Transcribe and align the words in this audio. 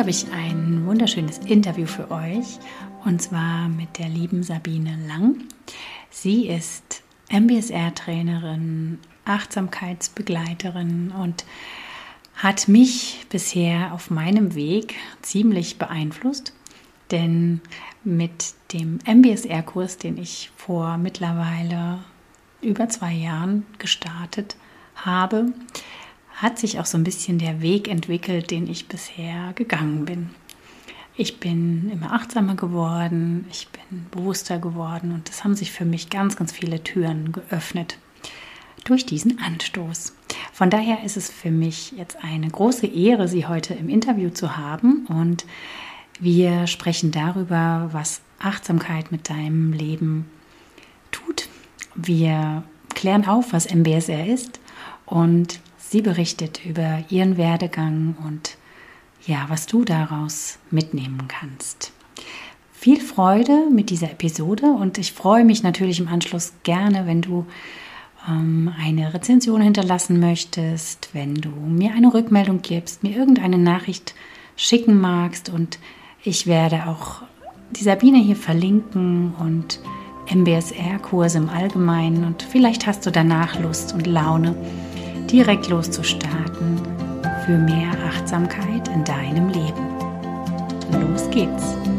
Heute 0.00 0.12
habe 0.14 0.16
ich 0.16 0.32
ein 0.32 0.86
wunderschönes 0.86 1.36
Interview 1.40 1.84
für 1.84 2.10
euch 2.10 2.58
und 3.04 3.20
zwar 3.20 3.68
mit 3.68 3.98
der 3.98 4.08
lieben 4.08 4.42
Sabine 4.42 4.96
Lang. 5.06 5.42
Sie 6.08 6.46
ist 6.46 7.02
MBSR-Trainerin, 7.30 8.98
Achtsamkeitsbegleiterin 9.26 11.10
und 11.10 11.44
hat 12.34 12.66
mich 12.66 13.26
bisher 13.28 13.92
auf 13.92 14.08
meinem 14.08 14.54
Weg 14.54 14.94
ziemlich 15.20 15.76
beeinflusst, 15.76 16.54
denn 17.10 17.60
mit 18.02 18.54
dem 18.72 19.00
MBSR-Kurs, 19.04 19.98
den 19.98 20.16
ich 20.16 20.50
vor 20.56 20.96
mittlerweile 20.96 21.98
über 22.62 22.88
zwei 22.88 23.12
Jahren 23.12 23.66
gestartet 23.76 24.56
habe, 24.94 25.52
hat 26.40 26.58
sich 26.58 26.80
auch 26.80 26.86
so 26.86 26.96
ein 26.96 27.04
bisschen 27.04 27.38
der 27.38 27.60
Weg 27.60 27.88
entwickelt, 27.88 28.50
den 28.50 28.66
ich 28.66 28.88
bisher 28.88 29.52
gegangen 29.54 30.06
bin. 30.06 30.30
Ich 31.16 31.38
bin 31.38 31.90
immer 31.92 32.12
achtsamer 32.12 32.54
geworden, 32.54 33.44
ich 33.50 33.68
bin 33.68 34.06
bewusster 34.10 34.58
geworden 34.58 35.12
und 35.12 35.28
es 35.28 35.44
haben 35.44 35.54
sich 35.54 35.70
für 35.70 35.84
mich 35.84 36.08
ganz, 36.08 36.36
ganz 36.36 36.50
viele 36.50 36.82
Türen 36.82 37.32
geöffnet 37.32 37.98
durch 38.84 39.04
diesen 39.04 39.38
Anstoß. 39.38 40.14
Von 40.52 40.70
daher 40.70 41.04
ist 41.04 41.18
es 41.18 41.30
für 41.30 41.50
mich 41.50 41.92
jetzt 41.92 42.16
eine 42.24 42.48
große 42.48 42.86
Ehre, 42.86 43.28
Sie 43.28 43.46
heute 43.46 43.74
im 43.74 43.90
Interview 43.90 44.30
zu 44.30 44.56
haben 44.56 45.06
und 45.06 45.44
wir 46.20 46.66
sprechen 46.66 47.10
darüber, 47.10 47.90
was 47.92 48.22
Achtsamkeit 48.38 49.12
mit 49.12 49.28
deinem 49.28 49.74
Leben 49.74 50.30
tut. 51.10 51.48
Wir 51.94 52.62
klären 52.94 53.26
auf, 53.26 53.52
was 53.52 53.70
MBSR 53.70 54.26
ist 54.26 54.58
und 55.04 55.60
sie 55.90 56.02
berichtet 56.02 56.64
über 56.64 57.02
ihren 57.08 57.36
Werdegang 57.36 58.14
und 58.24 58.56
ja, 59.26 59.46
was 59.48 59.66
du 59.66 59.84
daraus 59.84 60.58
mitnehmen 60.70 61.26
kannst. 61.26 61.92
Viel 62.72 63.00
Freude 63.00 63.66
mit 63.72 63.90
dieser 63.90 64.12
Episode 64.12 64.66
und 64.66 64.98
ich 64.98 65.12
freue 65.12 65.44
mich 65.44 65.64
natürlich 65.64 65.98
im 65.98 66.06
Anschluss 66.06 66.52
gerne, 66.62 67.06
wenn 67.06 67.22
du 67.22 67.44
ähm, 68.28 68.72
eine 68.80 69.12
Rezension 69.12 69.60
hinterlassen 69.60 70.20
möchtest, 70.20 71.10
wenn 71.12 71.34
du 71.34 71.50
mir 71.50 71.92
eine 71.92 72.14
Rückmeldung 72.14 72.62
gibst, 72.62 73.02
mir 73.02 73.16
irgendeine 73.16 73.58
Nachricht 73.58 74.14
schicken 74.54 75.00
magst 75.00 75.48
und 75.48 75.80
ich 76.22 76.46
werde 76.46 76.86
auch 76.86 77.22
die 77.72 77.82
Sabine 77.82 78.18
hier 78.18 78.36
verlinken 78.36 79.34
und 79.40 79.80
MBSR-Kurse 80.32 81.38
im 81.38 81.48
Allgemeinen 81.48 82.22
und 82.22 82.44
vielleicht 82.44 82.86
hast 82.86 83.04
du 83.04 83.10
danach 83.10 83.58
Lust 83.58 83.92
und 83.92 84.06
Laune, 84.06 84.54
direkt 85.26 85.68
loszustarten 85.68 86.80
für 87.44 87.58
mehr 87.58 87.92
Achtsamkeit 88.06 88.88
in 88.88 89.04
deinem 89.04 89.48
Leben. 89.48 89.88
Los 90.92 91.28
geht's! 91.30 91.89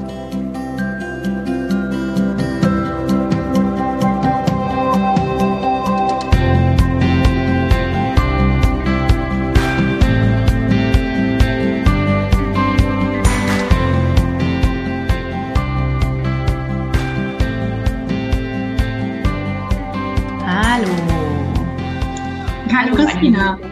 Christina. 22.95 23.59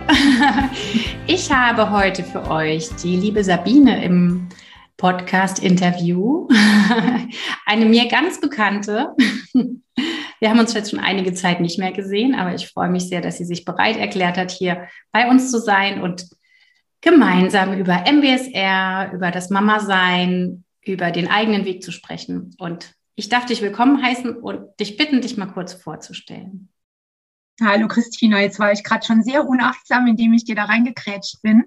Ich 1.27 1.51
habe 1.51 1.91
heute 1.91 2.23
für 2.23 2.49
euch 2.49 2.89
die 3.03 3.15
liebe 3.15 3.43
Sabine 3.43 4.03
im 4.03 4.49
Podcast-Interview. 4.97 6.47
Eine 7.65 7.85
mir 7.85 8.07
ganz 8.07 8.41
bekannte. 8.41 9.13
Wir 10.39 10.49
haben 10.49 10.59
uns 10.59 10.73
jetzt 10.73 10.89
schon 10.89 10.99
einige 10.99 11.33
Zeit 11.33 11.61
nicht 11.61 11.77
mehr 11.77 11.91
gesehen, 11.91 12.33
aber 12.33 12.55
ich 12.55 12.67
freue 12.67 12.89
mich 12.89 13.09
sehr, 13.09 13.21
dass 13.21 13.37
sie 13.37 13.45
sich 13.45 13.63
bereit 13.63 13.97
erklärt 13.97 14.37
hat, 14.37 14.49
hier 14.49 14.87
bei 15.11 15.29
uns 15.29 15.51
zu 15.51 15.59
sein 15.59 16.01
und 16.01 16.25
gemeinsam 17.01 17.77
über 17.77 18.05
MBSR, 18.11 19.11
über 19.13 19.29
das 19.29 19.51
Mama-Sein, 19.51 20.63
über 20.83 21.11
den 21.11 21.29
eigenen 21.29 21.65
Weg 21.65 21.83
zu 21.83 21.91
sprechen. 21.91 22.55
Und 22.57 22.95
ich 23.15 23.29
darf 23.29 23.45
dich 23.45 23.61
willkommen 23.61 24.01
heißen 24.01 24.35
und 24.35 24.79
dich 24.79 24.97
bitten, 24.97 25.21
dich 25.21 25.37
mal 25.37 25.45
kurz 25.45 25.73
vorzustellen. 25.73 26.69
Hallo 27.61 27.89
Christina, 27.89 28.39
jetzt 28.39 28.59
war 28.59 28.71
ich 28.71 28.85
gerade 28.85 29.05
schon 29.05 29.21
sehr 29.21 29.45
unachtsam, 29.45 30.07
indem 30.07 30.33
ich 30.33 30.45
dir 30.45 30.55
da 30.55 30.65
reingekrätscht 30.65 31.41
bin. 31.41 31.65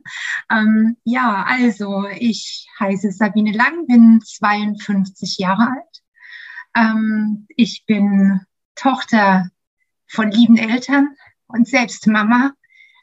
Ähm, 0.50 0.96
ja, 1.04 1.44
also 1.46 2.06
ich 2.18 2.66
heiße 2.80 3.12
Sabine 3.12 3.52
Lang, 3.52 3.86
bin 3.86 4.20
52 4.24 5.36
Jahre 5.38 5.68
alt. 5.68 6.02
Ähm, 6.74 7.46
ich 7.56 7.84
bin 7.86 8.40
Tochter 8.74 9.50
von 10.06 10.30
lieben 10.30 10.56
Eltern 10.56 11.14
und 11.46 11.68
selbst 11.68 12.06
Mama, 12.06 12.52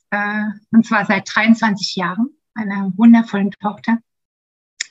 äh, 0.10 0.46
und 0.72 0.86
zwar 0.86 1.06
seit 1.06 1.30
23 1.34 1.96
Jahren, 1.96 2.30
einer 2.56 2.92
wundervollen 2.98 3.52
Tochter. 3.52 4.00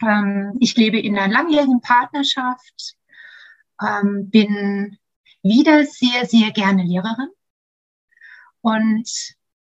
Ähm, 0.03 0.57
ich 0.61 0.77
lebe 0.77 1.01
in 1.01 1.19
einer 1.19 1.33
langjährigen 1.33 1.81
Partnerschaft, 1.81 2.97
ähm, 3.83 4.31
bin 4.31 4.99
wieder 5.43 5.85
sehr, 5.85 6.27
sehr 6.27 6.53
gerne 6.53 6.85
Lehrerin 6.85 7.31
und 8.69 9.09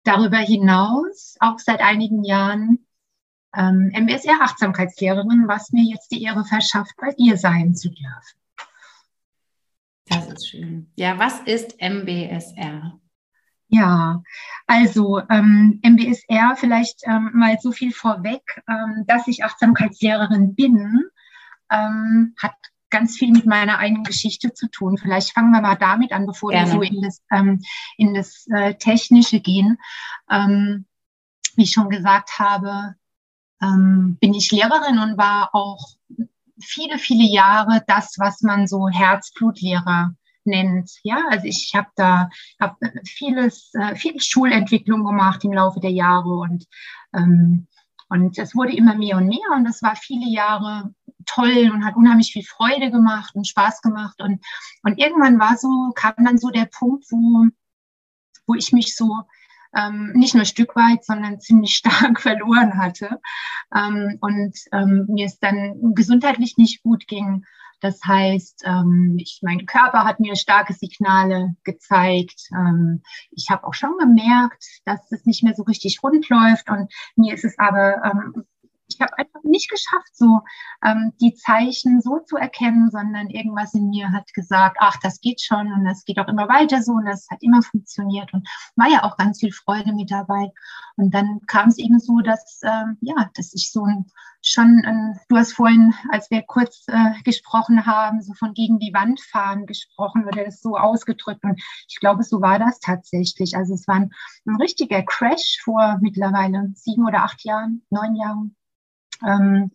darüber 0.05 0.38
hinaus 0.38 1.37
auch 1.41 1.59
seit 1.59 1.81
einigen 1.81 2.25
Jahren 2.25 2.87
ähm, 3.56 3.91
MBSR 3.94 4.41
Achtsamkeitslehrerin, 4.43 5.49
was 5.49 5.72
mir 5.72 5.84
jetzt 5.84 6.11
die 6.11 6.22
Ehre 6.22 6.44
verschafft, 6.44 6.94
bei 6.99 7.12
dir 7.12 7.37
sein 7.37 7.75
zu 7.75 7.89
dürfen. 7.89 8.41
Das 10.06 10.27
ist 10.28 10.49
schön. 10.49 10.91
Ja, 10.97 11.19
was 11.19 11.41
ist 11.41 11.81
MBSR? 11.81 12.99
Ja, 13.69 14.22
also 14.66 15.21
ähm, 15.31 15.81
MBSR 15.83 16.56
vielleicht 16.56 17.03
ähm, 17.06 17.31
mal 17.34 17.56
so 17.60 17.71
viel 17.71 17.93
vorweg, 17.93 18.43
ähm, 18.69 19.05
dass 19.06 19.28
ich 19.28 19.44
Achtsamkeitslehrerin 19.44 20.56
bin, 20.56 21.05
ähm, 21.71 22.34
hat 22.37 22.56
ganz 22.91 23.17
viel 23.17 23.31
mit 23.31 23.47
meiner 23.47 23.78
eigenen 23.78 24.05
Geschichte 24.05 24.53
zu 24.53 24.69
tun. 24.69 24.99
Vielleicht 24.99 25.33
fangen 25.33 25.53
wir 25.53 25.61
mal 25.61 25.77
damit 25.77 26.12
an, 26.12 26.27
bevor 26.27 26.51
Gerne. 26.51 26.67
wir 26.67 26.73
so 26.73 26.83
in 26.83 27.03
das, 27.03 27.23
ähm, 27.31 27.61
in 27.97 28.15
das 28.15 28.47
äh, 28.49 28.75
Technische 28.75 29.41
gehen. 29.41 29.78
Ähm, 30.31 30.87
wie 31.56 31.62
ich 31.62 31.73
schon 31.73 31.91
gesagt 31.91 32.39
habe, 32.39 32.95
ähm, 33.62 34.17
bin 34.21 34.34
ich 34.34 34.51
Lehrerin 34.51 34.99
und 34.99 35.19
war 35.19 35.51
auch 35.55 35.95
viele, 36.61 36.99
viele 36.99 37.25
Jahre 37.25 37.83
das, 37.87 38.15
was 38.19 38.43
man 38.43 38.67
so 38.67 38.89
Herzblutlehrer 38.89 40.15
nennt. 40.45 40.91
Ja, 41.03 41.22
also 41.31 41.47
ich 41.47 41.72
habe 41.75 41.89
da 41.97 42.31
hab 42.59 42.78
vieles, 43.05 43.72
äh, 43.75 43.95
viel 43.97 44.21
Schulentwicklung 44.21 45.05
gemacht 45.05 45.45
im 45.45 45.53
Laufe 45.53 45.81
der 45.81 45.93
Jahre 45.93 46.37
und 46.37 46.67
ähm, 47.15 47.67
und 48.12 48.37
es 48.39 48.57
wurde 48.57 48.75
immer 48.75 48.97
mehr 48.97 49.17
und 49.19 49.28
mehr 49.28 49.39
und 49.55 49.65
das 49.65 49.83
war 49.83 49.95
viele 49.95 50.28
Jahre 50.28 50.93
toll 51.27 51.71
und 51.73 51.85
hat 51.85 51.97
unheimlich 51.97 52.33
viel 52.33 52.45
Freude 52.45 52.91
gemacht 52.91 53.35
und 53.35 53.47
Spaß 53.47 53.83
gemacht. 53.83 54.21
Und, 54.21 54.45
und 54.83 54.99
irgendwann 54.99 55.39
war 55.39 55.57
so, 55.57 55.93
kam 55.95 56.15
dann 56.19 56.39
so 56.39 56.51
der 56.51 56.67
Punkt, 56.67 57.05
wo, 57.11 57.47
wo 58.47 58.55
ich 58.55 58.72
mich 58.72 58.97
so 58.97 59.22
ähm, 59.75 60.13
nicht 60.15 60.34
nur 60.34 60.43
ein 60.43 60.47
Stück 60.47 60.75
weit, 60.77 61.05
sondern 61.05 61.41
ziemlich 61.41 61.75
stark 61.77 62.21
verloren 62.21 62.77
hatte. 62.77 63.21
Ähm, 63.75 64.19
und 64.21 64.57
ähm, 64.72 65.07
mir 65.09 65.27
es 65.27 65.39
dann 65.39 65.95
gesundheitlich 65.95 66.57
nicht 66.57 66.83
gut 66.83 67.07
ging. 67.07 67.45
Das 67.81 68.05
heißt, 68.05 68.65
ähm, 68.66 69.16
ich, 69.19 69.41
mein 69.43 69.65
Körper 69.65 70.05
hat 70.05 70.21
mir 70.21 70.37
starke 70.37 70.75
Signale 70.75 71.57
gezeigt. 71.65 72.49
Ähm, 72.53 73.03
ich 73.31 73.49
habe 73.49 73.65
auch 73.65 73.75
schon 73.75 73.97
gemerkt, 73.99 74.65
dass 74.84 75.01
es 75.11 75.25
nicht 75.25 75.43
mehr 75.43 75.55
so 75.55 75.63
richtig 75.63 76.03
rund 76.03 76.28
läuft. 76.28 76.69
Und 76.69 76.93
mir 77.16 77.34
ist 77.34 77.45
es 77.45 77.59
aber 77.59 78.05
ähm, 78.05 78.45
ich 78.92 79.01
habe 79.01 79.16
einfach 79.19 79.42
nicht 79.45 79.71
geschafft, 79.71 80.15
so 80.15 80.41
ähm, 80.84 81.13
die 81.21 81.34
Zeichen 81.34 82.01
so 82.01 82.19
zu 82.21 82.37
erkennen, 82.37 82.91
sondern 82.91 83.28
irgendwas 83.28 83.75
in 83.75 83.91
mir 83.91 84.10
hat 84.13 84.33
gesagt, 84.34 84.77
ach, 84.81 84.97
das 85.03 85.21
geht 85.21 85.41
schon 85.41 85.72
und 85.72 85.84
das 85.84 86.04
geht 86.04 86.19
auch 86.19 86.28
immer 86.28 86.48
weiter 86.48 86.83
so 86.83 86.92
und 86.92 87.07
das 87.07 87.28
hat 87.31 87.42
immer 87.42 87.63
funktioniert 87.63 88.33
und 88.33 88.48
war 88.77 88.89
ja 88.89 89.04
auch 89.04 89.16
ganz 89.16 89.41
viel 89.41 89.53
Freude 89.53 89.92
mit 89.92 90.10
dabei. 90.10 90.53
Und 90.97 91.15
dann 91.15 91.41
kam 91.47 91.69
es 91.69 91.78
eben 91.78 91.98
so, 91.98 92.21
dass 92.21 92.60
ähm, 92.63 92.98
ja, 93.01 93.31
dass 93.34 93.54
ich 93.54 93.71
so 93.72 93.84
ein, 93.84 94.07
schon, 94.42 94.83
ein, 94.84 95.19
du 95.28 95.37
hast 95.37 95.53
vorhin, 95.53 95.95
als 96.10 96.31
wir 96.31 96.42
kurz 96.42 96.84
äh, 96.89 97.13
gesprochen 97.25 97.87
haben, 97.87 98.22
so 98.22 98.34
von 98.34 98.54
gegen 98.54 98.78
die 98.78 98.92
Wand 98.92 99.21
fahren 99.21 99.66
gesprochen 99.66 100.27
oder 100.27 100.45
das 100.45 100.60
so 100.60 100.77
ausgedrückt 100.77 101.45
und 101.45 101.60
ich 101.89 102.01
glaube, 102.01 102.22
so 102.22 102.41
war 102.41 102.59
das 102.59 102.81
tatsächlich. 102.81 103.57
Also 103.57 103.75
es 103.75 103.87
war 103.87 103.97
ein, 103.97 104.10
ein 104.47 104.57
richtiger 104.57 105.03
Crash 105.03 105.59
vor 105.63 105.98
mittlerweile 106.01 106.71
sieben 106.75 107.07
oder 107.07 107.22
acht 107.25 107.45
Jahren, 107.45 107.83
neun 107.91 108.16
Jahren 108.16 108.57
ähm, 109.27 109.71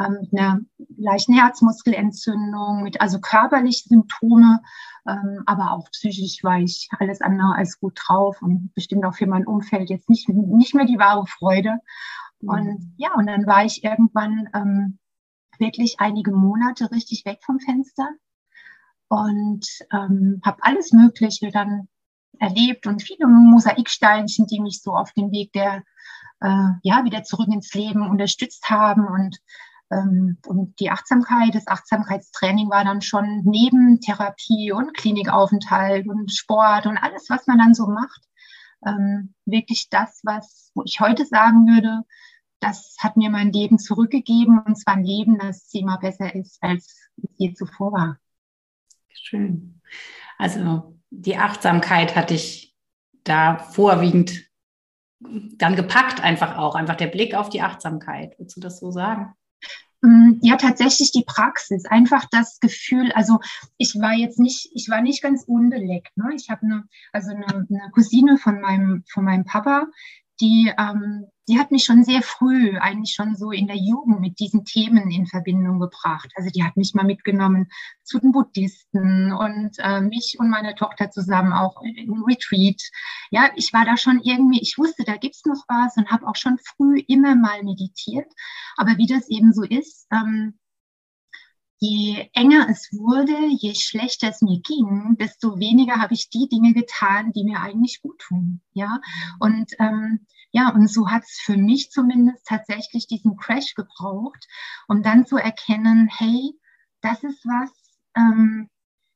ähm, 0.00 0.18
mit 0.20 0.32
einer 0.32 0.60
leichten 0.96 1.34
Herzmuskelentzündung, 1.34 2.82
mit 2.82 3.00
also 3.00 3.20
körperliche 3.20 3.88
Symptome, 3.88 4.62
ähm, 5.06 5.42
aber 5.46 5.72
auch 5.72 5.90
psychisch 5.90 6.42
war 6.42 6.58
ich 6.58 6.88
alles 6.98 7.20
andere 7.20 7.54
als 7.54 7.78
gut 7.80 7.98
drauf 8.02 8.40
und 8.40 8.72
bestimmt 8.74 9.04
auch 9.04 9.14
für 9.14 9.26
mein 9.26 9.46
Umfeld 9.46 9.90
jetzt 9.90 10.08
nicht, 10.08 10.28
nicht 10.28 10.74
mehr 10.74 10.86
die 10.86 10.98
wahre 10.98 11.26
Freude. 11.26 11.78
Mhm. 12.40 12.48
Und 12.48 12.94
ja, 12.96 13.12
und 13.14 13.26
dann 13.26 13.46
war 13.46 13.64
ich 13.64 13.84
irgendwann 13.84 14.48
ähm, 14.54 14.98
wirklich 15.58 15.96
einige 15.98 16.32
Monate 16.32 16.90
richtig 16.90 17.24
weg 17.24 17.40
vom 17.44 17.60
Fenster 17.60 18.08
und 19.08 19.66
ähm, 19.92 20.40
habe 20.44 20.62
alles 20.62 20.92
Mögliche 20.92 21.50
dann 21.50 21.88
erlebt 22.38 22.86
und 22.86 23.02
viele 23.02 23.26
Mosaiksteinchen, 23.26 24.46
die 24.46 24.60
mich 24.60 24.80
so 24.82 24.94
auf 24.94 25.12
dem 25.12 25.30
Weg 25.30 25.52
der 25.52 25.84
äh, 26.42 26.68
ja 26.82 27.04
wieder 27.04 27.22
zurück 27.22 27.48
ins 27.52 27.72
Leben 27.74 28.08
unterstützt 28.08 28.68
haben 28.68 29.06
und 29.06 29.38
ähm, 29.92 30.38
und 30.46 30.80
die 30.80 30.90
Achtsamkeit, 30.90 31.54
das 31.54 31.66
Achtsamkeitstraining 31.66 32.70
war 32.70 32.84
dann 32.84 33.02
schon 33.02 33.42
neben 33.44 34.00
Therapie 34.00 34.72
und 34.72 34.94
Klinikaufenthalt 34.94 36.08
und 36.08 36.32
Sport 36.32 36.86
und 36.86 36.96
alles, 36.96 37.28
was 37.28 37.46
man 37.46 37.58
dann 37.58 37.74
so 37.74 37.86
macht, 37.86 38.22
ähm, 38.86 39.34
wirklich 39.44 39.88
das, 39.90 40.20
was 40.24 40.72
ich 40.84 41.00
heute 41.00 41.26
sagen 41.26 41.66
würde, 41.66 42.02
das 42.60 42.96
hat 42.98 43.16
mir 43.16 43.28
mein 43.28 43.52
Leben 43.52 43.78
zurückgegeben 43.78 44.60
und 44.60 44.76
zwar 44.76 44.94
ein 44.94 45.04
Leben, 45.04 45.38
das 45.38 45.68
immer 45.74 45.98
besser 45.98 46.34
ist, 46.34 46.62
als 46.62 47.10
es 47.16 47.30
je 47.36 47.52
zuvor 47.52 47.92
war. 47.92 48.18
Schön. 49.10 49.80
Also 50.38 50.98
die 51.10 51.36
Achtsamkeit 51.36 52.16
hatte 52.16 52.34
ich 52.34 52.74
da 53.24 53.58
vorwiegend 53.58 54.51
dann 55.56 55.76
gepackt, 55.76 56.22
einfach 56.22 56.56
auch, 56.56 56.74
einfach 56.74 56.96
der 56.96 57.06
Blick 57.06 57.34
auf 57.34 57.48
die 57.48 57.62
Achtsamkeit. 57.62 58.38
Würdest 58.38 58.56
du 58.56 58.60
das 58.60 58.80
so 58.80 58.90
sagen? 58.90 59.34
Mm, 60.02 60.38
ja, 60.42 60.56
tatsächlich 60.56 61.12
die 61.12 61.24
Praxis, 61.24 61.86
einfach 61.86 62.26
das 62.30 62.58
Gefühl, 62.60 63.12
also 63.12 63.38
ich 63.78 63.94
war 63.94 64.12
jetzt 64.12 64.38
nicht, 64.38 64.70
ich 64.74 64.88
war 64.88 65.00
nicht 65.00 65.22
ganz 65.22 65.44
unbeleckt. 65.44 66.16
Ne? 66.16 66.30
Ich 66.34 66.50
habe 66.50 66.62
eine, 66.62 66.84
also 67.12 67.30
eine, 67.30 67.46
eine 67.46 67.90
Cousine 67.92 68.36
von 68.36 68.60
meinem, 68.60 69.04
von 69.08 69.24
meinem 69.24 69.44
Papa, 69.44 69.86
die, 70.40 70.72
ähm, 70.76 71.26
die 71.48 71.58
hat 71.58 71.72
mich 71.72 71.84
schon 71.84 72.04
sehr 72.04 72.22
früh, 72.22 72.78
eigentlich 72.78 73.14
schon 73.14 73.34
so 73.34 73.50
in 73.50 73.66
der 73.66 73.76
Jugend 73.76 74.20
mit 74.20 74.38
diesen 74.38 74.64
Themen 74.64 75.10
in 75.10 75.26
Verbindung 75.26 75.80
gebracht. 75.80 76.30
Also 76.36 76.50
die 76.50 76.62
hat 76.62 76.76
mich 76.76 76.94
mal 76.94 77.04
mitgenommen 77.04 77.68
zu 78.04 78.20
den 78.20 78.32
Buddhisten 78.32 79.32
und 79.32 79.76
äh, 79.78 80.00
mich 80.00 80.36
und 80.38 80.50
meine 80.50 80.74
Tochter 80.74 81.10
zusammen 81.10 81.52
auch 81.52 81.82
im 81.82 82.22
Retreat. 82.24 82.80
Ja, 83.30 83.50
ich 83.56 83.72
war 83.72 83.84
da 83.84 83.96
schon 83.96 84.20
irgendwie, 84.22 84.60
ich 84.60 84.78
wusste, 84.78 85.04
da 85.04 85.16
gibt's 85.16 85.44
noch 85.44 85.64
was 85.68 85.96
und 85.96 86.10
habe 86.10 86.26
auch 86.28 86.36
schon 86.36 86.58
früh 86.58 87.00
immer 87.08 87.34
mal 87.34 87.62
meditiert. 87.64 88.32
Aber 88.76 88.96
wie 88.98 89.06
das 89.06 89.28
eben 89.28 89.52
so 89.52 89.62
ist, 89.64 90.06
ähm, 90.12 90.58
je 91.80 92.28
enger 92.34 92.68
es 92.70 92.88
wurde, 92.92 93.36
je 93.58 93.74
schlechter 93.74 94.28
es 94.28 94.40
mir 94.40 94.60
ging, 94.60 95.16
desto 95.18 95.58
weniger 95.58 96.00
habe 96.00 96.14
ich 96.14 96.30
die 96.30 96.48
Dinge 96.48 96.72
getan, 96.74 97.32
die 97.32 97.42
mir 97.42 97.60
eigentlich 97.60 98.00
gut 98.00 98.20
tun. 98.20 98.60
Ja, 98.72 99.00
und 99.40 99.72
ähm, 99.80 100.24
ja, 100.52 100.68
und 100.68 100.88
so 100.88 101.10
hat 101.10 101.22
es 101.22 101.40
für 101.42 101.56
mich 101.56 101.90
zumindest 101.90 102.46
tatsächlich 102.46 103.06
diesen 103.06 103.36
Crash 103.36 103.74
gebraucht, 103.74 104.46
um 104.86 105.02
dann 105.02 105.26
zu 105.26 105.36
erkennen, 105.36 106.08
hey, 106.12 106.52
das 107.00 107.24
ist 107.24 107.44
was, 107.44 107.70
ähm, 108.16 108.68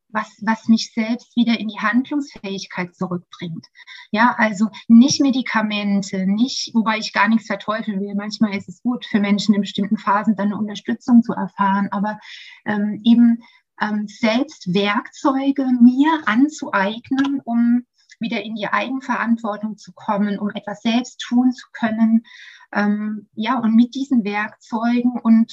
was, 0.09 0.29
was 0.41 0.69
mich 0.69 0.93
selbst 0.95 1.37
wieder 1.37 1.59
in 1.61 1.69
die 1.69 1.79
Handlungsfähigkeit 1.79 2.95
zurückbringt. 2.95 3.67
Ja, 4.13 4.35
also 4.39 4.71
nicht 4.89 5.21
Medikamente, 5.21 6.27
nicht, 6.27 6.71
wobei 6.75 6.99
ich 6.99 7.13
gar 7.13 7.29
nichts 7.29 7.47
verteufeln 7.47 8.01
will. 8.01 8.15
Manchmal 8.15 8.57
ist 8.57 8.69
es 8.69 8.83
gut 8.83 9.05
für 9.05 9.21
Menschen 9.21 9.55
in 9.55 9.61
bestimmten 9.61 9.99
Phasen 9.99 10.37
dann 10.37 10.47
eine 10.47 10.59
Unterstützung 10.59 11.23
zu 11.23 11.33
erfahren, 11.35 11.89
aber 11.91 12.19
ähm, 12.65 13.03
eben 13.05 13.43
ähm, 13.81 14.07
selbst 14.07 14.73
Werkzeuge 14.73 15.67
mir 15.83 16.23
anzueignen, 16.25 17.43
um 17.45 17.85
wieder 18.21 18.43
in 18.43 18.55
die 18.55 18.69
Eigenverantwortung 18.69 19.77
zu 19.77 19.93
kommen, 19.93 20.39
um 20.39 20.51
etwas 20.51 20.83
selbst 20.83 21.21
tun 21.21 21.53
zu 21.53 21.67
können. 21.73 22.25
Ähm, 22.73 23.29
ja, 23.35 23.59
und 23.59 23.75
mit 23.77 23.95
diesen 23.95 24.25
Werkzeugen 24.25 25.19
und 25.21 25.53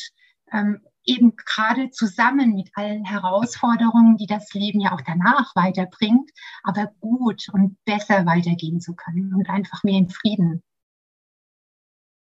ähm, 0.51 0.81
eben 1.05 1.35
gerade 1.35 1.89
zusammen 1.91 2.55
mit 2.55 2.69
allen 2.75 3.03
Herausforderungen, 3.03 4.17
die 4.17 4.27
das 4.27 4.53
Leben 4.53 4.79
ja 4.79 4.93
auch 4.93 5.01
danach 5.05 5.55
weiterbringt, 5.55 6.31
aber 6.63 6.91
gut 6.99 7.47
und 7.51 7.77
besser 7.85 8.25
weitergehen 8.25 8.79
zu 8.79 8.95
können 8.95 9.33
und 9.33 9.49
einfach 9.49 9.83
mehr 9.83 9.97
in 9.97 10.09
Frieden. 10.09 10.63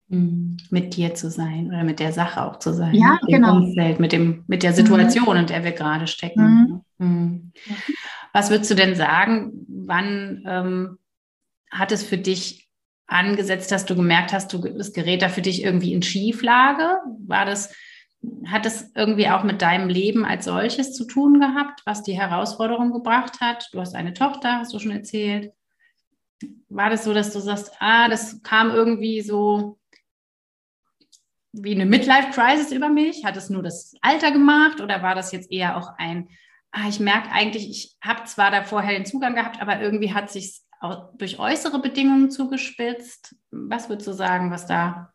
Mhm. 0.09 0.57
Mit 0.71 0.97
dir 0.97 1.15
zu 1.15 1.31
sein 1.31 1.69
oder 1.69 1.85
mit 1.85 2.01
der 2.01 2.13
Sache 2.13 2.45
auch 2.45 2.59
zu 2.59 2.75
sein. 2.75 2.95
Ja, 2.95 3.19
mit 3.23 3.31
genau. 3.31 3.57
Umfeld, 3.57 4.01
mit, 4.01 4.13
dem, 4.13 4.45
mit 4.49 4.63
der 4.63 4.73
Situation, 4.73 5.35
mhm. 5.35 5.41
in 5.41 5.47
der 5.47 5.63
wir 5.63 5.73
gerade 5.73 6.07
stecken. 6.07 6.83
Mhm. 6.99 7.07
Mhm. 7.07 7.53
Was 8.33 8.51
würdest 8.51 8.71
du 8.71 8.75
denn 8.75 8.95
sagen, 8.95 9.67
wann 9.69 10.45
ähm, 10.47 10.99
hat 11.71 11.93
es 11.93 12.03
für 12.03 12.19
dich 12.19 12.69
angesetzt, 13.07 13.73
dass 13.73 13.87
du 13.87 13.97
gemerkt 13.97 14.33
hast, 14.33 14.53
du, 14.53 14.59
das 14.59 14.93
Gerät 14.93 15.23
da 15.23 15.29
für 15.29 15.43
dich 15.43 15.65
irgendwie 15.65 15.93
in 15.93 16.03
Schieflage? 16.03 16.99
War 17.27 17.45
das 17.45 17.75
hat 18.47 18.67
es 18.67 18.91
irgendwie 18.95 19.29
auch 19.29 19.45
mit 19.45 19.63
deinem 19.63 19.89
Leben 19.89 20.25
als 20.25 20.45
solches 20.45 20.93
zu 20.95 21.07
tun 21.07 21.41
gehabt, 21.41 21.81
was 21.87 22.03
die 22.03 22.19
Herausforderung 22.19 22.93
gebracht 22.93 23.41
hat? 23.41 23.69
Du 23.73 23.81
hast 23.81 23.95
eine 23.95 24.13
Tochter, 24.13 24.59
hast 24.59 24.75
du 24.75 24.79
schon 24.79 24.91
erzählt. 24.91 25.53
War 26.69 26.91
das 26.91 27.05
so, 27.05 27.15
dass 27.15 27.33
du 27.33 27.41
sagst, 27.41 27.73
ah, 27.81 28.09
das 28.09 28.43
kam 28.43 28.71
irgendwie 28.71 29.23
so 29.23 29.79
wie 31.53 31.75
eine 31.75 31.87
Midlife-Crisis 31.87 32.73
über 32.73 32.89
mich? 32.89 33.25
Hat 33.25 33.37
es 33.37 33.51
nur 33.51 33.63
das 33.63 33.95
Alter 34.03 34.33
gemacht 34.33 34.81
oder 34.81 35.03
war 35.03 35.15
das 35.15 35.33
jetzt 35.33 35.51
eher 35.51 35.77
auch 35.77 35.95
ein, 35.99 36.29
ich 36.89 37.01
merke 37.01 37.31
eigentlich, 37.31 37.69
ich 37.69 37.97
habe 38.01 38.25
zwar 38.25 38.51
da 38.51 38.63
vorher 38.63 38.93
den 38.93 39.07
Zugang 39.07 39.35
gehabt, 39.35 39.61
aber 39.61 39.81
irgendwie 39.81 40.15
hat 40.15 40.31
sich 40.31 40.63
durch 41.19 41.39
äußere 41.39 41.81
Bedingungen 41.81 42.31
zugespitzt? 42.31 43.37
Was 43.51 43.89
würdest 43.89 44.09
du 44.09 44.13
sagen, 44.13 44.51
was 44.51 44.67
da 44.67 45.13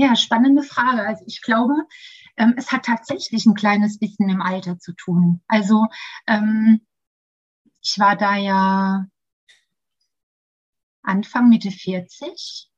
ja, 0.00 0.16
spannende 0.16 0.62
Frage. 0.62 1.06
Also 1.06 1.24
ich 1.26 1.42
glaube, 1.42 1.74
ähm, 2.38 2.54
es 2.56 2.72
hat 2.72 2.86
tatsächlich 2.86 3.44
ein 3.44 3.54
kleines 3.54 3.98
bisschen 3.98 4.30
im 4.30 4.40
Alter 4.40 4.78
zu 4.78 4.94
tun. 4.94 5.42
Also 5.46 5.88
ähm, 6.26 6.80
ich 7.82 7.98
war 7.98 8.16
da 8.16 8.36
ja 8.36 9.06
Anfang, 11.02 11.50
Mitte 11.50 11.70
40 11.70 12.69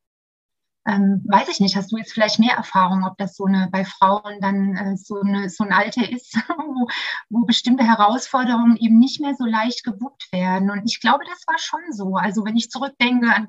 ähm, 0.86 1.22
weiß 1.28 1.48
ich 1.48 1.60
nicht, 1.60 1.76
hast 1.76 1.92
du 1.92 1.96
jetzt 1.96 2.12
vielleicht 2.12 2.38
mehr 2.38 2.56
Erfahrung, 2.56 3.04
ob 3.04 3.16
das 3.16 3.36
so 3.36 3.44
eine 3.44 3.68
bei 3.70 3.84
Frauen 3.84 4.40
dann 4.40 4.76
äh, 4.76 4.96
so, 4.96 5.20
eine, 5.20 5.48
so 5.48 5.64
ein 5.64 5.72
Alter 5.72 6.10
ist, 6.10 6.34
wo, 6.48 6.88
wo 7.30 7.44
bestimmte 7.44 7.84
Herausforderungen 7.84 8.76
eben 8.76 8.98
nicht 8.98 9.20
mehr 9.20 9.34
so 9.38 9.44
leicht 9.44 9.84
gewuppt 9.84 10.32
werden. 10.32 10.70
Und 10.70 10.82
ich 10.84 11.00
glaube, 11.00 11.24
das 11.24 11.44
war 11.46 11.58
schon 11.58 11.92
so. 11.92 12.16
Also 12.16 12.44
wenn 12.44 12.56
ich 12.56 12.70
zurückdenke 12.70 13.32
an 13.32 13.48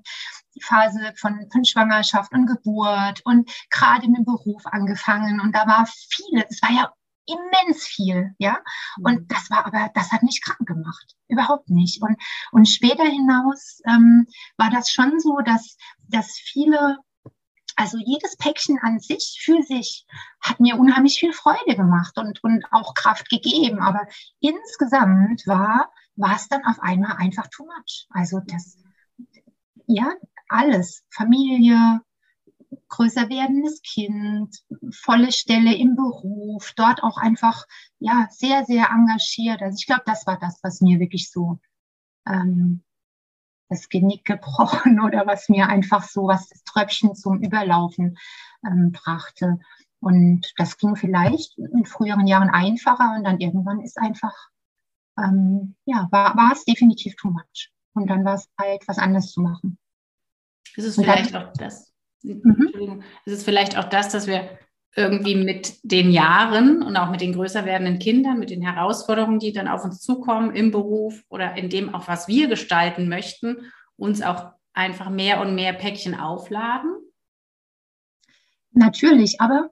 die 0.56 0.62
Phase 0.62 1.14
von, 1.18 1.48
von 1.52 1.66
Schwangerschaft 1.66 2.32
und 2.34 2.46
Geburt 2.46 3.22
und 3.26 3.50
gerade 3.72 4.08
mit 4.08 4.18
dem 4.18 4.26
Beruf 4.26 4.66
angefangen 4.68 5.42
und 5.42 5.56
da 5.56 5.66
war 5.66 5.88
viele, 5.88 6.46
es 6.48 6.62
war 6.62 6.72
ja 6.72 6.94
immens 7.26 7.88
viel, 7.88 8.36
ja. 8.38 8.60
Und 8.98 9.22
mhm. 9.22 9.28
das 9.28 9.50
war 9.50 9.66
aber, 9.66 9.90
das 9.96 10.12
hat 10.12 10.24
mich 10.24 10.42
krank 10.42 10.68
gemacht. 10.68 11.16
Überhaupt 11.30 11.70
nicht. 11.70 12.02
Und, 12.02 12.18
und 12.52 12.68
später 12.68 13.06
hinaus 13.06 13.80
ähm, 13.88 14.28
war 14.58 14.70
das 14.70 14.92
schon 14.92 15.20
so, 15.20 15.40
dass, 15.44 15.78
dass 16.10 16.38
viele 16.38 16.98
also 17.76 17.98
jedes 17.98 18.38
Päckchen 18.38 18.80
an 18.82 19.00
sich 19.00 19.42
für 19.44 19.62
sich 19.64 20.06
hat 20.42 20.60
mir 20.60 20.78
unheimlich 20.78 21.20
viel 21.20 21.34
Freude 21.34 21.76
gemacht 21.76 22.18
und, 22.18 22.44
und 22.44 22.66
auch 22.72 22.94
Kraft 22.94 23.30
gegeben. 23.30 23.80
Aber 23.80 24.02
insgesamt 24.40 25.46
war, 25.48 25.92
war 26.16 26.36
es 26.36 26.48
dann 26.48 26.66
auf 26.66 26.80
einmal 26.80 27.18
einfach 27.18 27.48
too 27.48 27.66
much. 27.66 28.08
Also 28.10 28.42
das, 28.46 28.78
ja, 29.88 30.12
alles. 30.50 31.04
Familie, 31.10 32.02
größer 32.90 33.30
werdendes 33.30 33.82
Kind, 33.82 34.56
volle 34.92 35.32
Stelle 35.32 35.76
im 35.76 35.96
Beruf, 35.96 36.74
dort 36.76 37.04
auch 37.04 37.18
einfach, 37.18 37.66
ja, 38.00 38.28
sehr, 38.30 38.66
sehr 38.66 38.90
engagiert. 38.90 39.62
Also 39.62 39.78
ich 39.80 39.86
glaube, 39.86 40.04
das 40.06 40.28
war 40.28 40.40
das, 40.40 40.60
was 40.64 40.82
mir 40.82 41.00
wirklich 41.00 41.32
so 41.32 41.60
ähm, 42.28 42.84
das 43.74 43.90
Genick 43.90 44.26
gebrochen 44.26 45.00
oder 45.02 45.26
was 45.26 45.50
mir 45.50 45.68
einfach 45.68 46.04
so 46.04 46.28
was 46.28 46.50
das 46.50 46.64
Tröpfchen 46.64 47.16
zum 47.16 47.42
Überlaufen 47.42 48.18
ähm, 48.66 48.92
brachte. 48.92 49.60
Und 50.00 50.52
das 50.58 50.78
ging 50.78 50.96
vielleicht 50.96 51.58
in 51.58 51.86
früheren 51.86 52.28
Jahren 52.28 52.50
einfacher 52.50 53.16
und 53.18 53.24
dann 53.24 53.40
irgendwann 53.40 53.80
ist 53.80 53.98
einfach, 53.98 54.34
ähm, 55.18 55.76
ja, 55.86 56.10
war, 56.12 56.36
war 56.36 56.52
es 56.52 56.66
definitiv 56.66 57.16
too 57.16 57.30
much. 57.30 57.72
Und 57.94 58.10
dann 58.10 58.26
war 58.26 58.36
es 58.36 58.50
halt, 58.60 58.86
was 58.88 58.98
anderes 58.98 59.32
zu 59.32 59.42
machen. 59.42 59.78
Ist 60.76 60.86
es 60.86 60.96
vielleicht 60.96 61.34
dann, 61.34 61.46
auch 61.46 61.54
das? 61.54 61.94
Mhm. 62.24 63.04
Ist 63.26 63.34
es 63.34 63.44
vielleicht 63.44 63.78
auch 63.78 63.86
das, 63.86 64.10
dass 64.10 64.28
wir 64.28 64.58
irgendwie 64.96 65.36
mit 65.36 65.78
den 65.84 66.12
Jahren 66.12 66.84
und 66.84 66.96
auch 66.98 67.10
mit 67.10 67.22
den 67.22 67.34
größer 67.34 67.66
werdenden 67.66 68.00
Kindern, 68.00 68.40
mit 68.40 68.52
den 68.52 68.62
Herausforderungen, 68.62 69.40
die 69.40 69.52
dann 69.52 69.68
auf 69.68 69.84
uns 69.84 70.00
zukommen 70.00 70.56
im 70.56 70.72
Beruf 70.72 71.24
oder 71.30 71.58
in 71.58 71.70
dem 71.70 71.94
auch, 71.94 72.08
was 72.08 72.28
wir 72.28 72.48
gestalten 72.48 73.10
möchten, 73.10 73.72
uns 73.96 74.22
auch 74.22 74.52
einfach 74.74 75.10
mehr 75.10 75.42
und 75.42 75.56
mehr 75.56 75.74
Päckchen 75.74 76.16
aufladen? 76.16 76.92
Natürlich, 78.72 79.42
aber 79.42 79.70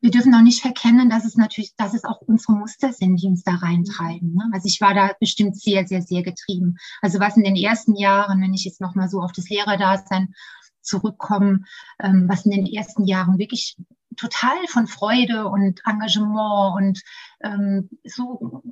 wir 0.00 0.10
dürfen 0.10 0.34
auch 0.34 0.42
nicht 0.42 0.60
verkennen, 0.60 1.08
dass 1.08 1.24
es 1.24 1.36
natürlich, 1.36 1.74
dass 1.76 1.94
es 1.94 2.04
auch 2.04 2.20
unsere 2.20 2.52
Muster 2.52 2.92
sind, 2.92 3.20
die 3.20 3.26
uns 3.26 3.42
da 3.42 3.54
reintreiben. 3.54 4.34
Ne? 4.34 4.44
Also 4.52 4.66
ich 4.66 4.80
war 4.80 4.94
da 4.94 5.12
bestimmt 5.18 5.58
sehr, 5.58 5.86
sehr, 5.86 6.02
sehr 6.02 6.22
getrieben. 6.22 6.76
Also 7.00 7.18
was 7.18 7.36
in 7.36 7.44
den 7.44 7.56
ersten 7.56 7.96
Jahren, 7.96 8.40
wenn 8.40 8.54
ich 8.54 8.64
jetzt 8.64 8.80
nochmal 8.80 9.08
so 9.08 9.20
auf 9.20 9.32
das 9.32 9.48
Lehrerdasein 9.48 10.34
zurückkomme, 10.82 11.60
ähm, 12.00 12.26
was 12.28 12.44
in 12.44 12.52
den 12.52 12.66
ersten 12.66 13.04
Jahren 13.04 13.38
wirklich 13.38 13.76
total 14.16 14.66
von 14.68 14.86
Freude 14.86 15.46
und 15.48 15.82
Engagement 15.86 16.76
und 16.76 17.02
ähm, 17.42 17.90
so 18.04 18.62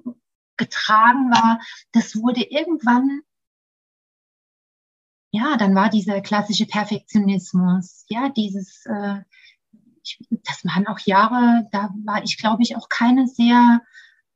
getragen 0.56 1.30
war, 1.30 1.60
das 1.92 2.16
wurde 2.16 2.42
irgendwann 2.42 3.22
ja, 5.34 5.56
dann 5.56 5.74
war 5.74 5.90
dieser 5.90 6.20
klassische 6.20 6.64
Perfektionismus, 6.64 8.04
ja, 8.08 8.28
dieses, 8.28 8.86
äh, 8.86 9.16
ich, 10.04 10.20
das 10.44 10.64
waren 10.64 10.86
auch 10.86 11.00
Jahre, 11.00 11.66
da 11.72 11.90
war 12.04 12.22
ich, 12.22 12.38
glaube 12.38 12.62
ich, 12.62 12.76
auch 12.76 12.88
keine 12.88 13.26
sehr 13.26 13.80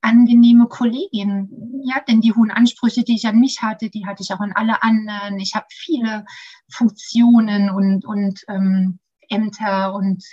angenehme 0.00 0.67
Kollegin. 0.67 1.83
Ja, 1.85 2.00
denn 2.00 2.21
die 2.21 2.33
hohen 2.33 2.50
Ansprüche, 2.50 3.05
die 3.05 3.15
ich 3.15 3.29
an 3.29 3.38
mich 3.38 3.62
hatte, 3.62 3.91
die 3.91 4.07
hatte 4.07 4.25
ich 4.25 4.33
auch 4.33 4.41
an 4.41 4.53
alle 4.53 4.83
anderen. 4.83 5.38
Ich 5.38 5.55
habe 5.55 5.67
viele 5.71 6.25
Funktionen 6.69 7.71
und, 7.71 8.05
und 8.05 8.41
ähm, 8.49 8.99
Ämter 9.28 9.94
und 9.94 10.25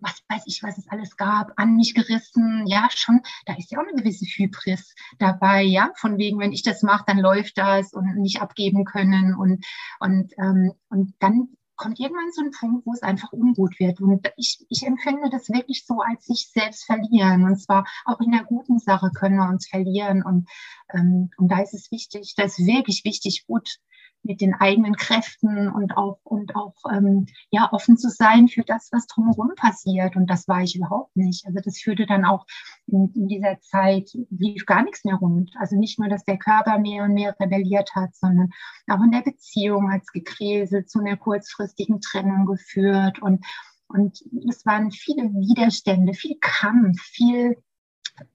was 0.00 0.22
weiß 0.28 0.42
ich, 0.46 0.62
was 0.62 0.78
es 0.78 0.88
alles 0.88 1.16
gab, 1.16 1.52
an 1.56 1.76
mich 1.76 1.94
gerissen. 1.94 2.64
Ja, 2.66 2.88
schon, 2.92 3.20
da 3.44 3.54
ist 3.56 3.70
ja 3.70 3.78
auch 3.78 3.86
eine 3.86 4.00
gewisse 4.00 4.24
Hybris 4.24 4.94
dabei, 5.18 5.62
ja, 5.62 5.92
von 5.96 6.18
wegen, 6.18 6.38
wenn 6.38 6.52
ich 6.52 6.62
das 6.62 6.82
mache, 6.82 7.04
dann 7.06 7.18
läuft 7.18 7.58
das 7.58 7.92
und 7.92 8.16
nicht 8.16 8.40
abgeben 8.40 8.84
können 8.84 9.34
und, 9.34 9.64
und, 10.00 10.32
ähm, 10.38 10.72
und 10.88 11.14
dann 11.20 11.48
kommt 11.76 12.00
irgendwann 12.00 12.32
so 12.32 12.42
ein 12.42 12.50
Punkt, 12.50 12.86
wo 12.86 12.92
es 12.92 13.02
einfach 13.02 13.32
ungut 13.32 13.78
wird. 13.78 14.00
Und 14.00 14.26
ich, 14.36 14.64
ich 14.68 14.82
empfinde 14.82 15.28
das 15.30 15.48
wirklich 15.48 15.84
so 15.86 16.00
als 16.00 16.24
sich 16.24 16.50
selbst 16.50 16.84
verlieren. 16.84 17.44
Und 17.44 17.58
zwar 17.58 17.86
auch 18.06 18.20
in 18.20 18.32
der 18.32 18.44
guten 18.44 18.78
Sache 18.78 19.10
können 19.14 19.36
wir 19.36 19.48
uns 19.48 19.68
verlieren. 19.68 20.22
Und, 20.22 20.48
ähm, 20.92 21.30
und 21.36 21.48
da 21.48 21.60
ist 21.60 21.74
es 21.74 21.90
wichtig, 21.92 22.34
da 22.36 22.44
ist 22.44 22.58
wirklich 22.58 23.04
wichtig, 23.04 23.44
gut 23.46 23.76
mit 24.22 24.40
den 24.40 24.54
eigenen 24.54 24.96
Kräften 24.96 25.68
und 25.68 25.96
auch 25.96 26.18
und 26.24 26.54
auch 26.56 26.74
ähm, 26.92 27.26
ja 27.50 27.68
offen 27.72 27.96
zu 27.96 28.08
sein 28.10 28.48
für 28.48 28.62
das, 28.62 28.88
was 28.92 29.06
drumherum 29.06 29.52
passiert. 29.56 30.16
Und 30.16 30.28
das 30.28 30.48
war 30.48 30.62
ich 30.62 30.76
überhaupt 30.76 31.16
nicht. 31.16 31.46
Also 31.46 31.60
das 31.64 31.78
führte 31.78 32.06
dann 32.06 32.24
auch 32.24 32.46
in, 32.86 33.12
in 33.14 33.28
dieser 33.28 33.60
Zeit 33.60 34.10
lief 34.30 34.66
gar 34.66 34.82
nichts 34.82 35.04
mehr 35.04 35.16
rund. 35.16 35.52
Also 35.58 35.76
nicht 35.76 35.98
nur, 35.98 36.08
dass 36.08 36.24
der 36.24 36.38
Körper 36.38 36.78
mehr 36.78 37.04
und 37.04 37.14
mehr 37.14 37.34
rebelliert 37.38 37.94
hat, 37.94 38.14
sondern 38.14 38.50
auch 38.88 39.02
in 39.02 39.12
der 39.12 39.22
Beziehung 39.22 39.92
hat 39.92 40.02
es 40.02 40.12
gekräselt, 40.12 40.90
zu 40.90 41.00
einer 41.00 41.16
kurzfristigen 41.16 42.00
Trennung 42.00 42.46
geführt 42.46 43.20
und 43.20 43.44
und 43.88 44.20
es 44.48 44.66
waren 44.66 44.90
viele 44.90 45.22
Widerstände, 45.32 46.12
viel 46.12 46.36
Kampf, 46.40 47.00
viel 47.02 47.56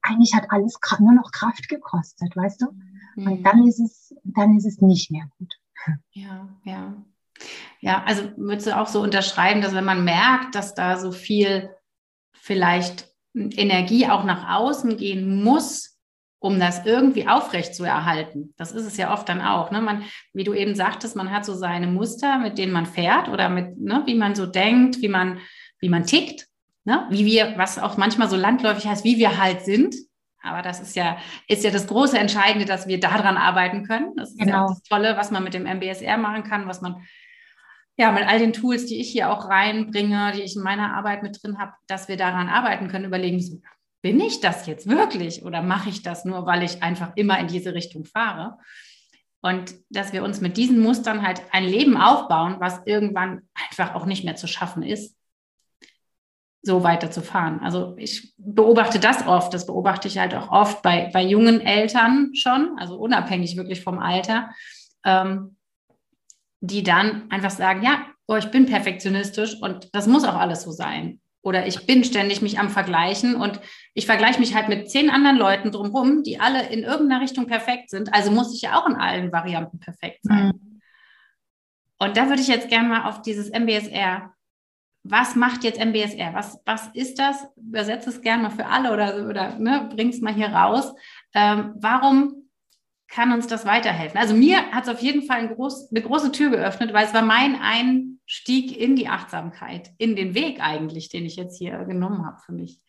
eigentlich 0.02 0.34
hat 0.34 0.52
alles 0.52 0.78
nur 1.00 1.14
noch 1.14 1.32
Kraft 1.32 1.68
gekostet, 1.68 2.36
weißt 2.36 2.62
du? 2.62 2.68
Und 3.18 3.40
mhm. 3.40 3.44
dann 3.44 3.68
ist 3.68 3.80
es, 3.80 4.16
dann 4.24 4.58
ist 4.58 4.66
es 4.66 4.82
nicht 4.82 5.12
mehr 5.12 5.28
gut. 5.38 5.54
Ja, 6.12 6.50
ja. 6.64 7.04
Ja, 7.80 8.04
also 8.04 8.32
würdest 8.38 8.68
du 8.68 8.78
auch 8.78 8.88
so 8.88 9.02
unterschreiben, 9.02 9.62
dass 9.62 9.74
wenn 9.74 9.86
man 9.86 10.04
merkt, 10.04 10.54
dass 10.56 10.76
da 10.76 10.98
so 10.98 11.12
viel 11.12 11.72
vielleicht 12.34 13.08
Energie 13.34 14.08
auch 14.08 14.24
nach 14.24 14.56
außen 14.56 14.98
gehen 14.98 15.44
muss, 15.44 15.98
um 16.40 16.60
das 16.60 16.86
irgendwie 16.86 17.28
aufrecht 17.28 17.76
zu 17.76 17.84
erhalten. 17.84 18.54
Das 18.58 18.72
ist 18.72 18.86
es 18.86 18.98
ja 18.98 19.14
oft 19.14 19.30
dann 19.30 19.42
auch. 19.42 19.70
Ne? 19.72 19.80
Man, 19.80 20.04
wie 20.34 20.44
du 20.44 20.54
eben 20.54 20.76
sagtest, 20.76 21.16
man 21.16 21.32
hat 21.32 21.46
so 21.46 21.54
seine 21.54 21.88
Muster, 21.88 22.40
mit 22.40 22.58
denen 22.58 22.74
man 22.74 22.88
fährt 22.88 23.30
oder 23.30 23.48
mit, 23.48 23.80
ne, 23.80 24.02
wie 24.06 24.16
man 24.16 24.34
so 24.34 24.48
denkt, 24.48 25.02
wie 25.02 25.08
man, 25.08 25.40
wie 25.80 25.90
man 25.90 26.06
tickt, 26.06 26.48
ne? 26.84 27.06
wie 27.12 27.26
wir, 27.26 27.54
was 27.58 27.78
auch 27.78 27.96
manchmal 27.96 28.28
so 28.28 28.36
landläufig 28.36 28.88
heißt, 28.88 29.04
wie 29.04 29.18
wir 29.18 29.38
halt 29.38 29.62
sind. 29.62 29.96
Aber 30.44 30.62
das 30.62 30.80
ist 30.80 30.96
ja, 30.96 31.18
ist 31.48 31.64
ja 31.64 31.72
das 31.72 31.88
große 31.88 32.18
Entscheidende, 32.18 32.66
dass 32.66 32.88
wir 32.88 33.00
daran 33.00 33.38
arbeiten 33.38 33.86
können. 33.86 34.16
Das 34.16 34.32
ist 34.32 34.40
genau. 34.40 34.54
ja 34.54 34.68
das 34.68 34.82
Tolle, 34.84 35.16
was 35.18 35.32
man 35.32 35.44
mit 35.44 35.54
dem 35.54 35.66
MBSR 35.66 36.18
machen 36.18 36.44
kann, 36.44 36.68
was 36.68 36.82
man 36.82 37.04
ja 37.98 38.12
mit 38.12 38.28
all 38.28 38.40
den 38.40 38.54
Tools, 38.54 38.88
die 38.88 39.00
ich 39.00 39.12
hier 39.12 39.32
auch 39.32 39.48
reinbringe, 39.48 40.32
die 40.36 40.42
ich 40.42 40.56
in 40.56 40.64
meiner 40.64 40.96
Arbeit 40.96 41.22
mit 41.22 41.42
drin 41.42 41.60
habe, 41.60 41.74
dass 41.88 42.08
wir 42.08 42.18
daran 42.18 42.50
arbeiten 42.50 42.88
können, 42.88 43.06
überlegen, 43.06 43.62
bin 44.02 44.20
ich 44.20 44.42
das 44.42 44.66
jetzt 44.66 44.90
wirklich 44.90 45.44
oder 45.44 45.62
mache 45.62 45.90
ich 45.90 46.02
das 46.02 46.26
nur, 46.26 46.48
weil 46.48 46.64
ich 46.64 46.82
einfach 46.82 47.12
immer 47.16 47.38
in 47.40 47.48
diese 47.48 47.76
Richtung 47.76 48.06
fahre? 48.06 48.58
Und 49.44 49.74
dass 49.90 50.14
wir 50.14 50.24
uns 50.24 50.42
mit 50.42 50.58
diesen 50.58 50.80
Mustern 50.80 51.26
halt 51.26 51.42
ein 51.52 51.64
Leben 51.64 51.98
aufbauen, 51.98 52.58
was 52.60 52.82
irgendwann 52.86 53.44
einfach 53.54 53.96
auch 53.96 54.06
nicht 54.06 54.24
mehr 54.24 54.36
zu 54.36 54.48
schaffen 54.48 54.84
ist 54.84 55.16
so 56.64 56.84
weiterzufahren. 56.84 57.60
Also 57.62 57.96
ich 57.98 58.34
beobachte 58.38 59.00
das 59.00 59.26
oft, 59.26 59.54
das 59.54 59.66
beobachte 59.66 60.08
ich 60.08 60.20
halt 60.20 60.36
auch 60.36 60.52
oft 60.52 60.82
bei, 60.84 61.10
bei 61.12 61.24
jungen 61.24 61.62
Eltern 61.62 62.32
schon, 62.36 62.78
also 62.78 62.98
unabhängig 62.98 63.58
wirklich 63.58 63.84
vom 63.84 63.98
Alter, 63.98 64.52
ähm, 65.04 65.58
die 66.60 66.84
dann 66.84 67.30
einfach 67.32 67.50
sagen, 67.50 67.82
ja, 67.84 68.04
oh, 68.28 68.36
ich 68.36 68.52
bin 68.52 68.68
perfektionistisch 68.68 69.60
und 69.62 69.90
das 69.94 70.08
muss 70.08 70.24
auch 70.24 70.36
alles 70.36 70.62
so 70.62 70.72
sein. 70.72 71.20
Oder 71.44 71.66
ich 71.66 71.88
bin 71.88 72.04
ständig 72.04 72.44
mich 72.44 72.60
am 72.60 72.70
Vergleichen 72.70 73.36
und 73.36 73.60
ich 73.96 74.06
vergleiche 74.06 74.40
mich 74.40 74.54
halt 74.54 74.70
mit 74.70 74.92
zehn 74.92 75.10
anderen 75.10 75.38
Leuten 75.38 75.72
drumherum, 75.72 76.22
die 76.22 76.40
alle 76.40 76.70
in 76.70 76.84
irgendeiner 76.84 77.22
Richtung 77.22 77.48
perfekt 77.48 77.90
sind. 77.90 78.14
Also 78.14 78.30
muss 78.30 78.54
ich 78.54 78.62
ja 78.62 78.80
auch 78.80 78.88
in 78.88 78.96
allen 78.96 79.32
Varianten 79.32 79.80
perfekt 79.80 80.20
sein. 80.22 80.48
Mhm. 80.50 80.82
Und 81.98 82.18
da 82.18 82.30
würde 82.30 82.42
ich 82.42 82.48
jetzt 82.48 82.70
gerne 82.70 82.90
mal 82.90 83.10
auf 83.10 83.24
dieses 83.24 83.50
MBSR 83.50 84.32
was 85.04 85.36
macht 85.36 85.64
jetzt 85.64 85.80
MBSR? 85.80 86.34
Was, 86.34 86.60
was 86.66 86.88
ist 86.94 87.18
das? 87.18 87.48
Übersetze 87.56 88.10
es 88.10 88.22
gerne 88.22 88.44
mal 88.44 88.50
für 88.50 88.68
alle 88.68 88.94
oder, 88.94 89.28
oder 89.28 89.58
ne, 89.58 89.90
bring 89.94 90.10
es 90.10 90.22
mal 90.22 90.34
hier 90.34 90.50
raus. 90.50 90.94
Ähm, 91.34 91.74
warum 91.78 92.50
kann 93.08 93.34
uns 93.34 93.48
das 93.48 93.66
weiterhelfen? 93.66 94.20
Also 94.20 94.36
mir 94.36 94.72
hat 94.72 94.84
es 94.84 94.90
auf 94.90 95.02
jeden 95.02 95.24
Fall 95.24 95.40
ein 95.40 95.56
groß, 95.56 95.92
eine 95.92 96.02
große 96.02 96.32
Tür 96.32 96.52
geöffnet, 96.52 96.94
weil 96.94 97.06
es 97.06 97.14
war 97.14 97.24
mein 97.24 97.60
Einstieg 97.60 98.78
in 98.78 98.96
die 98.96 99.08
Achtsamkeit, 99.08 99.92
in 99.98 100.16
den 100.16 100.36
Weg 100.36 100.62
eigentlich, 100.62 101.10
den 101.10 101.26
ich 101.26 101.36
jetzt 101.36 101.58
hier 101.58 101.84
genommen 101.86 102.26
habe 102.26 102.40
für 102.46 102.54
mich. 102.54 102.80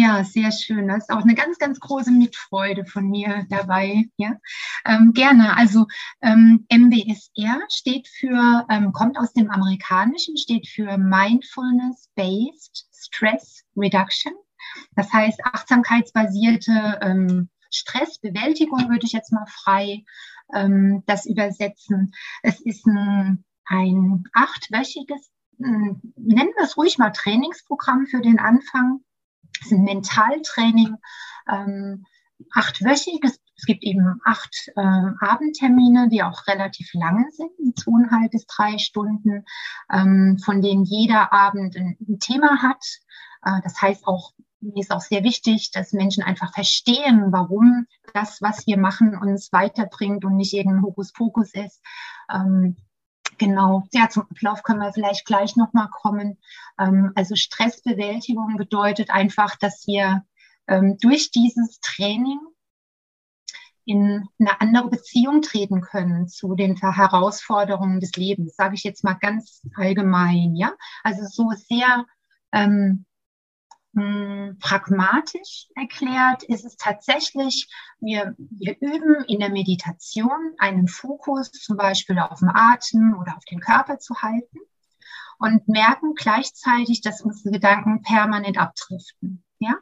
Ja, 0.00 0.22
sehr 0.22 0.52
schön. 0.52 0.86
Das 0.86 0.98
ist 0.98 1.10
auch 1.10 1.22
eine 1.22 1.34
ganz, 1.34 1.58
ganz 1.58 1.80
große 1.80 2.12
Mitfreude 2.12 2.84
von 2.84 3.10
mir 3.10 3.46
dabei. 3.50 4.04
Ja, 4.16 4.36
ähm, 4.84 5.12
gerne. 5.12 5.56
Also 5.56 5.88
ähm, 6.22 6.64
MBSR 6.72 7.58
steht 7.68 8.06
für, 8.06 8.64
ähm, 8.70 8.92
kommt 8.92 9.18
aus 9.18 9.32
dem 9.32 9.50
Amerikanischen, 9.50 10.36
steht 10.36 10.68
für 10.68 10.96
Mindfulness-Based 10.98 12.86
Stress 12.92 13.64
Reduction. 13.76 14.34
Das 14.94 15.12
heißt 15.12 15.44
achtsamkeitsbasierte 15.44 17.00
ähm, 17.02 17.48
Stressbewältigung 17.72 18.88
würde 18.88 19.04
ich 19.04 19.12
jetzt 19.12 19.32
mal 19.32 19.46
frei 19.48 20.04
ähm, 20.54 21.02
das 21.06 21.26
übersetzen. 21.26 22.14
Es 22.44 22.60
ist 22.60 22.86
ein, 22.86 23.44
ein 23.64 24.22
achtwöchiges, 24.32 25.28
äh, 25.58 25.64
nennen 25.64 26.52
wir 26.54 26.62
es 26.62 26.76
ruhig 26.76 26.98
mal 26.98 27.10
Trainingsprogramm 27.10 28.06
für 28.06 28.20
den 28.20 28.38
Anfang 28.38 29.00
das 29.58 29.66
ist 29.66 29.72
ein 29.72 29.84
Mentaltraining, 29.84 30.96
ähm, 31.50 32.04
achtwöchig. 32.54 33.20
Es, 33.22 33.40
es 33.56 33.64
gibt 33.64 33.82
eben 33.82 34.20
acht 34.24 34.70
äh, 34.76 34.80
Abendtermine, 34.80 36.08
die 36.08 36.22
auch 36.22 36.46
relativ 36.46 36.90
lange 36.94 37.26
sind, 37.32 37.78
zweieinhalb 37.78 38.30
bis 38.30 38.46
drei 38.46 38.78
Stunden, 38.78 39.44
ähm, 39.92 40.38
von 40.44 40.62
denen 40.62 40.84
jeder 40.84 41.32
Abend 41.32 41.76
ein, 41.76 41.96
ein 42.08 42.18
Thema 42.20 42.62
hat. 42.62 42.84
Äh, 43.42 43.60
das 43.64 43.80
heißt 43.82 44.06
auch, 44.06 44.32
mir 44.60 44.80
ist 44.80 44.90
auch 44.90 45.00
sehr 45.00 45.22
wichtig, 45.22 45.70
dass 45.72 45.92
Menschen 45.92 46.22
einfach 46.22 46.52
verstehen, 46.52 47.26
warum 47.30 47.86
das, 48.12 48.42
was 48.42 48.66
wir 48.66 48.76
machen, 48.76 49.16
uns 49.16 49.52
weiterbringt 49.52 50.24
und 50.24 50.36
nicht 50.36 50.52
irgendein 50.52 50.82
Hokuspokus 50.82 51.54
ist. 51.54 51.80
Ähm, 52.32 52.76
Genau, 53.38 53.84
ja, 53.92 54.08
zum 54.08 54.24
Ablauf 54.24 54.64
können 54.64 54.80
wir 54.80 54.92
vielleicht 54.92 55.24
gleich 55.24 55.54
nochmal 55.54 55.88
kommen. 55.90 56.38
Ähm, 56.78 57.12
also 57.14 57.36
Stressbewältigung 57.36 58.56
bedeutet 58.56 59.10
einfach, 59.10 59.56
dass 59.56 59.86
wir 59.86 60.24
ähm, 60.66 60.98
durch 61.00 61.30
dieses 61.30 61.78
Training 61.80 62.40
in 63.84 64.28
eine 64.38 64.60
andere 64.60 64.90
Beziehung 64.90 65.40
treten 65.40 65.80
können 65.80 66.28
zu 66.28 66.54
den 66.54 66.76
Herausforderungen 66.76 68.00
des 68.00 68.12
Lebens, 68.16 68.54
sage 68.56 68.74
ich 68.74 68.82
jetzt 68.82 69.02
mal 69.02 69.14
ganz 69.14 69.62
allgemein, 69.76 70.56
ja. 70.56 70.74
Also 71.04 71.24
so 71.24 71.52
sehr 71.56 72.04
ähm, 72.52 73.06
hm, 73.94 74.58
pragmatisch 74.60 75.68
erklärt 75.74 76.42
ist 76.44 76.64
es 76.64 76.76
tatsächlich, 76.76 77.68
wir, 78.00 78.34
wir 78.38 78.76
üben 78.80 79.24
in 79.24 79.40
der 79.40 79.50
Meditation 79.50 80.54
einen 80.58 80.88
Fokus 80.88 81.50
zum 81.52 81.76
Beispiel 81.76 82.18
auf 82.18 82.40
den 82.40 82.50
Atem 82.50 83.16
oder 83.18 83.36
auf 83.36 83.44
den 83.46 83.60
Körper 83.60 83.98
zu 83.98 84.14
halten 84.22 84.58
und 85.38 85.68
merken 85.68 86.14
gleichzeitig, 86.14 87.00
dass 87.00 87.22
unsere 87.22 87.50
Gedanken 87.50 88.02
permanent 88.02 88.58
abdriften. 88.58 89.44
Ja, 89.60 89.74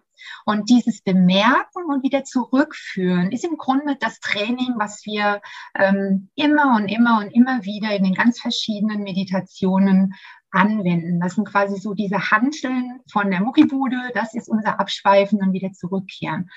und 0.44 0.70
dieses 0.70 1.02
Bemerken 1.02 1.84
und 1.88 2.02
wieder 2.02 2.24
zurückführen 2.24 3.30
ist 3.30 3.44
im 3.44 3.58
Grunde 3.58 3.96
das 4.00 4.20
Training, 4.20 4.74
was 4.78 5.04
wir 5.04 5.42
ähm, 5.74 6.30
immer 6.34 6.76
und 6.76 6.88
immer 6.88 7.18
und 7.18 7.30
immer 7.30 7.64
wieder 7.64 7.94
in 7.94 8.04
den 8.04 8.14
ganz 8.14 8.40
verschiedenen 8.40 9.02
Meditationen 9.02 10.14
anwenden. 10.50 11.20
Das 11.20 11.34
sind 11.34 11.48
quasi 11.48 11.80
so 11.80 11.94
diese 11.94 12.30
Handeln 12.30 13.00
von 13.10 13.30
der 13.30 13.40
Muckibude, 13.40 14.10
das 14.14 14.34
ist 14.34 14.48
unser 14.48 14.80
Abschweifen 14.80 15.40
und 15.40 15.52
wieder 15.52 15.72
zurückkehren. 15.72 16.50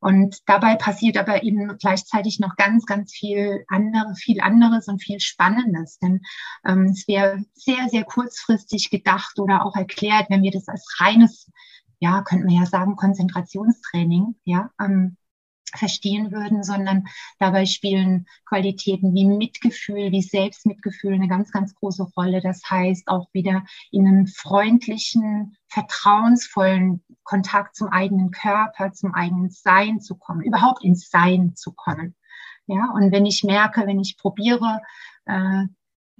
Und 0.00 0.36
dabei 0.46 0.76
passiert 0.76 1.16
aber 1.16 1.42
eben 1.44 1.78
gleichzeitig 1.78 2.38
noch 2.38 2.56
ganz, 2.56 2.84
ganz 2.84 3.14
viel 3.14 3.64
andere, 3.68 4.14
viel 4.16 4.42
anderes 4.42 4.86
und 4.86 5.02
viel 5.02 5.18
Spannendes. 5.18 5.98
Denn 5.98 6.20
ähm, 6.66 6.90
es 6.92 7.08
wäre 7.08 7.42
sehr, 7.54 7.88
sehr 7.88 8.04
kurzfristig 8.04 8.90
gedacht 8.90 9.38
oder 9.38 9.64
auch 9.64 9.74
erklärt, 9.74 10.26
wenn 10.28 10.42
wir 10.42 10.50
das 10.50 10.68
als 10.68 10.86
reines, 11.00 11.50
ja, 12.00 12.20
könnte 12.20 12.44
man 12.44 12.54
ja 12.54 12.66
sagen, 12.66 12.96
Konzentrationstraining, 12.96 14.34
ja, 14.44 14.70
ähm, 14.78 15.16
verstehen 15.74 16.32
würden, 16.32 16.62
sondern 16.62 17.06
dabei 17.38 17.66
spielen 17.66 18.26
Qualitäten 18.46 19.14
wie 19.14 19.24
Mitgefühl, 19.24 20.12
wie 20.12 20.22
Selbstmitgefühl 20.22 21.14
eine 21.14 21.28
ganz, 21.28 21.50
ganz 21.50 21.74
große 21.74 22.04
Rolle. 22.16 22.40
Das 22.40 22.62
heißt, 22.68 23.08
auch 23.08 23.28
wieder 23.32 23.64
in 23.90 24.06
einen 24.06 24.26
freundlichen, 24.26 25.56
vertrauensvollen 25.68 27.02
Kontakt 27.22 27.76
zum 27.76 27.88
eigenen 27.88 28.30
Körper, 28.30 28.92
zum 28.92 29.14
eigenen 29.14 29.50
Sein 29.50 30.00
zu 30.00 30.16
kommen, 30.16 30.42
überhaupt 30.42 30.84
ins 30.84 31.10
Sein 31.10 31.56
zu 31.56 31.72
kommen. 31.72 32.14
Ja, 32.66 32.90
und 32.94 33.12
wenn 33.12 33.26
ich 33.26 33.44
merke, 33.44 33.86
wenn 33.86 34.00
ich 34.00 34.16
probiere, 34.16 34.80
äh, 35.26 35.64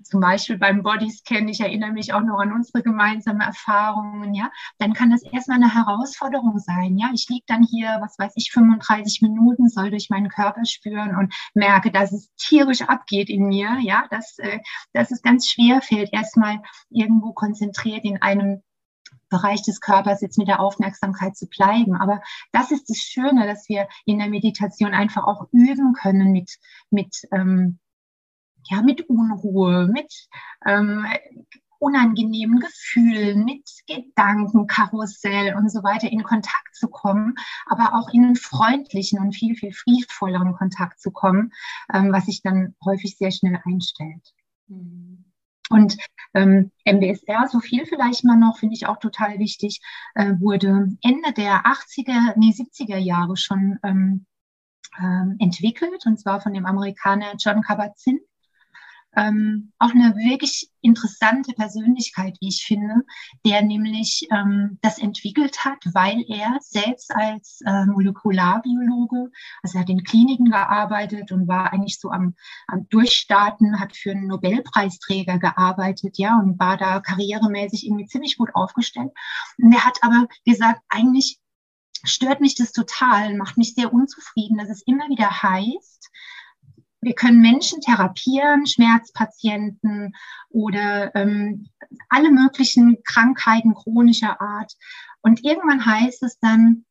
zum 0.04 0.20
Beispiel 0.20 0.58
beim 0.58 0.82
Bodyscan, 0.82 1.48
ich 1.48 1.60
erinnere 1.60 1.92
mich 1.92 2.12
auch 2.12 2.22
noch 2.22 2.38
an 2.38 2.52
unsere 2.52 2.82
gemeinsamen 2.82 3.40
Erfahrungen, 3.40 4.34
ja, 4.34 4.50
dann 4.78 4.92
kann 4.92 5.10
das 5.10 5.22
erstmal 5.22 5.56
eine 5.56 5.74
Herausforderung 5.74 6.58
sein, 6.58 6.96
ja. 6.96 7.10
Ich 7.12 7.28
liege 7.28 7.44
dann 7.46 7.62
hier, 7.62 7.98
was 8.00 8.18
weiß 8.18 8.32
ich, 8.36 8.52
35 8.52 9.22
Minuten, 9.22 9.68
soll 9.68 9.90
durch 9.90 10.10
meinen 10.10 10.28
Körper 10.28 10.64
spüren 10.64 11.16
und 11.16 11.34
merke, 11.54 11.90
dass 11.90 12.12
es 12.12 12.30
tierisch 12.36 12.82
abgeht 12.82 13.30
in 13.30 13.46
mir, 13.46 13.78
ja, 13.80 14.06
dass, 14.10 14.38
äh, 14.38 14.60
dass 14.92 15.10
es 15.10 15.22
ganz 15.22 15.48
schwer 15.48 15.80
fällt, 15.82 16.12
erstmal 16.12 16.60
irgendwo 16.90 17.32
konzentriert 17.32 18.04
in 18.04 18.20
einem 18.22 18.62
Bereich 19.30 19.62
des 19.62 19.80
Körpers 19.80 20.20
jetzt 20.20 20.38
mit 20.38 20.48
der 20.48 20.60
Aufmerksamkeit 20.60 21.36
zu 21.36 21.48
bleiben. 21.48 21.96
Aber 21.96 22.22
das 22.52 22.70
ist 22.70 22.88
das 22.88 22.98
Schöne, 22.98 23.46
dass 23.46 23.68
wir 23.68 23.88
in 24.04 24.18
der 24.18 24.28
Meditation 24.28 24.94
einfach 24.94 25.24
auch 25.24 25.48
üben 25.50 25.92
können 25.94 26.30
mit, 26.30 26.58
mit 26.90 27.16
ähm, 27.32 27.78
ja, 28.64 28.82
mit 28.82 29.08
Unruhe, 29.08 29.88
mit 29.88 30.12
ähm, 30.66 31.06
unangenehmen 31.78 32.60
Gefühlen, 32.60 33.44
mit 33.44 33.68
Gedankenkarussell 33.86 35.54
und 35.54 35.70
so 35.70 35.82
weiter 35.82 36.10
in 36.10 36.22
Kontakt 36.22 36.74
zu 36.74 36.88
kommen, 36.88 37.34
aber 37.66 37.94
auch 37.94 38.12
in 38.12 38.24
einen 38.24 38.36
freundlichen 38.36 39.18
und 39.18 39.34
viel, 39.34 39.54
viel 39.54 39.72
friedvolleren 39.72 40.54
Kontakt 40.54 41.00
zu 41.00 41.10
kommen, 41.10 41.52
ähm, 41.92 42.12
was 42.12 42.26
sich 42.26 42.42
dann 42.42 42.74
häufig 42.84 43.16
sehr 43.18 43.30
schnell 43.30 43.60
einstellt. 43.64 44.32
Mhm. 44.68 45.24
Und 45.70 45.96
ähm, 46.34 46.70
MBSR, 46.84 47.48
so 47.48 47.60
viel 47.60 47.86
vielleicht 47.86 48.24
mal 48.24 48.36
noch, 48.36 48.58
finde 48.58 48.74
ich 48.74 48.86
auch 48.86 48.98
total 48.98 49.38
wichtig, 49.38 49.80
äh, 50.14 50.34
wurde 50.38 50.88
Ende 51.02 51.32
der 51.32 51.64
80er, 51.64 52.34
nee, 52.36 52.50
70er 52.50 52.98
Jahre 52.98 53.36
schon 53.36 53.78
ähm, 53.82 54.26
ähm, 54.98 55.36
entwickelt, 55.38 56.04
und 56.06 56.18
zwar 56.18 56.40
von 56.40 56.52
dem 56.52 56.66
Amerikaner 56.66 57.34
John 57.38 57.62
Kabat-Zinn 57.62 58.20
ähm, 59.16 59.72
auch 59.78 59.90
eine 59.90 60.14
wirklich 60.16 60.70
interessante 60.80 61.52
Persönlichkeit, 61.52 62.36
wie 62.40 62.48
ich 62.48 62.64
finde, 62.64 62.94
der 63.44 63.62
nämlich 63.62 64.26
ähm, 64.30 64.78
das 64.82 64.98
entwickelt 64.98 65.64
hat, 65.64 65.78
weil 65.92 66.24
er 66.28 66.58
selbst 66.60 67.14
als 67.14 67.60
äh, 67.66 67.86
Molekularbiologe, 67.86 69.30
also 69.62 69.78
er 69.78 69.80
hat 69.82 69.90
in 69.90 70.04
Kliniken 70.04 70.50
gearbeitet 70.50 71.32
und 71.32 71.48
war 71.48 71.72
eigentlich 71.72 71.98
so 71.98 72.10
am, 72.10 72.34
am 72.66 72.88
Durchstarten, 72.88 73.80
hat 73.80 73.96
für 73.96 74.12
einen 74.12 74.26
Nobelpreisträger 74.26 75.38
gearbeitet, 75.38 76.18
ja, 76.18 76.38
und 76.38 76.58
war 76.58 76.76
da 76.76 77.00
karrieremäßig 77.00 77.86
irgendwie 77.86 78.06
ziemlich 78.06 78.36
gut 78.36 78.54
aufgestellt. 78.54 79.10
Und 79.58 79.72
er 79.72 79.84
hat 79.84 79.98
aber 80.02 80.28
gesagt, 80.44 80.80
eigentlich 80.88 81.38
stört 82.04 82.40
mich 82.40 82.54
das 82.54 82.72
total, 82.72 83.34
macht 83.36 83.56
mich 83.56 83.74
sehr 83.74 83.92
unzufrieden, 83.92 84.58
dass 84.58 84.68
es 84.68 84.82
immer 84.82 85.08
wieder 85.08 85.42
heißt, 85.42 86.10
wir 87.04 87.14
können 87.14 87.40
Menschen 87.40 87.80
therapieren, 87.80 88.66
Schmerzpatienten 88.66 90.14
oder 90.48 91.14
ähm, 91.14 91.68
alle 92.08 92.30
möglichen 92.30 93.02
Krankheiten 93.04 93.74
chronischer 93.74 94.40
Art. 94.40 94.72
Und 95.22 95.44
irgendwann 95.44 95.84
heißt 95.84 96.22
es 96.22 96.38
dann, 96.38 96.84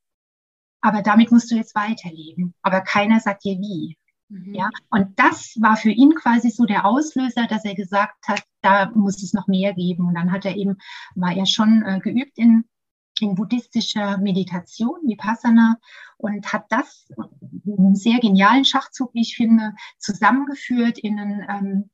aber 0.82 1.02
damit 1.02 1.32
musst 1.32 1.52
du 1.52 1.56
jetzt 1.56 1.76
weiterleben. 1.76 2.54
Aber 2.62 2.82
keiner 2.82 3.20
sagt 3.20 3.46
dir 3.46 3.58
wie. 3.60 3.98
Mhm. 4.30 4.54
Ja, 4.54 4.70
und 4.90 5.18
das 5.20 5.56
war 5.60 5.78
für 5.78 5.92
ihn 5.92 6.16
quasi 6.16 6.50
so 6.50 6.66
der 6.66 6.86
Auslöser, 6.86 7.48
dass 7.48 7.66
er 7.66 7.76
gesagt 7.76 8.28
hat, 8.28 8.44
da 8.62 8.92
muss 8.96 9.22
es 9.24 9.34
noch 9.34 9.48
mehr 9.48 9.74
geben. 9.74 10.08
Und 10.08 10.16
dann 10.16 10.32
hat 10.32 10.46
er 10.46 10.56
eben, 10.56 10.78
war 11.16 11.34
er 11.34 11.46
schon 11.46 11.84
äh, 11.84 12.00
geübt 12.00 12.38
in 12.38 12.66
in 13.20 13.36
buddhistischer 13.36 14.18
Meditation, 14.18 15.00
Vipassana, 15.04 15.78
und 16.18 16.52
hat 16.52 16.66
das 16.70 17.08
einen 17.66 17.96
sehr 17.96 18.20
genialen 18.20 18.66
Schachzug, 18.66 19.14
wie 19.14 19.22
ich 19.22 19.36
finde, 19.36 19.74
zusammengeführt 20.00 20.98
in 20.98 21.20
einen, 21.20 21.46
ähm, 21.50 21.90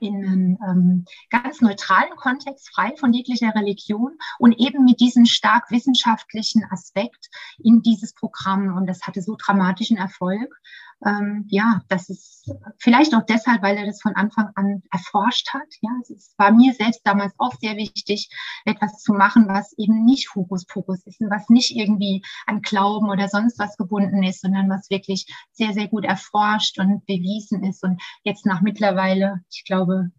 in 0.00 0.26
einen 0.26 0.58
ähm, 0.68 1.04
ganz 1.30 1.60
neutralen 1.60 2.14
Kontext, 2.16 2.70
frei 2.74 2.94
von 2.98 3.12
jeglicher 3.12 3.54
Religion 3.54 4.18
und 4.38 4.52
eben 4.58 4.84
mit 4.84 5.00
diesem 5.00 5.24
stark 5.24 5.70
wissenschaftlichen 5.70 6.64
Aspekt 6.70 7.30
in 7.58 7.80
dieses 7.82 8.12
Programm. 8.12 8.76
Und 8.76 8.86
das 8.86 9.02
hatte 9.02 9.22
so 9.22 9.36
dramatischen 9.38 9.96
Erfolg, 9.96 10.60
ähm, 11.04 11.44
ja, 11.48 11.82
das 11.88 12.08
ist 12.08 12.50
vielleicht 12.78 13.14
auch 13.14 13.24
deshalb, 13.26 13.62
weil 13.62 13.76
er 13.76 13.86
das 13.86 14.00
von 14.00 14.14
Anfang 14.16 14.50
an 14.54 14.82
erforscht 14.90 15.52
hat. 15.52 15.66
Ja, 15.80 15.90
es 16.02 16.34
war 16.38 16.52
mir 16.52 16.72
selbst 16.72 17.02
damals 17.04 17.34
auch 17.38 17.54
sehr 17.60 17.76
wichtig, 17.76 18.30
etwas 18.64 19.02
zu 19.02 19.12
machen, 19.12 19.46
was 19.48 19.74
eben 19.76 20.04
nicht 20.04 20.34
Hokuspokus 20.34 21.06
ist 21.06 21.20
und 21.20 21.30
was 21.30 21.48
nicht 21.50 21.76
irgendwie 21.76 22.22
an 22.46 22.62
Glauben 22.62 23.10
oder 23.10 23.28
sonst 23.28 23.58
was 23.58 23.76
gebunden 23.76 24.22
ist, 24.22 24.40
sondern 24.40 24.70
was 24.70 24.88
wirklich 24.88 25.26
sehr, 25.52 25.74
sehr 25.74 25.88
gut 25.88 26.04
erforscht 26.04 26.78
und 26.78 27.04
bewiesen 27.06 27.64
ist. 27.64 27.84
Und 27.84 28.00
jetzt 28.22 28.46
nach 28.46 28.62
mittlerweile, 28.62 29.40
ich 29.50 29.64
glaube, 29.64 30.10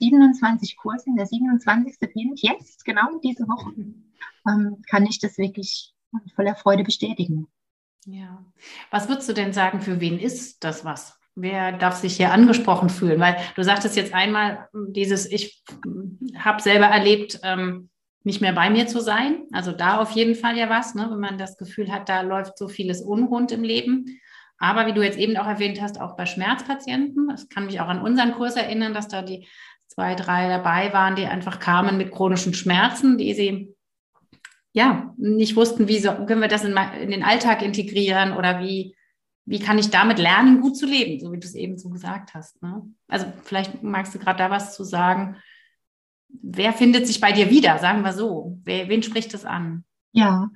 27 0.00 0.76
Kursen, 0.76 1.16
der 1.16 1.26
27. 1.26 1.98
beginnt 1.98 2.40
jetzt, 2.42 2.84
genau 2.84 3.18
diese 3.22 3.46
Woche, 3.46 3.72
ähm, 4.48 4.82
kann 4.88 5.06
ich 5.06 5.18
das 5.18 5.38
wirklich 5.38 5.94
voller 6.34 6.54
Freude 6.54 6.84
bestätigen. 6.84 7.48
Ja. 8.06 8.44
Was 8.90 9.08
würdest 9.08 9.28
du 9.28 9.32
denn 9.32 9.52
sagen, 9.52 9.80
für 9.80 10.00
wen 10.00 10.18
ist 10.18 10.62
das 10.64 10.84
was? 10.84 11.18
Wer 11.34 11.72
darf 11.72 11.96
sich 11.96 12.16
hier 12.16 12.32
angesprochen 12.32 12.90
fühlen? 12.90 13.18
Weil 13.18 13.36
du 13.56 13.64
sagtest 13.64 13.96
jetzt 13.96 14.14
einmal 14.14 14.68
dieses, 14.72 15.30
ich 15.30 15.62
habe 16.38 16.62
selber 16.62 16.86
erlebt, 16.86 17.40
ähm, 17.42 17.90
nicht 18.22 18.40
mehr 18.40 18.52
bei 18.52 18.70
mir 18.70 18.86
zu 18.86 19.00
sein. 19.00 19.44
Also 19.52 19.72
da 19.72 20.00
auf 20.00 20.12
jeden 20.12 20.34
Fall 20.34 20.56
ja 20.56 20.70
was, 20.70 20.94
ne? 20.94 21.08
wenn 21.10 21.20
man 21.20 21.38
das 21.38 21.58
Gefühl 21.58 21.92
hat, 21.92 22.08
da 22.08 22.22
läuft 22.22 22.56
so 22.56 22.68
vieles 22.68 23.02
unrund 23.02 23.52
im 23.52 23.62
Leben. 23.62 24.20
Aber 24.58 24.86
wie 24.86 24.92
du 24.92 25.02
jetzt 25.02 25.18
eben 25.18 25.36
auch 25.36 25.46
erwähnt 25.46 25.80
hast, 25.82 26.00
auch 26.00 26.16
bei 26.16 26.24
Schmerzpatienten. 26.24 27.28
Das 27.28 27.48
kann 27.48 27.66
mich 27.66 27.80
auch 27.80 27.88
an 27.88 28.00
unseren 28.00 28.32
Kurs 28.32 28.56
erinnern, 28.56 28.94
dass 28.94 29.08
da 29.08 29.20
die 29.20 29.46
zwei, 29.88 30.14
drei 30.14 30.48
dabei 30.48 30.92
waren, 30.92 31.16
die 31.16 31.26
einfach 31.26 31.58
kamen 31.58 31.98
mit 31.98 32.12
chronischen 32.12 32.54
Schmerzen, 32.54 33.18
die 33.18 33.34
sie 33.34 33.73
ja, 34.74 35.14
nicht 35.16 35.54
wussten, 35.54 35.86
wie 35.86 36.00
so, 36.00 36.12
können 36.26 36.40
wir 36.40 36.48
das 36.48 36.64
in, 36.64 36.76
in, 36.76 37.10
den 37.12 37.22
Alltag 37.22 37.62
integrieren 37.62 38.32
oder 38.32 38.60
wie, 38.60 38.96
wie 39.46 39.60
kann 39.60 39.78
ich 39.78 39.90
damit 39.90 40.18
lernen, 40.18 40.60
gut 40.60 40.76
zu 40.76 40.84
leben, 40.84 41.20
so 41.20 41.32
wie 41.32 41.38
du 41.38 41.46
es 41.46 41.54
eben 41.54 41.78
so 41.78 41.90
gesagt 41.90 42.34
hast. 42.34 42.60
Ne? 42.60 42.82
Also 43.06 43.32
vielleicht 43.44 43.84
magst 43.84 44.14
du 44.14 44.18
gerade 44.18 44.38
da 44.38 44.50
was 44.50 44.74
zu 44.74 44.82
sagen. 44.82 45.36
Wer 46.28 46.72
findet 46.72 47.06
sich 47.06 47.20
bei 47.20 47.30
dir 47.30 47.50
wieder, 47.50 47.78
sagen 47.78 48.02
wir 48.02 48.12
so? 48.12 48.58
Wer, 48.64 48.88
wen 48.88 49.04
spricht 49.04 49.32
das 49.32 49.44
an? 49.44 49.84
Ja, 50.10 50.50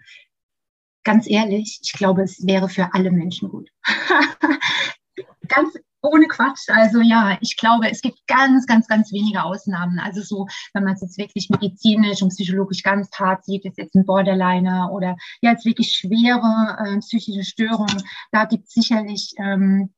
ganz 1.05 1.31
ehrlich, 1.31 1.79
ich 1.81 1.93
glaube, 1.93 2.23
es 2.23 2.45
wäre 2.45 2.69
für 2.69 2.93
alle 2.95 3.13
Menschen 3.13 3.49
gut. 3.49 3.71
ganz 5.49 5.79
ohne 6.03 6.27
Quatsch. 6.27 6.69
Also 6.69 7.01
ja, 7.01 7.39
ich 7.41 7.57
glaube, 7.57 7.91
es 7.91 8.01
gibt 8.01 8.19
ganz, 8.27 8.67
ganz, 8.67 8.87
ganz 8.87 9.13
wenige 9.13 9.43
Ausnahmen. 9.43 9.99
Also 9.99 10.23
so, 10.23 10.47
wenn 10.75 10.85
man 10.85 10.95
es 10.95 11.03
jetzt 11.03 11.19
wirklich 11.19 11.49
medizinisch 11.51 12.23
und 12.23 12.31
psychologisch 12.31 12.83
ganz 12.83 13.11
hart 13.19 13.45
sieht, 13.45 13.65
ist 13.65 13.79
jetzt 13.79 13.95
ein 13.95 14.07
Borderliner 14.07 14.91
oder 14.93 15.17
ja, 15.41 15.53
jetzt 15.53 15.65
wirklich 15.65 15.93
schwere 15.93 16.77
äh, 16.85 16.99
psychische 16.99 17.45
Störungen, 17.45 18.03
da 18.33 18.45
gibt 18.45 18.69
es 18.69 18.75
sicherlich 18.75 19.33
ähm, 19.39 19.93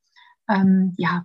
ähm, 0.49 0.95
ja, 0.97 1.23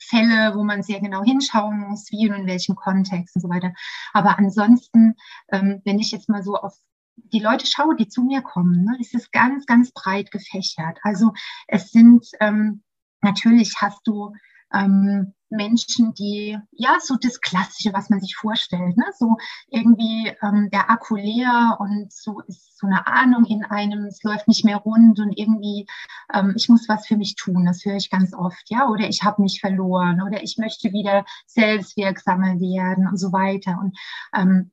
Fälle, 0.00 0.54
wo 0.54 0.64
man 0.64 0.82
sehr 0.82 1.00
genau 1.00 1.22
hinschauen 1.22 1.80
muss, 1.80 2.10
wie 2.10 2.28
und 2.28 2.36
in 2.36 2.46
welchem 2.46 2.76
Kontext 2.76 3.36
und 3.36 3.42
so 3.42 3.48
weiter. 3.48 3.72
Aber 4.12 4.38
ansonsten, 4.38 5.14
ähm, 5.52 5.82
wenn 5.84 5.98
ich 5.98 6.10
jetzt 6.10 6.28
mal 6.28 6.42
so 6.42 6.54
auf 6.54 6.74
die 7.16 7.40
Leute 7.40 7.66
schaue, 7.66 7.96
die 7.96 8.08
zu 8.08 8.22
mir 8.22 8.42
kommen, 8.42 8.84
ne, 8.84 8.96
ist 9.00 9.14
es 9.14 9.30
ganz, 9.30 9.66
ganz 9.66 9.92
breit 9.92 10.30
gefächert. 10.30 10.98
Also 11.02 11.32
es 11.66 11.90
sind 11.90 12.26
ähm, 12.40 12.82
Natürlich 13.22 13.74
hast 13.80 14.06
du 14.06 14.32
ähm, 14.72 15.34
Menschen, 15.50 16.12
die, 16.14 16.58
ja, 16.72 16.98
so 17.00 17.16
das 17.20 17.40
Klassische, 17.40 17.92
was 17.94 18.10
man 18.10 18.20
sich 18.20 18.36
vorstellt, 18.36 18.96
ne? 18.96 19.04
so 19.16 19.36
irgendwie 19.68 20.30
ähm, 20.42 20.68
der 20.70 20.90
Akku 20.90 21.16
leer 21.16 21.76
und 21.80 22.12
so 22.12 22.40
ist 22.40 22.78
so 22.78 22.86
eine 22.86 23.06
Ahnung 23.06 23.44
in 23.46 23.64
einem, 23.64 24.04
es 24.04 24.22
läuft 24.22 24.46
nicht 24.46 24.64
mehr 24.64 24.76
rund 24.76 25.18
und 25.20 25.32
irgendwie, 25.38 25.86
ähm, 26.34 26.52
ich 26.56 26.68
muss 26.68 26.88
was 26.88 27.06
für 27.06 27.16
mich 27.16 27.34
tun, 27.34 27.64
das 27.64 27.84
höre 27.84 27.96
ich 27.96 28.10
ganz 28.10 28.34
oft, 28.34 28.62
ja, 28.68 28.88
oder 28.88 29.08
ich 29.08 29.22
habe 29.22 29.42
mich 29.42 29.60
verloren 29.60 30.20
oder 30.22 30.42
ich 30.42 30.58
möchte 30.58 30.92
wieder 30.92 31.24
selbstwirksamer 31.46 32.60
werden 32.60 33.08
und 33.08 33.16
so 33.16 33.32
weiter 33.32 33.78
und 33.80 33.96
ähm, 34.34 34.70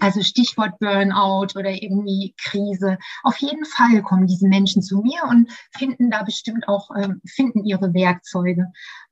also 0.00 0.22
Stichwort 0.22 0.78
Burnout 0.78 1.58
oder 1.58 1.70
irgendwie 1.70 2.34
Krise. 2.38 2.98
Auf 3.22 3.36
jeden 3.38 3.64
Fall 3.64 4.02
kommen 4.02 4.26
diese 4.26 4.48
Menschen 4.48 4.82
zu 4.82 4.98
mir 4.98 5.22
und 5.28 5.50
finden 5.76 6.10
da 6.10 6.22
bestimmt 6.22 6.68
auch, 6.68 6.90
ähm, 6.96 7.20
finden 7.26 7.64
ihre 7.64 7.92
Werkzeuge. 7.94 8.66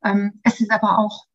Ähm, 0.05 0.41
es 0.43 0.61
ist 0.61 0.71
aber 0.71 0.99
auch 0.99 1.27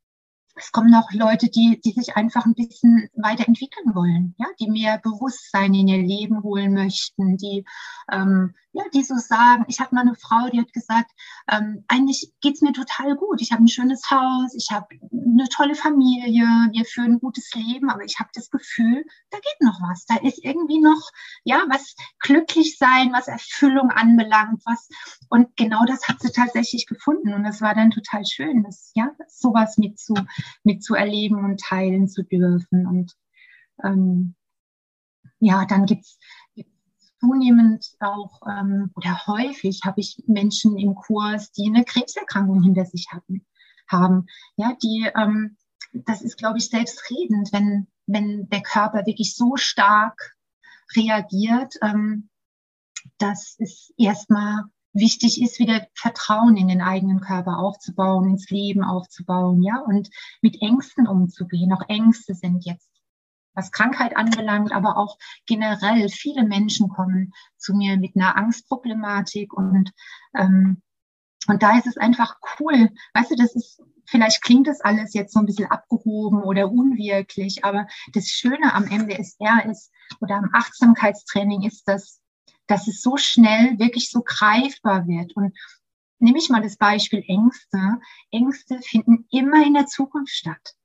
es 0.59 0.71
kommen 0.71 0.93
auch 0.93 1.11
Leute, 1.11 1.49
die, 1.49 1.79
die 1.83 1.91
sich 1.91 2.15
einfach 2.15 2.45
ein 2.45 2.53
bisschen 2.53 3.09
weiterentwickeln 3.15 3.95
wollen, 3.95 4.35
ja, 4.37 4.47
die 4.59 4.69
mehr 4.69 4.99
Bewusstsein 4.99 5.73
in 5.73 5.87
ihr 5.87 6.03
Leben 6.03 6.43
holen 6.43 6.73
möchten, 6.73 7.37
die, 7.37 7.65
ähm, 8.11 8.53
ja, 8.71 8.83
die 8.93 9.03
so 9.03 9.15
sagen, 9.15 9.65
ich 9.67 9.79
habe 9.79 9.95
mal 9.95 10.01
eine 10.01 10.15
Frau, 10.15 10.47
die 10.49 10.59
hat 10.59 10.71
gesagt, 10.73 11.11
ähm, 11.51 11.83
eigentlich 11.87 12.31
geht's 12.41 12.61
mir 12.61 12.71
total 12.71 13.15
gut. 13.15 13.41
Ich 13.41 13.51
habe 13.51 13.63
ein 13.63 13.67
schönes 13.67 14.11
Haus, 14.11 14.53
ich 14.53 14.69
habe 14.71 14.87
eine 15.11 15.49
tolle 15.49 15.73
Familie, 15.73 16.45
wir 16.45 16.85
führen 16.85 17.13
ein 17.13 17.19
gutes 17.19 17.51
Leben, 17.55 17.89
aber 17.89 18.03
ich 18.03 18.19
habe 18.19 18.29
das 18.33 18.49
Gefühl, 18.51 19.03
da 19.31 19.37
geht 19.37 19.61
noch 19.61 19.81
was. 19.81 20.05
Da 20.05 20.17
ist 20.17 20.43
irgendwie 20.43 20.79
noch, 20.79 21.09
ja, 21.43 21.63
was 21.69 21.95
glücklich 22.19 22.77
sein, 22.77 23.11
was 23.11 23.27
Erfüllung 23.27 23.89
anbelangt, 23.89 24.61
was, 24.65 24.87
und 25.29 25.55
genau 25.57 25.85
das 25.85 26.07
hat 26.07 26.21
sie 26.21 26.31
tatsächlich 26.31 26.85
gefunden. 26.85 27.33
Und 27.33 27.43
das 27.43 27.61
war 27.61 27.73
dann 27.73 27.89
total 27.89 28.23
schön, 28.25 28.63
das, 28.63 28.91
ja, 28.93 29.11
sowas 29.27 29.77
mit 29.77 29.97
zu, 29.99 30.13
mitzuerleben 30.63 31.43
und 31.43 31.59
teilen 31.59 32.07
zu 32.07 32.23
dürfen. 32.23 32.85
Und 32.85 33.15
ähm, 33.83 34.35
ja, 35.39 35.65
dann 35.65 35.85
gibt's 35.85 36.19
zunehmend 37.19 37.85
auch 37.99 38.41
ähm, 38.47 38.91
oder 38.95 39.27
häufig 39.27 39.81
habe 39.85 40.01
ich 40.01 40.23
Menschen 40.27 40.77
im 40.77 40.95
Kurs, 40.95 41.51
die 41.51 41.67
eine 41.67 41.83
Krebserkrankung 41.83 42.63
hinter 42.63 42.85
sich 42.85 43.07
hatten, 43.11 43.45
haben. 43.87 44.27
Ja, 44.55 44.75
die, 44.81 45.09
ähm, 45.15 45.57
das 45.93 46.21
ist, 46.21 46.37
glaube 46.37 46.57
ich, 46.57 46.69
selbstredend, 46.69 47.51
wenn, 47.51 47.87
wenn 48.07 48.49
der 48.49 48.61
Körper 48.61 49.05
wirklich 49.05 49.35
so 49.35 49.55
stark 49.55 50.35
reagiert, 50.95 51.75
ähm, 51.81 52.29
dass 53.17 53.55
es 53.59 53.93
erstmal 53.97 54.65
wichtig 54.93 55.41
ist, 55.41 55.59
wieder 55.59 55.87
Vertrauen 55.93 56.57
in 56.57 56.67
den 56.67 56.81
eigenen 56.81 57.21
Körper 57.21 57.59
aufzubauen, 57.59 58.29
ins 58.29 58.49
Leben 58.49 58.83
aufzubauen, 58.83 59.61
ja, 59.61 59.79
und 59.79 60.09
mit 60.41 60.61
Ängsten 60.61 61.07
umzugehen. 61.07 61.73
Auch 61.73 61.87
Ängste 61.87 62.33
sind 62.33 62.65
jetzt, 62.65 62.88
was 63.59 63.71
Krankheit 63.71 64.15
anbelangt, 64.17 64.71
aber 64.71 64.97
auch 64.97 65.17
generell 65.45 66.09
viele 66.09 66.43
Menschen 66.43 66.89
kommen 66.89 67.33
zu 67.57 67.73
mir 67.73 67.97
mit 67.97 68.15
einer 68.15 68.35
Angstproblematik 68.37 69.53
und 69.53 69.91
ähm, 70.35 70.81
und 71.47 71.63
da 71.63 71.77
ist 71.77 71.87
es 71.87 71.97
einfach 71.97 72.35
cool, 72.59 72.89
weißt 73.13 73.31
du, 73.31 73.35
das 73.35 73.55
ist 73.55 73.81
Vielleicht 74.11 74.41
klingt 74.41 74.65
das 74.65 74.81
alles 74.81 75.13
jetzt 75.13 75.33
so 75.33 75.39
ein 75.39 75.45
bisschen 75.45 75.69
abgehoben 75.69 76.41
oder 76.41 76.71
unwirklich, 76.71 77.63
aber 77.63 77.85
das 78.13 78.27
Schöne 78.27 78.73
am 78.73 78.85
MBSR 78.85 79.69
ist 79.69 79.91
oder 80.19 80.37
am 80.37 80.49
Achtsamkeitstraining 80.51 81.61
ist, 81.61 81.87
dass 81.87 82.19
dass 82.69 82.87
es 82.87 83.01
so 83.01 83.17
schnell 83.17 83.77
wirklich 83.79 84.09
so 84.11 84.21
greifbar 84.21 85.07
wird. 85.07 85.35
Und 85.35 85.57
nehme 86.19 86.37
ich 86.37 86.49
mal 86.49 86.61
das 86.61 86.77
Beispiel 86.77 87.23
Ängste. 87.27 87.99
Ängste 88.31 88.79
finden 88.81 89.27
immer 89.31 89.65
in 89.65 89.73
der 89.73 89.87
Zukunft 89.87 90.33
statt. 90.33 90.75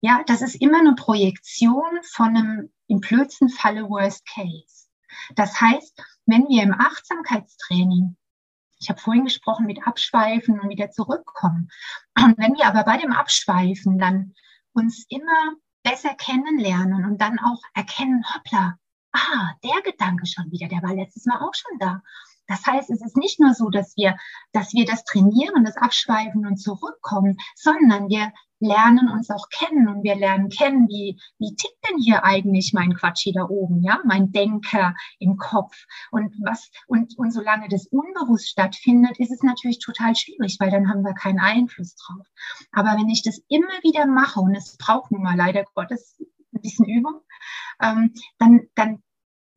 Ja, 0.00 0.22
das 0.26 0.42
ist 0.42 0.54
immer 0.54 0.78
eine 0.78 0.94
Projektion 0.94 2.02
von 2.04 2.36
einem 2.36 2.72
im 2.86 3.00
blödsten 3.00 3.48
Falle 3.48 3.88
Worst 3.88 4.26
Case. 4.26 4.86
Das 5.34 5.60
heißt, 5.60 6.00
wenn 6.26 6.46
wir 6.48 6.62
im 6.62 6.72
Achtsamkeitstraining, 6.72 8.16
ich 8.80 8.88
habe 8.88 9.00
vorhin 9.00 9.24
gesprochen 9.24 9.66
mit 9.66 9.86
Abschweifen 9.86 10.60
und 10.60 10.68
wieder 10.68 10.90
zurückkommen, 10.90 11.70
und 12.16 12.38
wenn 12.38 12.54
wir 12.54 12.66
aber 12.66 12.84
bei 12.84 12.96
dem 12.96 13.12
Abschweifen 13.12 13.98
dann 13.98 14.34
uns 14.72 15.04
immer 15.08 15.54
besser 15.82 16.14
kennenlernen 16.14 17.04
und 17.04 17.20
dann 17.20 17.38
auch 17.38 17.60
erkennen, 17.74 18.24
hoppla, 18.34 18.78
ah, 19.12 19.52
der 19.64 19.82
Gedanke 19.82 20.26
schon 20.26 20.50
wieder, 20.50 20.68
der 20.68 20.82
war 20.82 20.94
letztes 20.94 21.26
Mal 21.26 21.40
auch 21.40 21.54
schon 21.54 21.78
da. 21.78 22.02
Das 22.48 22.66
heißt, 22.66 22.90
es 22.90 23.02
ist 23.02 23.16
nicht 23.16 23.38
nur 23.38 23.54
so, 23.54 23.68
dass 23.68 23.96
wir, 23.96 24.16
dass 24.52 24.72
wir 24.72 24.86
das 24.86 25.04
trainieren, 25.04 25.64
das 25.64 25.76
Abschweifen 25.76 26.46
und 26.46 26.56
zurückkommen, 26.56 27.36
sondern 27.54 28.08
wir 28.08 28.32
lernen 28.60 29.08
uns 29.08 29.30
auch 29.30 29.48
kennen 29.50 29.88
und 29.88 30.02
wir 30.02 30.16
lernen 30.16 30.48
kennen, 30.48 30.88
wie, 30.88 31.20
wie 31.38 31.54
tickt 31.54 31.78
denn 31.88 31.98
hier 31.98 32.24
eigentlich 32.24 32.72
mein 32.72 32.94
Quatsch 32.94 33.22
hier 33.22 33.34
da 33.34 33.44
oben, 33.44 33.82
ja, 33.82 34.00
mein 34.04 34.32
Denker 34.32 34.94
im 35.18 35.36
Kopf 35.36 35.76
und 36.10 36.34
was, 36.42 36.70
und, 36.86 37.16
und 37.18 37.30
solange 37.30 37.68
das 37.68 37.86
unbewusst 37.86 38.48
stattfindet, 38.48 39.18
ist 39.20 39.30
es 39.30 39.42
natürlich 39.42 39.78
total 39.78 40.16
schwierig, 40.16 40.56
weil 40.58 40.70
dann 40.70 40.88
haben 40.88 41.04
wir 41.04 41.14
keinen 41.14 41.38
Einfluss 41.38 41.94
drauf. 41.94 42.26
Aber 42.72 42.90
wenn 42.98 43.08
ich 43.08 43.22
das 43.22 43.40
immer 43.48 43.68
wieder 43.82 44.06
mache 44.06 44.40
und 44.40 44.54
es 44.54 44.76
braucht 44.76 45.12
nun 45.12 45.22
mal 45.22 45.36
leider 45.36 45.64
Gottes 45.74 46.16
ein 46.52 46.60
bisschen 46.62 46.86
Übung, 46.86 47.20
ähm, 47.80 48.14
dann, 48.38 48.62
dann 48.74 49.02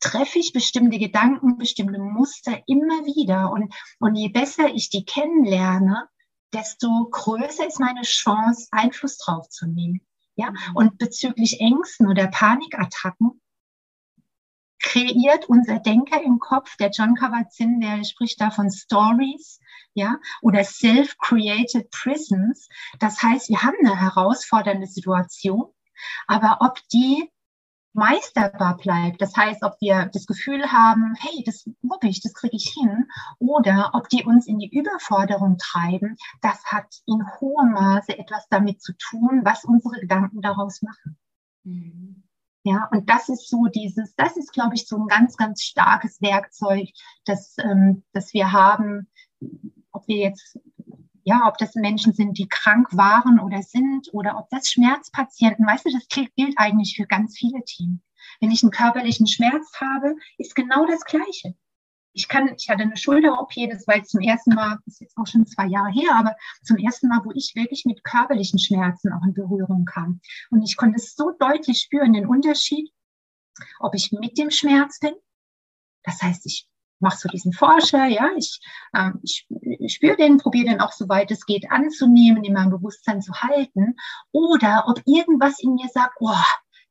treffe 0.01 0.39
ich 0.39 0.51
bestimmte 0.51 0.99
Gedanken, 0.99 1.57
bestimmte 1.57 1.99
Muster 1.99 2.61
immer 2.67 3.05
wieder. 3.05 3.51
Und, 3.51 3.73
und 3.99 4.15
je 4.15 4.29
besser 4.29 4.67
ich 4.73 4.89
die 4.89 5.05
kennenlerne, 5.05 6.09
desto 6.53 7.07
größer 7.09 7.65
ist 7.65 7.79
meine 7.79 8.01
Chance, 8.01 8.67
Einfluss 8.71 9.17
drauf 9.17 9.47
zu 9.47 9.67
nehmen. 9.67 10.01
Ja? 10.35 10.51
Mhm. 10.51 10.57
Und 10.75 10.97
bezüglich 10.97 11.61
Ängsten 11.61 12.07
oder 12.07 12.27
Panikattacken 12.27 13.41
kreiert 14.81 15.47
unser 15.47 15.79
Denker 15.79 16.21
im 16.21 16.39
Kopf, 16.39 16.75
der 16.77 16.89
John 16.89 17.15
Kabat-Zinn, 17.15 17.79
der 17.79 18.03
spricht 18.03 18.41
da 18.41 18.49
von 18.49 18.71
Stories, 18.71 19.59
ja, 19.93 20.17
oder 20.41 20.63
self-created 20.63 21.91
prisons. 21.91 22.67
Das 22.99 23.21
heißt, 23.21 23.49
wir 23.49 23.61
haben 23.61 23.77
eine 23.79 23.99
herausfordernde 23.99 24.87
Situation, 24.87 25.65
aber 26.27 26.57
ob 26.61 26.79
die 26.89 27.30
meisterbar 27.93 28.77
bleibt. 28.77 29.21
Das 29.21 29.35
heißt, 29.35 29.63
ob 29.63 29.75
wir 29.81 30.09
das 30.13 30.25
Gefühl 30.25 30.71
haben, 30.71 31.13
hey, 31.19 31.43
das 31.45 31.65
wupp 31.81 32.03
ich, 32.03 32.21
das 32.21 32.33
kriege 32.33 32.55
ich 32.55 32.73
hin, 32.73 33.07
oder 33.39 33.91
ob 33.93 34.09
die 34.09 34.23
uns 34.23 34.47
in 34.47 34.59
die 34.59 34.69
Überforderung 34.69 35.57
treiben, 35.57 36.15
das 36.41 36.63
hat 36.65 36.87
in 37.05 37.23
hohem 37.39 37.71
Maße 37.71 38.17
etwas 38.17 38.47
damit 38.49 38.81
zu 38.81 38.93
tun, 38.97 39.41
was 39.43 39.65
unsere 39.65 39.99
Gedanken 39.99 40.41
daraus 40.41 40.81
machen. 40.81 41.17
Mhm. 41.63 42.23
Ja, 42.63 42.87
und 42.91 43.09
das 43.09 43.27
ist 43.27 43.49
so 43.49 43.65
dieses, 43.65 44.13
das 44.15 44.37
ist, 44.37 44.53
glaube 44.53 44.75
ich, 44.75 44.87
so 44.87 44.95
ein 44.97 45.07
ganz, 45.07 45.35
ganz 45.35 45.63
starkes 45.63 46.21
Werkzeug, 46.21 46.89
das, 47.25 47.55
ähm, 47.57 48.03
das 48.13 48.33
wir 48.33 48.51
haben, 48.51 49.07
ob 49.91 50.07
wir 50.07 50.17
jetzt 50.17 50.59
ja, 51.23 51.47
ob 51.47 51.57
das 51.57 51.75
Menschen 51.75 52.13
sind, 52.13 52.37
die 52.37 52.47
krank 52.47 52.87
waren 52.91 53.39
oder 53.39 53.61
sind, 53.61 54.09
oder 54.13 54.37
ob 54.37 54.49
das 54.49 54.69
Schmerzpatienten, 54.69 55.65
weißt 55.65 55.85
du, 55.85 55.91
das 55.91 56.07
gilt 56.07 56.53
eigentlich 56.57 56.95
für 56.95 57.05
ganz 57.05 57.37
viele 57.37 57.63
Teams. 57.63 58.01
Wenn 58.39 58.51
ich 58.51 58.63
einen 58.63 58.71
körperlichen 58.71 59.27
Schmerz 59.27 59.71
habe, 59.79 60.15
ist 60.37 60.55
genau 60.55 60.85
das 60.85 61.03
Gleiche. 61.05 61.55
Ich 62.13 62.27
kann, 62.27 62.53
ich 62.57 62.69
hatte 62.69 62.83
eine 62.83 62.97
Schulter-OP, 62.97 63.53
das 63.69 63.87
war 63.87 63.95
jetzt 63.95 64.11
zum 64.11 64.21
ersten 64.21 64.53
Mal, 64.53 64.79
das 64.85 64.95
ist 64.95 65.01
jetzt 65.01 65.17
auch 65.17 65.27
schon 65.27 65.45
zwei 65.45 65.67
Jahre 65.67 65.91
her, 65.91 66.15
aber 66.15 66.35
zum 66.61 66.77
ersten 66.77 67.07
Mal, 67.07 67.21
wo 67.23 67.31
ich 67.31 67.53
wirklich 67.55 67.85
mit 67.85 68.03
körperlichen 68.03 68.59
Schmerzen 68.59 69.13
auch 69.13 69.23
in 69.23 69.33
Berührung 69.33 69.85
kam. 69.85 70.19
Und 70.49 70.61
ich 70.63 70.75
konnte 70.75 70.97
es 70.97 71.15
so 71.15 71.31
deutlich 71.39 71.79
spüren, 71.79 72.13
den 72.13 72.27
Unterschied, 72.27 72.91
ob 73.79 73.95
ich 73.95 74.11
mit 74.11 74.37
dem 74.37 74.51
Schmerz 74.51 74.99
bin. 74.99 75.13
Das 76.03 76.21
heißt, 76.21 76.45
ich 76.47 76.67
mache 77.01 77.17
so 77.17 77.29
diesen 77.29 77.53
Forscher, 77.53 78.05
ja, 78.05 78.29
ich, 78.37 78.59
äh, 78.93 79.11
ich, 79.21 79.47
spüre 79.93 80.15
den, 80.15 80.37
probiere 80.37 80.69
den 80.69 80.81
auch 80.81 80.91
soweit 80.91 81.31
es 81.31 81.45
geht 81.45 81.71
anzunehmen, 81.71 82.43
in 82.43 82.53
meinem 82.53 82.71
Bewusstsein 82.71 83.21
zu 83.21 83.33
halten, 83.33 83.95
oder 84.31 84.85
ob 84.87 85.01
irgendwas 85.05 85.59
in 85.59 85.75
mir 85.75 85.89
sagt, 85.89 86.17
oh, 86.19 86.35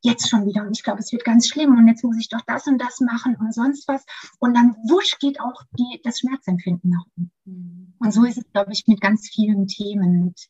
jetzt 0.02 0.28
schon 0.28 0.46
wieder 0.46 0.62
und 0.62 0.76
ich 0.76 0.82
glaube, 0.82 1.00
es 1.00 1.12
wird 1.12 1.24
ganz 1.24 1.48
schlimm 1.48 1.76
und 1.76 1.86
jetzt 1.86 2.04
muss 2.04 2.16
ich 2.18 2.28
doch 2.28 2.40
das 2.46 2.66
und 2.66 2.78
das 2.78 3.00
machen 3.00 3.36
und 3.36 3.52
sonst 3.54 3.86
was 3.86 4.04
und 4.38 4.54
dann 4.54 4.74
wusch 4.88 5.18
geht 5.18 5.40
auch 5.40 5.62
die, 5.78 6.00
das 6.02 6.20
Schmerzempfinden 6.20 6.90
nach 6.90 7.04
unten. 7.16 7.32
Mhm. 7.44 7.94
Und 7.98 8.12
so 8.12 8.24
ist 8.24 8.38
es, 8.38 8.50
glaube 8.50 8.72
ich, 8.72 8.86
mit 8.86 9.00
ganz 9.02 9.28
vielen 9.28 9.66
Themen. 9.66 10.24
Mit, 10.24 10.48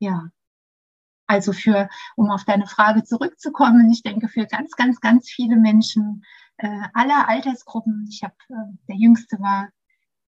ja, 0.00 0.28
also 1.26 1.52
für, 1.52 1.88
um 2.16 2.30
auf 2.30 2.44
deine 2.44 2.66
Frage 2.66 3.04
zurückzukommen, 3.04 3.90
ich 3.90 4.02
denke, 4.02 4.28
für 4.28 4.46
ganz, 4.46 4.72
ganz, 4.72 5.00
ganz 5.00 5.28
viele 5.28 5.56
Menschen 5.56 6.24
äh, 6.58 6.82
aller 6.92 7.28
Altersgruppen. 7.28 8.06
Ich 8.10 8.22
habe, 8.22 8.34
äh, 8.50 8.76
der 8.88 8.96
Jüngste 8.96 9.38
war, 9.40 9.68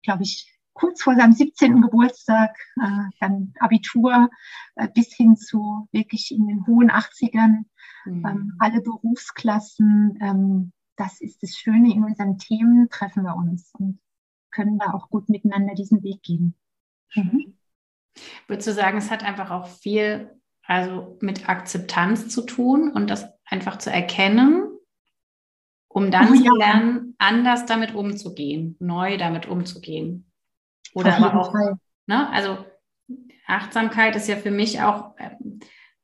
glaube 0.02 0.22
ich, 0.22 0.50
kurz 0.72 1.02
vor 1.02 1.14
seinem 1.14 1.32
17. 1.32 1.82
Geburtstag, 1.82 2.56
äh, 2.80 3.10
dann 3.20 3.52
Abitur 3.58 4.30
äh, 4.76 4.88
bis 4.88 5.14
hin 5.14 5.36
zu 5.36 5.88
wirklich 5.92 6.30
in 6.30 6.46
den 6.46 6.66
hohen 6.66 6.90
80ern, 6.90 7.64
mhm. 8.04 8.26
ähm, 8.26 8.56
alle 8.58 8.80
Berufsklassen. 8.80 10.18
Ähm, 10.20 10.72
das 10.96 11.20
ist 11.20 11.42
das 11.42 11.56
Schöne, 11.56 11.92
in 11.92 12.04
unseren 12.04 12.38
Themen 12.38 12.88
treffen 12.90 13.24
wir 13.24 13.34
uns 13.34 13.72
und 13.78 14.00
können 14.50 14.78
da 14.78 14.92
auch 14.92 15.08
gut 15.08 15.28
miteinander 15.28 15.74
diesen 15.74 16.02
Weg 16.02 16.22
gehen. 16.22 16.54
Mhm. 17.14 17.56
Würdest 18.46 18.68
du 18.68 18.72
sagen, 18.72 18.98
es 18.98 19.10
hat 19.10 19.24
einfach 19.24 19.50
auch 19.50 19.68
viel 19.68 20.30
also 20.64 21.18
mit 21.20 21.48
Akzeptanz 21.48 22.28
zu 22.28 22.42
tun 22.42 22.92
und 22.92 23.10
das 23.10 23.28
einfach 23.44 23.78
zu 23.78 23.90
erkennen, 23.90 24.69
um 25.92 26.10
dann 26.10 26.32
oh, 26.32 26.36
zu 26.36 26.56
lernen, 26.56 27.14
anders 27.18 27.66
damit 27.66 27.94
umzugehen, 27.94 28.76
neu 28.78 29.16
damit 29.16 29.46
umzugehen. 29.46 30.30
Oder 30.94 31.16
aber 31.16 31.40
auch, 31.40 31.52
ne, 32.06 32.30
also 32.30 32.58
Achtsamkeit 33.46 34.14
ist 34.14 34.28
ja 34.28 34.36
für 34.36 34.52
mich 34.52 34.80
auch, 34.80 35.14
ähm, 35.18 35.60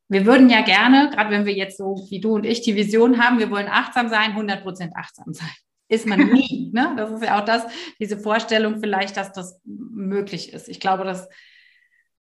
wir 0.08 0.26
würden 0.26 0.50
ja 0.50 0.62
gerne, 0.62 1.10
gerade 1.10 1.30
wenn 1.30 1.46
wir 1.46 1.54
jetzt 1.54 1.78
so 1.78 2.06
wie 2.10 2.20
du 2.20 2.34
und 2.34 2.44
ich 2.44 2.62
die 2.62 2.74
Vision 2.74 3.22
haben, 3.22 3.38
wir 3.38 3.50
wollen 3.50 3.68
achtsam 3.68 4.08
sein, 4.08 4.32
100% 4.32 4.90
achtsam 4.94 5.32
sein. 5.32 5.48
Ist 5.88 6.06
man 6.06 6.32
nie. 6.32 6.70
ne? 6.74 6.94
Das 6.96 7.12
ist 7.12 7.22
ja 7.22 7.40
auch 7.40 7.44
das, 7.44 7.64
diese 8.00 8.18
Vorstellung 8.18 8.80
vielleicht, 8.80 9.16
dass 9.16 9.32
das 9.32 9.60
möglich 9.64 10.52
ist. 10.52 10.68
Ich 10.68 10.80
glaube, 10.80 11.04
das 11.04 11.28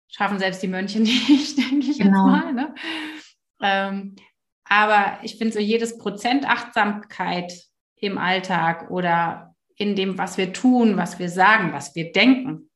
schaffen 0.08 0.38
selbst 0.38 0.62
die 0.62 0.68
Mönche 0.68 1.00
nicht, 1.02 1.58
denke 1.58 1.88
ich 1.88 1.98
genau. 1.98 2.28
jetzt 2.28 2.44
mal. 2.44 2.54
Ne? 2.54 2.76
Ähm, 3.62 4.16
aber 4.70 5.20
ich 5.24 5.38
finde 5.38 5.54
so 5.54 5.60
jedes 5.60 5.98
Prozent 5.98 6.48
Achtsamkeit 6.48 7.52
im 7.96 8.18
Alltag 8.18 8.90
oder 8.92 9.56
in 9.76 9.96
dem, 9.96 10.18
was 10.18 10.38
wir 10.38 10.54
tun, 10.54 10.98
was 10.98 11.20
wir 11.20 11.30
sagen, 11.30 11.74
was 11.74 11.96
wir 11.96 12.12
denken. 12.12 12.70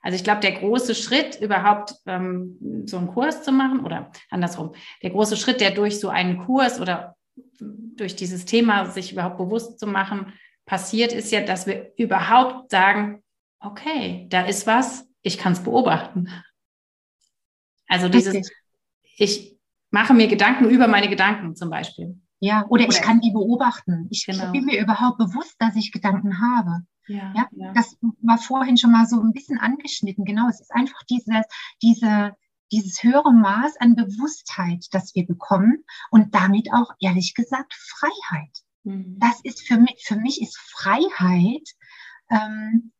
Also 0.00 0.16
ich 0.16 0.24
glaube, 0.24 0.40
der 0.40 0.52
große 0.52 0.94
Schritt 0.94 1.40
überhaupt 1.40 1.94
ähm, 2.06 2.84
so 2.86 2.98
einen 2.98 3.08
Kurs 3.08 3.42
zu 3.42 3.52
machen 3.52 3.84
oder 3.84 4.10
andersrum, 4.30 4.74
der 5.02 5.10
große 5.10 5.36
Schritt, 5.36 5.60
der 5.60 5.70
durch 5.70 6.00
so 6.00 6.08
einen 6.08 6.44
Kurs 6.44 6.80
oder 6.80 7.16
durch 7.60 8.16
dieses 8.16 8.44
Thema 8.44 8.86
sich 8.86 9.12
überhaupt 9.12 9.38
bewusst 9.38 9.78
zu 9.78 9.86
machen, 9.86 10.32
passiert, 10.66 11.12
ist 11.12 11.32
ja, 11.32 11.40
dass 11.40 11.66
wir 11.66 11.92
überhaupt 11.96 12.70
sagen, 12.70 13.22
okay, 13.60 14.26
da 14.28 14.46
ist 14.46 14.66
was, 14.66 15.08
ich 15.22 15.38
kann 15.38 15.52
es 15.52 15.62
beobachten. 15.62 16.28
Also 17.88 18.08
dieses, 18.08 18.34
Richtig. 18.34 18.56
ich 19.16 19.57
mache 19.90 20.14
mir 20.14 20.28
Gedanken 20.28 20.68
über 20.68 20.88
meine 20.88 21.08
Gedanken 21.08 21.56
zum 21.56 21.70
Beispiel. 21.70 22.20
Ja, 22.40 22.64
oder, 22.68 22.84
oder 22.84 22.88
ich 22.88 23.02
kann 23.02 23.20
die 23.20 23.32
beobachten. 23.32 24.06
Ich 24.10 24.24
genau. 24.26 24.52
bin 24.52 24.64
mir 24.64 24.80
überhaupt 24.80 25.18
bewusst, 25.18 25.56
dass 25.58 25.76
ich 25.76 25.92
Gedanken 25.92 26.40
habe. 26.40 26.84
Ja, 27.08 27.32
ja, 27.34 27.48
ja, 27.52 27.72
das 27.72 27.96
war 28.20 28.38
vorhin 28.38 28.76
schon 28.76 28.92
mal 28.92 29.06
so 29.06 29.20
ein 29.20 29.32
bisschen 29.32 29.58
angeschnitten. 29.58 30.24
Genau, 30.24 30.48
es 30.48 30.60
ist 30.60 30.72
einfach 30.72 31.02
dieses, 31.10 31.42
diese, 31.82 32.32
dieses 32.70 33.02
höhere 33.02 33.32
Maß 33.32 33.76
an 33.80 33.96
Bewusstheit, 33.96 34.86
das 34.92 35.14
wir 35.14 35.26
bekommen 35.26 35.84
und 36.10 36.34
damit 36.34 36.72
auch 36.72 36.92
ehrlich 37.00 37.34
gesagt 37.34 37.74
Freiheit. 37.74 38.58
Mhm. 38.84 39.16
Das 39.18 39.40
ist 39.42 39.66
für 39.66 39.78
mich, 39.78 40.04
für 40.06 40.16
mich 40.16 40.40
ist 40.42 40.58
Freiheit 40.58 41.66
ähm, 42.30 42.92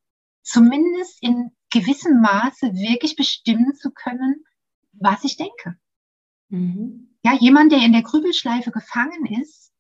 zumindest 0.43 1.23
in 1.23 1.51
gewissem 1.71 2.21
Maße 2.21 2.73
wirklich 2.73 3.15
bestimmen 3.15 3.75
zu 3.75 3.91
können, 3.91 4.43
was 4.93 5.23
ich 5.25 5.37
denke. 5.37 5.77
Mhm. 6.49 7.17
Ja, 7.23 7.35
jemand, 7.35 7.73
der 7.73 7.81
in 7.81 7.93
der 7.93 8.03
Grübelschleife 8.03 8.71
gefangen 8.71 9.27
ist, 9.41 9.73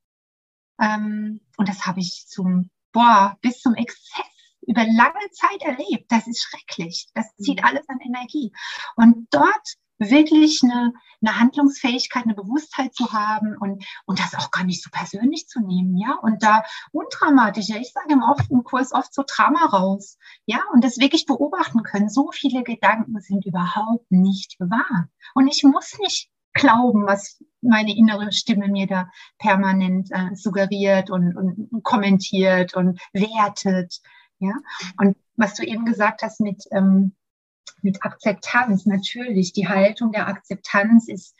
ähm, 0.81 1.40
und 1.57 1.68
das 1.68 1.87
habe 1.87 2.00
ich 2.00 2.26
zum, 2.28 2.70
boah, 2.92 3.37
bis 3.40 3.61
zum 3.61 3.74
Exzess 3.74 4.26
über 4.66 4.85
lange 4.85 5.31
Zeit 5.33 5.62
erlebt. 5.62 6.11
Das 6.11 6.26
ist 6.26 6.42
schrecklich. 6.42 7.09
Das 7.14 7.35
zieht 7.37 7.61
mhm. 7.61 7.64
alles 7.64 7.88
an 7.88 7.98
Energie. 8.00 8.52
Und 8.96 9.26
dort 9.31 9.76
wirklich 9.98 10.61
eine, 10.62 10.92
eine 11.20 11.40
Handlungsfähigkeit, 11.40 12.24
eine 12.24 12.35
Bewusstheit 12.35 12.94
zu 12.94 13.12
haben 13.12 13.57
und, 13.59 13.85
und 14.07 14.20
das 14.20 14.35
auch 14.35 14.50
gar 14.50 14.64
nicht 14.64 14.83
so 14.83 14.90
persönlich 14.90 15.48
zu 15.48 15.61
nehmen, 15.61 15.96
ja, 15.96 16.14
und 16.22 16.42
da 16.42 16.62
undramatisch, 16.92 17.68
ja, 17.68 17.76
ich 17.76 17.92
sage 17.92 18.12
im, 18.12 18.22
oft, 18.22 18.48
im 18.50 18.62
Kurs 18.62 18.92
oft 18.92 19.12
so 19.12 19.24
Drama 19.26 19.66
raus, 19.66 20.16
ja, 20.46 20.61
und 20.72 20.85
das 20.85 20.98
wirklich 20.98 21.26
beobachten 21.26 21.83
können. 21.83 22.09
So 22.09 22.31
viele 22.31 22.62
Gedanken 22.62 23.20
sind 23.20 23.44
überhaupt 23.44 24.11
nicht 24.11 24.57
wahr. 24.61 25.09
Und 25.35 25.48
ich 25.48 25.64
muss 25.64 25.98
nicht 25.98 26.31
glauben, 26.59 27.07
was 27.07 27.42
meine 27.61 27.97
innere 27.97 28.33
Stimme 28.33 28.68
mir 28.68 28.87
da 28.87 29.11
permanent 29.38 30.11
äh, 30.11 30.35
suggeriert 30.35 31.11
und, 31.11 31.37
und 31.37 31.83
kommentiert 31.83 32.75
und 32.75 33.01
wertet, 33.12 34.01
ja. 34.38 34.53
Und 34.99 35.16
was 35.37 35.55
du 35.55 35.64
eben 35.64 35.85
gesagt 35.85 36.23
hast 36.23 36.40
mit, 36.40 36.64
ähm, 36.73 37.14
mit 37.83 38.05
Akzeptanz, 38.05 38.87
natürlich, 38.87 39.53
die 39.53 39.68
Haltung 39.68 40.12
der 40.12 40.29
Akzeptanz 40.29 41.09
ist 41.09 41.35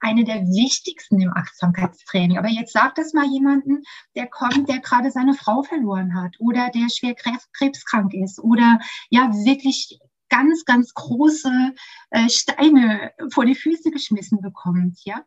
eine 0.00 0.24
der 0.24 0.46
wichtigsten 0.46 1.20
im 1.20 1.32
Achtsamkeitstraining. 1.34 2.38
Aber 2.38 2.48
jetzt 2.48 2.72
sagt 2.72 2.98
das 2.98 3.12
mal 3.12 3.26
jemanden, 3.26 3.82
der 4.16 4.26
kommt, 4.26 4.68
der 4.68 4.80
gerade 4.80 5.10
seine 5.10 5.34
Frau 5.34 5.62
verloren 5.62 6.14
hat 6.14 6.36
oder 6.38 6.70
der 6.70 6.88
schwer 6.88 7.14
krebskrank 7.14 8.14
ist 8.14 8.38
oder 8.38 8.80
ja 9.10 9.30
wirklich 9.44 10.00
ganz, 10.30 10.64
ganz 10.64 10.94
große 10.94 11.74
äh, 12.10 12.28
Steine 12.28 13.12
vor 13.30 13.44
die 13.44 13.54
Füße 13.54 13.90
geschmissen 13.90 14.40
bekommt, 14.40 14.98
ja. 15.04 15.22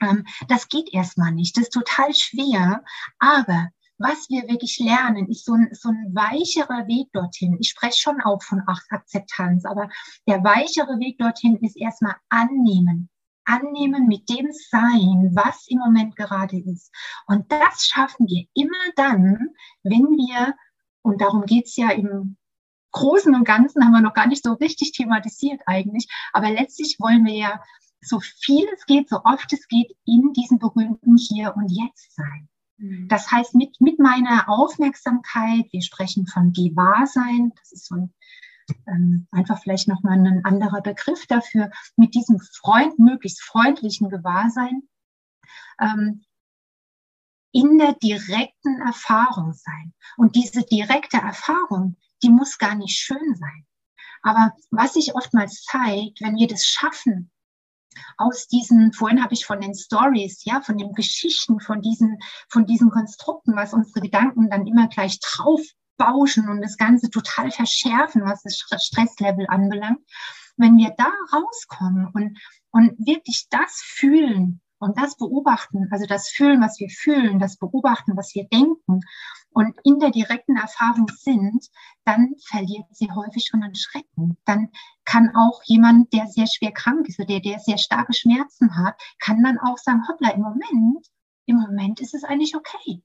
Ähm, 0.00 0.24
das 0.48 0.68
geht 0.68 0.92
erstmal 0.92 1.32
nicht. 1.32 1.56
Das 1.56 1.64
ist 1.64 1.72
total 1.72 2.12
schwer. 2.14 2.82
Aber 3.18 3.68
was 3.98 4.28
wir 4.28 4.48
wirklich 4.48 4.78
lernen, 4.78 5.28
ist 5.28 5.44
so 5.44 5.54
ein, 5.54 5.68
so 5.72 5.88
ein 5.88 6.14
weicherer 6.14 6.86
Weg 6.86 7.12
dorthin. 7.12 7.56
Ich 7.60 7.70
spreche 7.70 7.98
schon 7.98 8.20
auch 8.20 8.42
von 8.42 8.62
Akzeptanz, 8.90 9.64
aber 9.64 9.90
der 10.26 10.44
weichere 10.44 10.98
Weg 11.00 11.18
dorthin 11.18 11.56
ist 11.56 11.76
erstmal 11.76 12.14
annehmen. 12.28 13.10
Annehmen 13.44 14.06
mit 14.06 14.28
dem 14.28 14.52
Sein, 14.52 15.30
was 15.32 15.66
im 15.68 15.78
Moment 15.78 16.16
gerade 16.16 16.58
ist. 16.58 16.92
Und 17.26 17.50
das 17.50 17.86
schaffen 17.86 18.26
wir 18.28 18.44
immer 18.54 18.92
dann, 18.94 19.48
wenn 19.82 20.04
wir, 20.04 20.54
und 21.02 21.20
darum 21.20 21.46
geht's 21.46 21.74
ja 21.76 21.90
im 21.90 22.36
Großen 22.92 23.34
und 23.34 23.44
Ganzen, 23.44 23.84
haben 23.84 23.92
wir 23.92 24.00
noch 24.00 24.14
gar 24.14 24.26
nicht 24.26 24.44
so 24.44 24.52
richtig 24.54 24.92
thematisiert 24.92 25.60
eigentlich, 25.66 26.08
aber 26.32 26.50
letztlich 26.50 26.96
wollen 26.98 27.24
wir 27.24 27.34
ja 27.34 27.62
so 28.00 28.20
viel 28.20 28.66
es 28.74 28.86
geht, 28.86 29.08
so 29.08 29.20
oft 29.24 29.52
es 29.52 29.66
geht, 29.68 29.94
in 30.04 30.32
diesem 30.32 30.58
berühmten 30.58 31.16
Hier 31.16 31.54
und 31.56 31.68
Jetzt 31.68 32.14
sein. 32.14 32.48
Mhm. 32.78 33.08
Das 33.08 33.30
heißt, 33.30 33.54
mit, 33.54 33.80
mit 33.80 33.98
meiner 33.98 34.48
Aufmerksamkeit, 34.48 35.66
wir 35.72 35.82
sprechen 35.82 36.26
von 36.26 36.52
Gewahrsein, 36.52 37.52
das 37.56 37.72
ist 37.72 37.86
so 37.86 37.96
ein, 37.96 38.14
ähm, 38.86 39.26
einfach 39.32 39.60
vielleicht 39.60 39.88
nochmal 39.88 40.18
ein 40.18 40.44
anderer 40.44 40.80
Begriff 40.80 41.26
dafür, 41.26 41.70
mit 41.96 42.14
diesem 42.14 42.38
Freund, 42.38 42.98
möglichst 42.98 43.42
freundlichen 43.42 44.10
Gewahrsein, 44.10 44.82
ähm, 45.80 46.24
in 47.52 47.78
der 47.78 47.94
direkten 47.94 48.80
Erfahrung 48.82 49.54
sein. 49.54 49.94
Und 50.16 50.36
diese 50.36 50.62
direkte 50.62 51.16
Erfahrung, 51.16 51.96
die 52.22 52.30
muss 52.30 52.58
gar 52.58 52.74
nicht 52.74 52.98
schön 52.98 53.34
sein. 53.34 53.66
Aber 54.22 54.52
was 54.70 54.94
sich 54.94 55.14
oftmals 55.14 55.62
zeigt, 55.62 56.20
wenn 56.20 56.36
wir 56.36 56.48
das 56.48 56.64
schaffen, 56.64 57.30
aus 58.16 58.46
diesen, 58.46 58.92
vorhin 58.92 59.22
habe 59.22 59.34
ich 59.34 59.44
von 59.44 59.60
den 59.60 59.74
Stories, 59.74 60.44
ja, 60.44 60.60
von 60.60 60.78
den 60.78 60.92
Geschichten, 60.92 61.60
von 61.60 61.82
diesen, 61.82 62.18
von 62.48 62.66
diesen 62.66 62.90
Konstrukten, 62.90 63.56
was 63.56 63.72
unsere 63.72 64.00
Gedanken 64.00 64.50
dann 64.50 64.66
immer 64.66 64.88
gleich 64.88 65.18
drauf 65.20 65.60
bauschen 65.96 66.48
und 66.48 66.62
das 66.62 66.76
Ganze 66.76 67.10
total 67.10 67.50
verschärfen, 67.50 68.22
was 68.22 68.42
das 68.42 68.84
Stresslevel 68.84 69.46
anbelangt. 69.48 70.00
Wenn 70.56 70.76
wir 70.76 70.94
da 70.96 71.10
rauskommen 71.32 72.08
und, 72.12 72.38
und 72.70 72.98
wirklich 72.98 73.46
das 73.50 73.80
fühlen 73.84 74.60
und 74.78 74.96
das 74.98 75.16
beobachten, 75.16 75.88
also 75.90 76.06
das 76.06 76.28
fühlen, 76.28 76.60
was 76.60 76.78
wir 76.78 76.88
fühlen, 76.88 77.38
das 77.38 77.56
beobachten, 77.56 78.16
was 78.16 78.34
wir 78.34 78.46
denken 78.48 79.00
und 79.58 79.74
in 79.82 79.98
der 79.98 80.12
direkten 80.12 80.56
Erfahrung 80.56 81.08
sind, 81.16 81.66
dann 82.04 82.36
verliert 82.46 82.86
sie 82.92 83.10
häufig 83.10 83.44
schon 83.44 83.64
an 83.64 83.74
Schrecken. 83.74 84.38
Dann 84.44 84.68
kann 85.04 85.34
auch 85.34 85.62
jemand, 85.64 86.12
der 86.12 86.28
sehr 86.28 86.46
schwer 86.46 86.70
krank 86.70 87.08
ist 87.08 87.18
oder 87.18 87.26
der, 87.26 87.40
der 87.40 87.58
sehr 87.58 87.76
starke 87.76 88.12
Schmerzen 88.12 88.76
hat, 88.76 88.94
kann 89.18 89.42
dann 89.42 89.58
auch 89.58 89.76
sagen, 89.78 90.06
hoppla, 90.06 90.30
im 90.30 90.42
Moment, 90.42 91.08
im 91.46 91.56
Moment 91.56 91.98
ist 91.98 92.14
es 92.14 92.22
eigentlich 92.22 92.54
okay. 92.54 93.02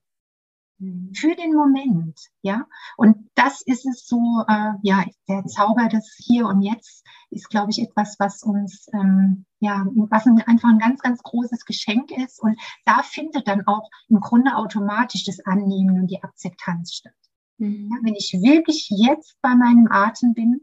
Mhm. 0.84 1.12
Für 1.14 1.34
den 1.34 1.54
Moment, 1.54 2.18
ja. 2.42 2.66
Und 2.96 3.30
das 3.34 3.62
ist 3.62 3.86
es 3.86 4.06
so, 4.06 4.44
äh, 4.46 4.72
ja, 4.82 5.04
der 5.28 5.44
Zauber 5.46 5.88
des 5.88 6.14
Hier 6.18 6.46
und 6.46 6.60
Jetzt 6.60 7.04
ist, 7.30 7.48
glaube 7.48 7.70
ich, 7.70 7.80
etwas, 7.80 8.16
was 8.18 8.42
uns, 8.42 8.86
ähm, 8.92 9.46
ja, 9.60 9.86
was 10.10 10.26
ein, 10.26 10.40
einfach 10.42 10.68
ein 10.68 10.78
ganz, 10.78 11.00
ganz 11.00 11.22
großes 11.22 11.64
Geschenk 11.64 12.10
ist. 12.10 12.40
Und 12.42 12.60
da 12.84 13.02
findet 13.02 13.48
dann 13.48 13.66
auch 13.66 13.88
im 14.08 14.20
Grunde 14.20 14.56
automatisch 14.56 15.24
das 15.24 15.40
Annehmen 15.40 16.00
und 16.00 16.08
die 16.08 16.22
Akzeptanz 16.22 16.92
statt. 16.92 17.14
Mhm. 17.58 17.88
Ja, 17.90 17.98
wenn 18.02 18.14
ich 18.14 18.32
wirklich 18.42 18.88
jetzt 18.90 19.36
bei 19.40 19.54
meinem 19.54 19.88
Atem 19.90 20.34
bin, 20.34 20.60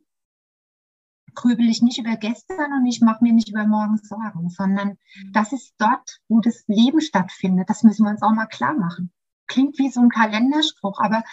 grübel 1.34 1.68
ich 1.68 1.82
nicht 1.82 1.98
über 1.98 2.18
gestern 2.18 2.74
und 2.74 2.86
ich 2.86 3.02
mache 3.02 3.24
mir 3.24 3.34
nicht 3.34 3.50
über 3.50 3.66
morgen 3.66 3.98
Sorgen, 3.98 4.50
sondern 4.50 4.90
mhm. 4.90 5.32
das 5.34 5.52
ist 5.52 5.74
dort, 5.80 6.20
wo 6.28 6.42
das 6.42 6.64
Leben 6.68 7.02
stattfindet. 7.02 7.70
Das 7.70 7.84
müssen 7.84 8.04
wir 8.04 8.12
uns 8.12 8.22
auch 8.22 8.34
mal 8.34 8.48
klar 8.48 8.76
machen 8.76 9.12
klingt 9.52 9.78
wie 9.78 9.90
so 9.90 10.02
ein 10.02 10.10
Kalenderspruch, 10.10 11.00
aber 11.00 11.24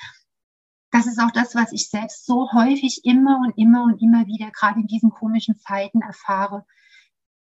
das 0.91 1.07
ist 1.07 1.21
auch 1.21 1.31
das, 1.31 1.55
was 1.55 1.73
ich 1.73 1.89
selbst 1.89 2.27
so 2.27 2.51
häufig 2.53 3.05
immer 3.05 3.39
und 3.39 3.57
immer 3.59 3.85
und 3.85 4.01
immer 4.03 4.27
wieder 4.27 4.51
gerade 4.51 4.81
in 4.81 4.87
diesen 4.87 5.11
komischen 5.11 5.59
Zeiten 5.59 6.01
erfahre. 6.03 6.67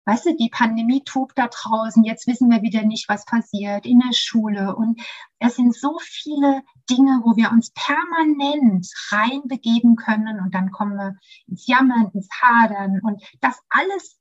Weißt 0.08 0.26
du, 0.28 0.36
die 0.36 0.50
Pandemie 0.50 1.04
tobt 1.04 1.38
da 1.38 1.48
draußen. 1.48 2.04
Jetzt 2.04 2.28
wissen 2.28 2.50
wir 2.52 2.62
wieder 2.62 2.84
nicht, 2.84 3.10
was 3.10 3.26
passiert 3.26 3.88
in 3.88 4.00
der 4.00 4.14
Schule. 4.14 4.76
Und 4.76 5.02
es 5.40 5.56
sind 5.56 5.76
so 5.76 5.98
viele 6.00 6.62
Dinge, 6.90 7.22
wo 7.24 7.36
wir 7.36 7.52
uns 7.52 7.72
permanent 7.72 8.88
reinbegeben 9.10 9.96
können. 9.96 10.40
Und 10.42 10.54
dann 10.54 10.70
kommen 10.70 10.96
wir 10.96 11.16
ins 11.48 11.66
Jammern, 11.66 12.12
ins 12.14 12.30
Hadern. 12.40 13.00
Und 13.02 13.24
das 13.42 13.60
alles 13.70 14.20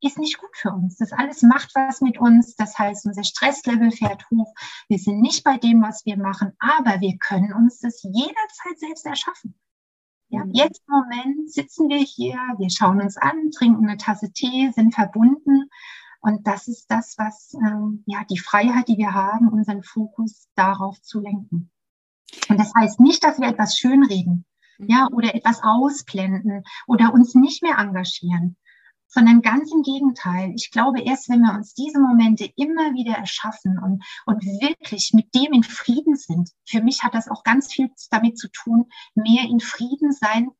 ist 0.00 0.18
nicht 0.18 0.38
gut 0.38 0.50
für 0.54 0.70
uns. 0.70 0.96
Das 0.96 1.12
alles 1.12 1.42
macht 1.42 1.74
was 1.74 2.00
mit 2.00 2.18
uns. 2.18 2.56
Das 2.56 2.78
heißt, 2.78 3.06
unser 3.06 3.24
Stresslevel 3.24 3.90
fährt 3.90 4.28
hoch. 4.30 4.52
Wir 4.88 4.98
sind 4.98 5.20
nicht 5.20 5.44
bei 5.44 5.58
dem, 5.58 5.82
was 5.82 6.04
wir 6.06 6.16
machen, 6.16 6.52
aber 6.58 7.00
wir 7.00 7.16
können 7.18 7.52
uns 7.52 7.80
das 7.80 8.02
jederzeit 8.02 8.78
selbst 8.78 9.06
erschaffen. 9.06 9.54
Ja, 10.28 10.44
mhm. 10.44 10.52
jetzt 10.54 10.82
im 10.86 10.94
Moment 10.94 11.52
sitzen 11.52 11.88
wir 11.88 11.98
hier, 11.98 12.36
wir 12.58 12.70
schauen 12.70 13.00
uns 13.00 13.16
an, 13.16 13.50
trinken 13.50 13.88
eine 13.88 13.96
Tasse 13.96 14.32
Tee, 14.32 14.70
sind 14.70 14.94
verbunden. 14.94 15.68
Und 16.20 16.46
das 16.46 16.68
ist 16.68 16.90
das, 16.90 17.16
was, 17.18 17.54
ähm, 17.54 18.04
ja, 18.06 18.24
die 18.28 18.38
Freiheit, 18.38 18.88
die 18.88 18.98
wir 18.98 19.12
haben, 19.12 19.48
unseren 19.48 19.82
Fokus 19.82 20.48
darauf 20.54 21.00
zu 21.02 21.20
lenken. 21.20 21.70
Und 22.48 22.60
das 22.60 22.72
heißt 22.74 23.00
nicht, 23.00 23.24
dass 23.24 23.40
wir 23.40 23.48
etwas 23.48 23.76
schönreden, 23.76 24.44
ja, 24.78 25.08
mhm. 25.10 25.16
oder 25.16 25.34
etwas 25.34 25.62
ausblenden 25.62 26.62
oder 26.86 27.12
uns 27.12 27.34
nicht 27.34 27.62
mehr 27.62 27.78
engagieren 27.78 28.56
sondern 29.10 29.42
ganz 29.42 29.70
im 29.72 29.82
Gegenteil. 29.82 30.52
Ich 30.54 30.70
glaube, 30.70 31.02
erst 31.02 31.28
wenn 31.28 31.40
wir 31.40 31.52
uns 31.52 31.74
diese 31.74 32.00
Momente 32.00 32.50
immer 32.56 32.94
wieder 32.94 33.12
erschaffen 33.12 33.78
und, 33.78 34.04
und 34.24 34.44
wirklich 34.44 35.12
mit 35.12 35.34
dem 35.34 35.52
in 35.52 35.64
Frieden 35.64 36.16
sind, 36.16 36.50
für 36.64 36.80
mich 36.80 37.02
hat 37.02 37.14
das 37.14 37.28
auch 37.28 37.42
ganz 37.42 37.72
viel 37.72 37.90
damit 38.10 38.38
zu 38.38 38.48
tun, 38.48 38.86
mehr 39.14 39.44
in 39.44 39.60
Frieden 39.60 40.12
sein 40.12 40.50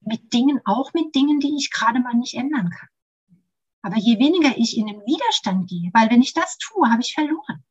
mit 0.00 0.32
Dingen, 0.32 0.60
auch 0.64 0.92
mit 0.92 1.14
Dingen, 1.14 1.40
die 1.40 1.56
ich 1.56 1.70
gerade 1.70 2.00
mal 2.00 2.14
nicht 2.14 2.34
ändern 2.34 2.68
kann. 2.68 2.88
Aber 3.82 3.96
je 3.96 4.18
weniger 4.18 4.56
ich 4.58 4.76
in 4.76 4.86
den 4.86 5.00
Widerstand 5.00 5.68
gehe, 5.68 5.90
weil 5.92 6.10
wenn 6.10 6.22
ich 6.22 6.34
das 6.34 6.58
tue, 6.58 6.90
habe 6.90 7.02
ich 7.02 7.14
verloren. 7.14 7.64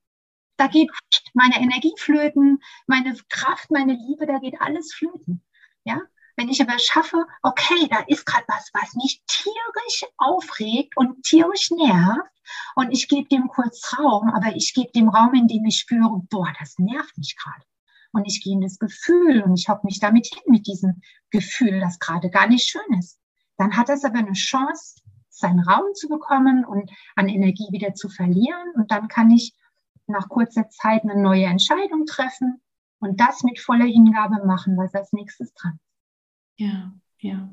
Da 0.58 0.68
geht 0.68 0.90
meine 1.34 1.60
Energie 1.60 1.94
flöten, 1.98 2.60
meine 2.88 3.16
Kraft, 3.30 3.72
meine 3.72 3.94
Liebe, 3.94 4.26
da 4.26 4.40
geht 4.40 4.62
alles 4.62 4.94
flöten. 4.94 5.44
Ja, 5.84 6.00
wenn 6.36 6.50
ich 6.50 6.62
aber 6.62 6.80
schaffe, 6.80 7.26
okay, 7.42 7.88
da 7.90 8.00
ist 8.08 8.26
gerade 8.26 8.46
was, 8.48 8.70
was 8.74 8.94
mich 8.96 9.22
tierisch 9.28 10.06
aufregt 10.18 10.98
und 10.98 11.24
tierisch 11.24 11.72
nervt 11.72 12.32
und 12.76 12.92
ich 12.92 13.08
gebe 13.08 13.28
dem 13.30 13.48
kurz 13.48 13.98
Raum, 13.98 14.30
aber 14.30 14.56
ich 14.56 14.74
gebe 14.74 14.92
dem 14.92 15.10
Raum, 15.10 15.34
in 15.34 15.48
dem 15.48 15.66
ich 15.66 15.78
spüre, 15.78 16.22
boah, 16.30 16.52
das 16.60 16.78
nervt 16.78 17.18
mich 17.18 17.36
gerade. 17.38 17.64
Und 18.12 18.26
ich 18.26 18.44
gehe 18.44 18.54
in 18.54 18.62
das 18.62 18.78
Gefühl 18.78 19.42
und 19.42 19.58
ich 19.58 19.70
hocke 19.70 19.86
mich 19.86 20.00
damit 20.00 20.28
hin 20.28 20.44
mit 20.48 20.68
diesem 20.68 21.02
Gefühl, 21.32 21.80
das 21.80 22.00
gerade 22.00 22.30
gar 22.30 22.48
nicht 22.48 22.70
schön 22.70 23.00
ist. 23.00 23.20
Dann 23.58 23.76
hat 23.76 23.90
das 23.90 24.04
aber 24.04 24.20
eine 24.20 24.34
Chance, 24.34 25.02
seinen 25.30 25.62
Raum 25.62 25.94
zu 25.96 26.08
bekommen 26.08 26.64
und 26.64 26.92
an 27.16 27.28
Energie 27.28 27.68
wieder 27.72 27.96
zu 27.96 28.10
verlieren. 28.10 28.72
Und 28.76 28.92
dann 28.92 29.08
kann 29.08 29.32
ich 29.32 29.56
nach 30.06 30.30
kurzer 30.30 30.70
Zeit 30.70 31.04
eine 31.04 31.20
neue 31.20 31.46
Entscheidung 31.46 32.06
treffen 32.06 32.62
und 33.00 33.20
das 33.20 33.44
mit 33.44 33.60
voller 33.60 33.86
Hingabe 33.86 34.46
machen, 34.46 34.78
was 34.78 34.94
als 34.94 35.12
nächstes 35.12 35.54
dran 35.54 35.74
ist. 35.74 35.93
Ja, 36.58 36.94
ja. 37.20 37.50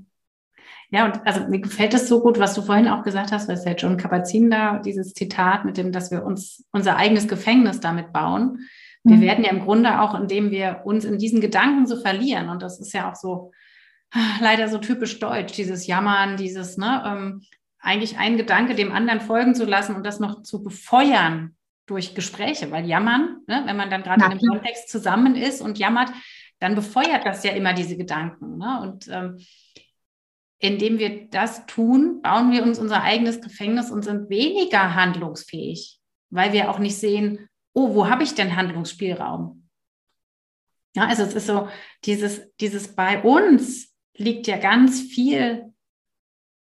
Ja, 0.90 1.04
und 1.04 1.24
also 1.26 1.46
mir 1.46 1.60
gefällt 1.60 1.94
es 1.94 2.08
so 2.08 2.20
gut, 2.20 2.38
was 2.38 2.54
du 2.54 2.62
vorhin 2.62 2.88
auch 2.88 3.04
gesagt 3.04 3.30
hast, 3.30 3.48
weil 3.48 3.56
es 3.56 3.64
ja 3.64 3.72
John 3.72 3.96
Kabat-Zinn 3.96 4.50
da, 4.50 4.78
dieses 4.78 5.14
Zitat 5.14 5.64
mit 5.64 5.76
dem, 5.76 5.92
dass 5.92 6.10
wir 6.10 6.24
uns 6.24 6.64
unser 6.72 6.96
eigenes 6.96 7.28
Gefängnis 7.28 7.78
damit 7.80 8.12
bauen. 8.12 8.68
Wir 9.04 9.16
mhm. 9.16 9.20
werden 9.20 9.44
ja 9.44 9.50
im 9.50 9.60
Grunde 9.60 10.00
auch, 10.00 10.18
indem 10.18 10.50
wir 10.50 10.82
uns 10.84 11.04
in 11.04 11.18
diesen 11.18 11.40
Gedanken 11.40 11.86
so 11.86 11.96
verlieren, 11.96 12.48
und 12.48 12.60
das 12.62 12.80
ist 12.80 12.92
ja 12.92 13.10
auch 13.10 13.14
so 13.14 13.52
ah, 14.10 14.18
leider 14.40 14.68
so 14.68 14.78
typisch 14.78 15.18
deutsch, 15.20 15.52
dieses 15.52 15.86
Jammern, 15.86 16.36
dieses, 16.36 16.76
ne, 16.76 17.02
ähm, 17.06 17.42
eigentlich 17.78 18.18
ein 18.18 18.36
Gedanke 18.36 18.74
dem 18.74 18.92
anderen 18.92 19.20
folgen 19.20 19.54
zu 19.54 19.64
lassen 19.64 19.94
und 19.94 20.04
das 20.04 20.20
noch 20.20 20.42
zu 20.42 20.62
befeuern 20.62 21.56
durch 21.86 22.14
Gespräche, 22.14 22.70
weil 22.70 22.86
jammern, 22.86 23.38
ne, 23.46 23.62
wenn 23.64 23.76
man 23.76 23.90
dann 23.90 24.02
gerade 24.02 24.24
in 24.24 24.30
einem 24.30 24.40
Kontext 24.40 24.90
zusammen 24.90 25.34
ist 25.34 25.60
und 25.60 25.78
jammert, 25.78 26.10
dann 26.60 26.74
befeuert 26.74 27.24
das 27.24 27.42
ja 27.42 27.52
immer 27.52 27.72
diese 27.72 27.96
Gedanken. 27.96 28.58
Ne? 28.58 28.80
Und 28.82 29.08
ähm, 29.08 29.38
indem 30.58 30.98
wir 30.98 31.28
das 31.30 31.66
tun, 31.66 32.20
bauen 32.22 32.52
wir 32.52 32.62
uns 32.62 32.78
unser 32.78 33.02
eigenes 33.02 33.40
Gefängnis 33.40 33.90
und 33.90 34.04
sind 34.04 34.28
weniger 34.28 34.94
handlungsfähig, 34.94 35.98
weil 36.28 36.52
wir 36.52 36.70
auch 36.70 36.78
nicht 36.78 36.98
sehen, 36.98 37.48
oh, 37.72 37.94
wo 37.94 38.08
habe 38.08 38.22
ich 38.22 38.34
denn 38.34 38.56
Handlungsspielraum? 38.56 39.68
Ja, 40.94 41.06
also 41.06 41.22
es 41.22 41.34
ist 41.34 41.46
so, 41.46 41.68
dieses, 42.04 42.42
dieses 42.60 42.94
bei 42.94 43.22
uns 43.22 43.94
liegt 44.14 44.46
ja 44.46 44.58
ganz 44.58 45.00
viel, 45.00 45.72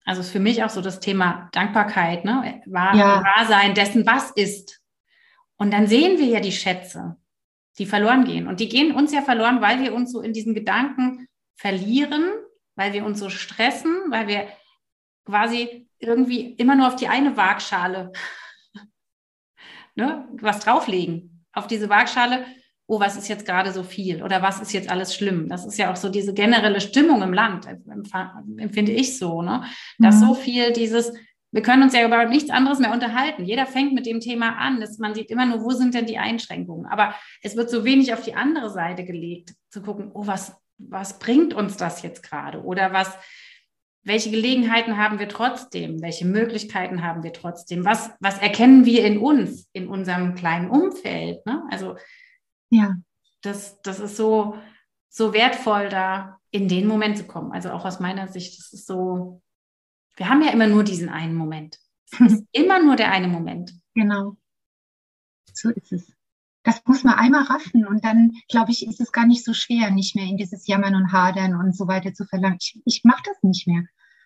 also 0.05 0.21
für 0.21 0.39
mich 0.39 0.63
auch 0.63 0.69
so 0.69 0.81
das 0.81 0.99
Thema 0.99 1.49
Dankbarkeit, 1.53 2.23
ne? 2.23 2.61
Wahr, 2.67 2.95
ja. 2.95 3.23
Wahrsein 3.23 3.73
dessen, 3.73 4.05
was 4.05 4.31
ist. 4.31 4.81
Und 5.57 5.71
dann 5.71 5.87
sehen 5.87 6.19
wir 6.19 6.27
ja 6.27 6.39
die 6.39 6.51
Schätze 6.51 7.17
die 7.77 7.85
verloren 7.85 8.25
gehen. 8.25 8.47
Und 8.47 8.59
die 8.59 8.69
gehen 8.69 8.93
uns 8.93 9.13
ja 9.13 9.21
verloren, 9.21 9.61
weil 9.61 9.81
wir 9.81 9.93
uns 9.93 10.11
so 10.11 10.21
in 10.21 10.33
diesen 10.33 10.53
Gedanken 10.53 11.27
verlieren, 11.55 12.25
weil 12.75 12.93
wir 12.93 13.05
uns 13.05 13.19
so 13.19 13.29
stressen, 13.29 13.95
weil 14.09 14.27
wir 14.27 14.47
quasi 15.25 15.87
irgendwie 15.99 16.53
immer 16.53 16.75
nur 16.75 16.87
auf 16.87 16.95
die 16.95 17.07
eine 17.07 17.35
Waagschale 17.37 18.11
ne, 19.95 20.27
was 20.33 20.59
drauflegen. 20.59 21.45
Auf 21.53 21.67
diese 21.67 21.89
Waagschale, 21.89 22.45
oh, 22.87 22.99
was 22.99 23.17
ist 23.17 23.27
jetzt 23.27 23.45
gerade 23.45 23.71
so 23.71 23.83
viel 23.83 24.23
oder 24.23 24.41
was 24.41 24.61
ist 24.61 24.73
jetzt 24.73 24.89
alles 24.89 25.15
schlimm? 25.15 25.49
Das 25.49 25.65
ist 25.65 25.77
ja 25.77 25.91
auch 25.91 25.95
so 25.95 26.09
diese 26.09 26.33
generelle 26.33 26.81
Stimmung 26.81 27.21
im 27.21 27.33
Land, 27.33 27.67
empfinde 28.57 28.91
ich 28.91 29.17
so, 29.17 29.41
ne? 29.41 29.63
dass 29.97 30.15
mhm. 30.15 30.27
so 30.27 30.33
viel 30.35 30.71
dieses, 30.71 31.13
wir 31.51 31.61
können 31.61 31.83
uns 31.83 31.93
ja 31.93 32.05
über 32.05 32.25
nichts 32.25 32.49
anderes 32.49 32.79
mehr 32.79 32.91
unterhalten. 32.91 33.45
Jeder 33.45 33.65
fängt 33.65 33.93
mit 33.93 34.05
dem 34.05 34.19
Thema 34.19 34.57
an. 34.57 34.81
Das, 34.81 34.97
man 34.97 35.15
sieht 35.15 35.31
immer 35.31 35.45
nur, 35.45 35.63
wo 35.63 35.71
sind 35.71 35.93
denn 35.93 36.05
die 36.05 36.17
Einschränkungen. 36.17 36.85
Aber 36.85 37.15
es 37.41 37.55
wird 37.55 37.69
so 37.69 37.85
wenig 37.85 38.13
auf 38.13 38.21
die 38.23 38.35
andere 38.35 38.69
Seite 38.69 39.05
gelegt, 39.05 39.53
zu 39.69 39.81
gucken, 39.81 40.11
oh, 40.13 40.27
was, 40.27 40.55
was 40.77 41.19
bringt 41.19 41.53
uns 41.53 41.77
das 41.77 42.01
jetzt 42.01 42.21
gerade? 42.21 42.63
Oder 42.63 42.91
was, 42.91 43.17
welche 44.03 44.29
Gelegenheiten 44.29 44.97
haben 44.97 45.19
wir 45.19 45.29
trotzdem? 45.29 46.01
Welche 46.01 46.25
Möglichkeiten 46.25 47.03
haben 47.03 47.23
wir 47.23 47.33
trotzdem? 47.33 47.85
Was, 47.85 48.11
was 48.19 48.39
erkennen 48.39 48.85
wir 48.85 49.05
in 49.05 49.17
uns, 49.17 49.69
in 49.71 49.87
unserem 49.87 50.35
kleinen 50.35 50.69
Umfeld? 50.69 51.45
Ne? 51.45 51.63
Also, 51.69 51.95
ja, 52.69 52.95
das, 53.41 53.81
das 53.81 53.99
ist 53.99 54.17
so, 54.17 54.57
so 55.09 55.33
wertvoll, 55.33 55.89
da 55.89 56.39
in 56.51 56.67
den 56.67 56.87
Moment 56.87 57.17
zu 57.17 57.25
kommen. 57.25 57.51
Also 57.51 57.71
auch 57.71 57.85
aus 57.85 57.99
meiner 57.99 58.27
Sicht, 58.27 58.57
das 58.59 58.73
ist 58.73 58.87
so, 58.87 59.41
wir 60.17 60.29
haben 60.29 60.41
ja 60.41 60.51
immer 60.51 60.67
nur 60.67 60.83
diesen 60.83 61.09
einen 61.09 61.35
Moment. 61.35 61.79
Es 62.11 62.19
ist 62.33 62.45
immer 62.51 62.83
nur 62.83 62.95
der 62.95 63.11
eine 63.11 63.27
Moment. 63.27 63.73
Genau. 63.93 64.35
So 65.53 65.69
ist 65.69 65.91
es. 65.91 66.11
Das 66.63 66.81
muss 66.85 67.03
man 67.03 67.15
einmal 67.15 67.43
raffen 67.43 67.87
und 67.87 68.03
dann, 68.03 68.33
glaube 68.49 68.71
ich, 68.71 68.85
ist 68.85 68.99
es 68.99 69.13
gar 69.13 69.25
nicht 69.25 69.45
so 69.45 69.53
schwer, 69.53 69.89
nicht 69.89 70.15
mehr 70.15 70.25
in 70.25 70.35
dieses 70.35 70.67
Jammern 70.67 70.95
und 70.95 71.13
Hadern 71.13 71.55
und 71.55 71.75
so 71.75 71.87
weiter 71.87 72.13
zu 72.13 72.25
verlangen. 72.25 72.57
Ich, 72.59 72.81
ich 72.83 73.03
mache 73.05 73.23
das 73.23 73.37
nicht 73.41 73.67
mehr. 73.67 73.83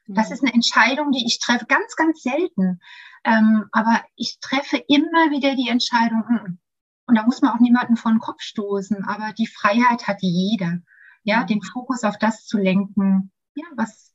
Das 0.07 0.29
mhm. 0.29 0.33
ist 0.33 0.43
eine 0.43 0.53
Entscheidung, 0.53 1.11
die 1.11 1.25
ich 1.25 1.39
treffe, 1.39 1.65
ganz, 1.67 1.95
ganz 1.95 2.23
selten. 2.23 2.79
Ähm, 3.23 3.65
aber 3.71 4.03
ich 4.15 4.39
treffe 4.39 4.77
immer 4.87 5.29
wieder 5.29 5.55
die 5.55 5.69
Entscheidung, 5.69 6.21
mm. 6.21 6.57
und 7.05 7.15
da 7.15 7.23
muss 7.23 7.41
man 7.41 7.51
auch 7.51 7.59
niemanden 7.59 7.95
vor 7.95 8.11
den 8.11 8.19
Kopf 8.19 8.41
stoßen, 8.41 9.03
aber 9.05 9.33
die 9.33 9.45
Freiheit 9.45 10.07
hat 10.07 10.17
jeder. 10.21 10.79
Ja, 11.23 11.41
mhm. 11.41 11.47
den 11.47 11.61
Fokus 11.61 12.03
auf 12.03 12.17
das 12.17 12.47
zu 12.47 12.57
lenken, 12.57 13.31
ja, 13.53 13.65
was, 13.75 14.10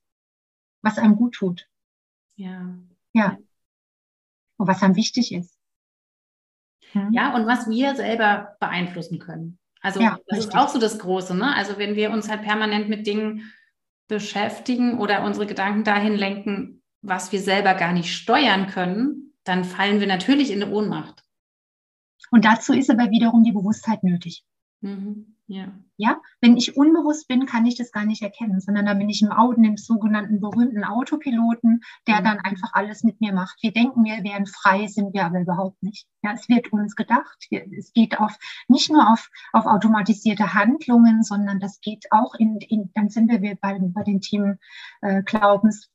was 0.87 0.99
einem 0.99 1.17
gut 1.17 1.35
tut. 1.35 1.69
Ja. 2.37 2.79
Ja. 3.13 3.37
Und 4.57 4.69
was 4.69 4.83
einem 4.83 4.97
wichtig 4.97 5.35
ist. 5.35 5.59
Hm? 6.93 7.13
Ja, 7.13 7.35
und 7.35 7.47
was 7.47 7.69
wir 7.69 7.97
selber 7.97 8.57
beeinflussen 8.61 9.19
können. 9.19 9.59
Also 9.81 10.01
ja, 10.01 10.19
das 10.29 10.39
richtig. 10.39 10.55
ist 10.55 10.57
auch 10.57 10.69
so 10.69 10.79
das 10.79 10.99
Große, 10.99 11.35
ne? 11.35 11.55
Also 11.55 11.77
wenn 11.79 11.97
wir 11.97 12.11
uns 12.11 12.29
halt 12.29 12.43
permanent 12.43 12.89
mit 12.89 13.07
Dingen 13.07 13.53
beschäftigen 14.09 14.99
oder 14.99 15.25
unsere 15.25 15.47
Gedanken 15.47 15.85
dahin 15.85 16.15
lenken, 16.15 16.83
was 17.03 17.33
wir 17.33 17.41
selber 17.41 17.75
gar 17.75 17.93
nicht 17.93 18.15
steuern 18.15 18.69
können, 18.69 19.33
dann 19.45 19.65
fallen 19.65 20.01
wir 20.01 20.07
natürlich 20.07 20.51
in 20.51 20.63
eine 20.63 20.73
Ohnmacht. 20.73 21.25
Und 22.31 22.45
dazu 22.45 22.73
ist 22.73 22.91
aber 22.91 23.11
wiederum 23.11 23.45
die 23.45 23.53
Bewusstheit 23.53 24.03
nötig. 24.03 24.45
Mhm. 24.81 25.36
Ja. 25.49 25.73
ja, 25.97 26.21
wenn 26.41 26.57
ich 26.57 26.77
unbewusst 26.77 27.29
bin, 27.29 27.47
kann 27.47 27.67
ich 27.67 27.77
das 27.77 27.93
gar 27.93 28.05
nicht 28.05 28.21
erkennen, 28.21 28.61
sondern 28.61 28.87
da 28.87 28.95
bin 28.95 29.09
ich 29.09 29.23
im 29.23 29.31
Auto, 29.31 29.63
im 29.63 29.77
sogenannten 29.77 30.41
berühmten 30.41 30.83
Autopiloten, 30.83 31.83
der 32.09 32.21
mhm. 32.21 32.25
dann 32.25 32.39
einfach 32.41 32.71
alles 32.73 33.05
mit 33.05 33.21
mir 33.21 33.33
macht. 33.33 33.63
Wir 33.63 33.73
denken, 33.73 34.03
wir 34.03 34.25
wären 34.25 34.47
frei, 34.47 34.89
sind 34.89 35.15
wir 35.15 35.25
aber 35.25 35.41
überhaupt 35.41 35.81
nicht. 35.85 36.09
Ja, 36.25 36.33
es 36.33 36.49
wird 36.49 36.73
uns 36.73 36.97
gedacht. 36.97 37.47
Es 37.79 37.93
geht 37.93 38.19
auf, 38.19 38.37
nicht 38.67 38.91
nur 38.91 39.09
auf, 39.09 39.31
auf 39.53 39.67
automatisierte 39.67 40.53
Handlungen, 40.53 41.23
sondern 41.23 41.61
das 41.61 41.81
geht 41.81 42.07
auch 42.11 42.35
in, 42.35 42.59
in 42.59 42.91
dann 42.95 43.09
sind 43.09 43.31
wir 43.31 43.55
bei, 43.55 43.79
bei 43.81 44.03
den 44.03 44.21
Themen 44.21 44.59
äh, 45.01 45.23
Glaubens, 45.23 45.89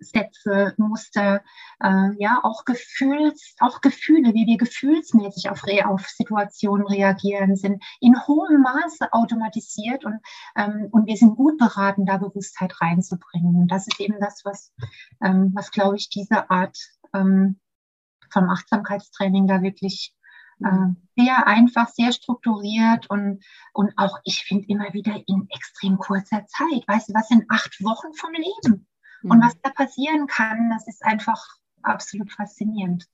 Sätze, 0.00 0.74
Muster, 0.76 1.42
äh, 1.80 2.10
ja, 2.18 2.40
auch 2.42 2.64
Gefühls, 2.64 3.54
auch 3.60 3.80
Gefühle, 3.80 4.34
wie 4.34 4.46
wir 4.46 4.56
gefühlsmäßig 4.56 5.50
auf, 5.50 5.62
auf 5.84 6.06
Situationen 6.06 6.86
reagieren, 6.86 7.56
sind 7.56 7.82
in 8.00 8.16
hohem 8.26 8.62
Maße 8.62 9.12
automatisiert 9.12 10.04
und, 10.04 10.20
ähm, 10.56 10.88
und 10.90 11.06
wir 11.06 11.16
sind 11.16 11.36
gut 11.36 11.58
beraten, 11.58 12.06
da 12.06 12.16
Bewusstheit 12.18 12.80
reinzubringen. 12.80 13.56
Und 13.56 13.68
das 13.70 13.86
ist 13.86 14.00
eben 14.00 14.20
das, 14.20 14.42
was, 14.44 14.72
ähm, 15.22 15.52
was 15.54 15.70
glaube 15.70 15.96
ich, 15.96 16.08
diese 16.08 16.50
Art 16.50 16.76
ähm, 17.14 17.60
vom 18.30 18.48
Achtsamkeitstraining 18.48 19.46
da 19.46 19.62
wirklich 19.62 20.14
äh, 20.64 20.94
sehr 21.16 21.46
einfach, 21.46 21.88
sehr 21.88 22.12
strukturiert 22.12 23.10
und, 23.10 23.44
und 23.72 23.92
auch, 23.96 24.18
ich 24.24 24.44
finde 24.44 24.66
immer 24.68 24.92
wieder 24.92 25.14
in 25.26 25.48
extrem 25.50 25.98
kurzer 25.98 26.46
Zeit. 26.46 26.86
Weißt 26.86 27.08
du, 27.08 27.14
was 27.14 27.28
sind 27.28 27.44
acht 27.50 27.82
Wochen 27.82 28.14
vom 28.14 28.32
Leben? 28.32 28.86
Mhm. 29.22 29.30
Und 29.30 29.42
was 29.42 29.60
da 29.62 29.70
passieren 29.70 30.26
kann, 30.26 30.70
das 30.70 30.86
ist 30.86 31.04
einfach 31.04 31.42
absolut 31.82 32.32
faszinierend. 32.32 33.06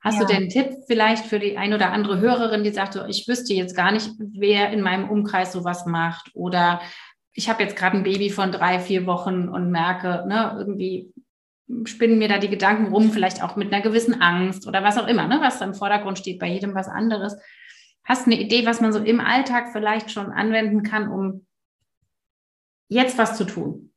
Hast 0.00 0.18
ja. 0.18 0.20
du 0.20 0.26
denn 0.26 0.36
einen 0.42 0.48
Tipp 0.50 0.84
vielleicht 0.86 1.24
für 1.24 1.38
die 1.38 1.56
ein 1.56 1.72
oder 1.72 1.90
andere 1.90 2.20
Hörerin, 2.20 2.62
die 2.62 2.72
sagt, 2.72 2.92
so, 2.92 3.06
ich 3.06 3.26
wüsste 3.26 3.54
jetzt 3.54 3.74
gar 3.74 3.90
nicht, 3.90 4.10
wer 4.18 4.70
in 4.70 4.82
meinem 4.82 5.08
Umkreis 5.08 5.52
sowas 5.52 5.86
macht 5.86 6.30
oder 6.34 6.82
ich 7.32 7.48
habe 7.48 7.62
jetzt 7.62 7.74
gerade 7.74 7.96
ein 7.96 8.04
Baby 8.04 8.30
von 8.30 8.52
drei, 8.52 8.78
vier 8.78 9.06
Wochen 9.06 9.48
und 9.48 9.70
merke, 9.70 10.24
ne, 10.28 10.54
irgendwie 10.58 11.12
spinnen 11.84 12.18
mir 12.18 12.28
da 12.28 12.38
die 12.38 12.50
Gedanken 12.50 12.92
rum, 12.92 13.10
vielleicht 13.10 13.42
auch 13.42 13.56
mit 13.56 13.72
einer 13.72 13.82
gewissen 13.82 14.20
Angst 14.20 14.66
oder 14.68 14.84
was 14.84 14.98
auch 14.98 15.08
immer, 15.08 15.26
ne, 15.26 15.38
was 15.40 15.58
da 15.58 15.64
im 15.64 15.74
Vordergrund 15.74 16.18
steht, 16.18 16.38
bei 16.38 16.48
jedem 16.48 16.74
was 16.74 16.86
anderes. 16.86 17.36
Hast 18.04 18.26
du 18.26 18.30
eine 18.30 18.40
Idee, 18.40 18.66
was 18.66 18.82
man 18.82 18.92
so 18.92 18.98
im 18.98 19.20
Alltag 19.20 19.72
vielleicht 19.72 20.10
schon 20.10 20.30
anwenden 20.30 20.82
kann, 20.82 21.08
um 21.08 21.46
jetzt 22.88 23.16
was 23.16 23.38
zu 23.38 23.44
tun? 23.44 23.93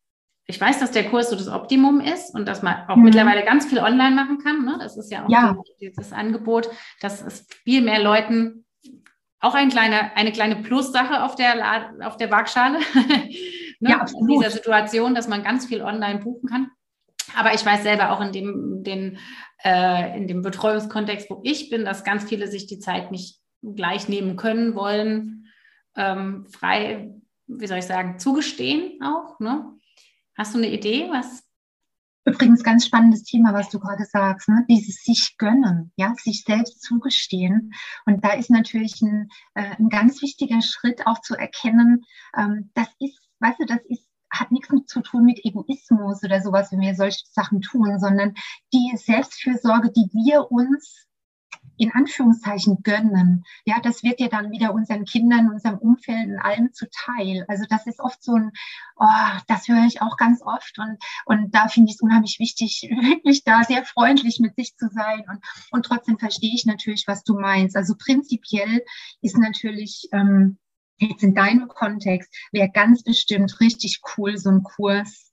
Ich 0.49 0.59
weiß, 0.59 0.79
dass 0.79 0.91
der 0.91 1.09
Kurs 1.09 1.29
so 1.29 1.35
das 1.35 1.49
Optimum 1.49 1.99
ist 1.99 2.33
und 2.33 2.47
dass 2.47 2.63
man 2.63 2.87
auch 2.87 2.95
mhm. 2.95 3.03
mittlerweile 3.03 3.43
ganz 3.43 3.65
viel 3.65 3.79
online 3.79 4.15
machen 4.15 4.39
kann. 4.39 4.63
Ne? 4.63 4.77
Das 4.79 4.97
ist 4.97 5.11
ja 5.11 5.25
auch 5.25 5.29
ja. 5.29 5.57
dieses 5.81 6.13
Angebot, 6.13 6.69
dass 7.01 7.21
es 7.21 7.45
viel 7.65 7.81
mehr 7.81 8.01
Leuten 8.01 8.65
auch 9.39 9.55
ein 9.55 9.69
kleine, 9.69 10.15
eine 10.15 10.31
kleine 10.31 10.55
Plussache 10.57 11.23
auf 11.23 11.35
der, 11.35 11.91
auf 12.07 12.17
der 12.17 12.31
Waagschale 12.31 12.79
ne? 13.79 13.89
ja, 13.91 14.05
in 14.19 14.27
dieser 14.27 14.49
Situation, 14.49 15.13
dass 15.13 15.27
man 15.27 15.43
ganz 15.43 15.65
viel 15.65 15.81
online 15.81 16.19
buchen 16.19 16.49
kann. 16.49 16.71
Aber 17.35 17.53
ich 17.53 17.65
weiß 17.65 17.83
selber 17.83 18.11
auch 18.11 18.21
in 18.21 18.31
dem, 18.31 18.83
den, 18.83 19.19
äh, 19.63 20.17
in 20.17 20.27
dem 20.27 20.41
Betreuungskontext, 20.41 21.29
wo 21.29 21.41
ich 21.43 21.69
bin, 21.69 21.85
dass 21.85 22.03
ganz 22.03 22.23
viele 22.23 22.47
sich 22.47 22.67
die 22.67 22.79
Zeit 22.79 23.11
nicht 23.11 23.41
gleich 23.61 24.07
nehmen 24.07 24.37
können, 24.37 24.75
wollen, 24.75 25.47
ähm, 25.95 26.45
frei, 26.47 27.11
wie 27.47 27.67
soll 27.67 27.79
ich 27.79 27.85
sagen, 27.85 28.17
zugestehen 28.17 29.01
auch. 29.03 29.39
Ne? 29.39 29.76
Hast 30.37 30.53
du 30.53 30.59
eine 30.59 30.69
Idee, 30.69 31.09
was? 31.09 31.43
Übrigens 32.23 32.63
ganz 32.63 32.85
spannendes 32.85 33.23
Thema, 33.23 33.53
was 33.53 33.69
du 33.69 33.79
gerade 33.79 34.05
sagst, 34.05 34.49
ne? 34.49 34.65
dieses 34.69 35.03
sich 35.03 35.35
gönnen, 35.37 35.91
ja, 35.95 36.13
sich 36.15 36.43
selbst 36.43 36.83
zugestehen. 36.83 37.73
Und 38.05 38.23
da 38.23 38.33
ist 38.33 38.51
natürlich 38.51 39.01
ein, 39.01 39.29
äh, 39.55 39.75
ein 39.77 39.89
ganz 39.89 40.21
wichtiger 40.21 40.61
Schritt 40.61 41.07
auch 41.07 41.21
zu 41.21 41.35
erkennen, 41.35 42.03
ähm, 42.37 42.69
das 42.75 42.87
ist, 42.99 43.19
weißt 43.39 43.61
du, 43.61 43.65
das 43.65 43.79
ist 43.87 44.07
hat 44.29 44.51
nichts 44.51 44.69
zu 44.87 45.01
tun 45.01 45.23
mit 45.23 45.43
Egoismus 45.45 46.21
oder 46.21 46.41
sowas, 46.41 46.71
wenn 46.71 46.81
wir 46.81 46.95
solche 46.95 47.25
Sachen 47.31 47.61
tun, 47.61 47.97
sondern 47.97 48.35
die 48.73 48.91
Selbstfürsorge, 48.97 49.89
die 49.91 50.09
wir 50.13 50.51
uns 50.51 51.06
in 51.77 51.91
Anführungszeichen 51.93 52.81
gönnen. 52.83 53.43
Ja, 53.65 53.79
das 53.81 54.03
wird 54.03 54.19
ja 54.19 54.27
dann 54.27 54.51
wieder 54.51 54.73
unseren 54.73 55.05
Kindern, 55.05 55.49
unserem 55.49 55.77
Umfeld 55.77 56.27
und 56.29 56.39
allem 56.39 56.73
zuteil. 56.73 57.45
Also 57.47 57.65
das 57.69 57.87
ist 57.87 57.99
oft 57.99 58.23
so 58.23 58.35
ein, 58.35 58.51
oh, 58.97 59.39
das 59.47 59.67
höre 59.67 59.85
ich 59.85 60.01
auch 60.01 60.17
ganz 60.17 60.41
oft 60.41 60.77
und, 60.79 60.97
und 61.25 61.53
da 61.53 61.67
finde 61.67 61.89
ich 61.89 61.95
es 61.95 62.01
unheimlich 62.01 62.37
wichtig, 62.39 62.81
wirklich 62.89 63.43
da 63.43 63.63
sehr 63.63 63.85
freundlich 63.85 64.39
mit 64.39 64.55
sich 64.55 64.75
zu 64.75 64.89
sein 64.89 65.23
und, 65.29 65.39
und 65.71 65.85
trotzdem 65.85 66.17
verstehe 66.17 66.53
ich 66.53 66.65
natürlich, 66.65 67.05
was 67.07 67.23
du 67.23 67.39
meinst. 67.39 67.75
Also 67.75 67.95
prinzipiell 67.97 68.83
ist 69.21 69.37
natürlich, 69.37 70.09
ähm, 70.11 70.57
jetzt 70.99 71.23
in 71.23 71.35
deinem 71.35 71.67
Kontext, 71.67 72.33
wäre 72.51 72.69
ganz 72.69 73.03
bestimmt 73.03 73.59
richtig 73.59 74.01
cool, 74.17 74.37
so 74.37 74.49
ein 74.49 74.63
Kurs 74.63 75.27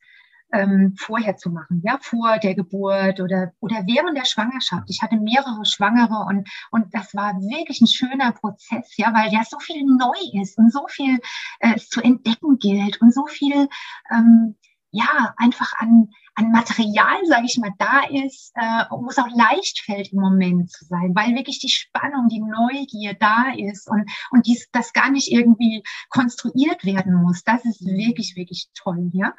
ähm, 0.55 0.95
vorher 0.97 1.37
zu 1.37 1.51
machen, 1.51 1.83
ja, 1.85 1.99
vor 2.01 2.39
der 2.39 2.55
Geburt 2.55 3.21
oder, 3.21 3.53
oder 3.61 3.83
während 3.87 4.17
der 4.17 4.25
Schwangerschaft. 4.25 4.89
Ich 4.89 5.03
hatte 5.03 5.17
mehrere 5.17 5.65
Schwangere 5.65 6.25
und, 6.29 6.49
und 6.71 6.95
das 6.95 7.15
war 7.15 7.35
wirklich 7.41 7.81
ein 7.81 7.89
schöner 7.89 8.33
Prozess, 8.33 8.97
ja, 8.97 9.13
weil 9.13 9.33
ja 9.33 9.43
so 9.45 9.59
viel 9.59 9.85
neu 9.85 10.41
ist 10.41 10.57
und 10.57 10.73
so 10.73 10.87
viel 10.89 11.19
äh, 11.59 11.77
zu 11.77 12.01
entdecken 12.01 12.59
gilt 12.59 13.01
und 13.01 13.13
so 13.13 13.27
viel, 13.27 13.69
ähm, 14.11 14.55
ja, 14.93 15.35
einfach 15.39 15.73
an, 15.79 16.09
an 16.37 16.53
Material, 16.53 17.19
sage 17.27 17.47
ich 17.47 17.59
mal, 17.59 17.73
da 17.79 18.03
ist, 18.11 18.53
äh, 18.55 18.85
wo 18.91 19.09
es 19.09 19.19
auch 19.19 19.29
leicht 19.35 19.81
fällt 19.81 20.13
im 20.13 20.21
Moment 20.21 20.71
zu 20.71 20.85
sein, 20.85 21.13
weil 21.17 21.35
wirklich 21.35 21.59
die 21.59 21.69
Spannung, 21.69 22.29
die 22.29 22.41
Neugier 22.41 23.15
da 23.15 23.47
ist 23.57 23.91
und, 23.91 24.09
und 24.31 24.47
dies, 24.47 24.69
das 24.71 24.93
gar 24.93 25.11
nicht 25.11 25.33
irgendwie 25.33 25.83
konstruiert 26.11 26.85
werden 26.85 27.15
muss. 27.15 27.43
Das 27.43 27.65
ist 27.65 27.85
wirklich, 27.85 28.37
wirklich 28.37 28.69
toll, 28.75 29.11
ja. 29.13 29.35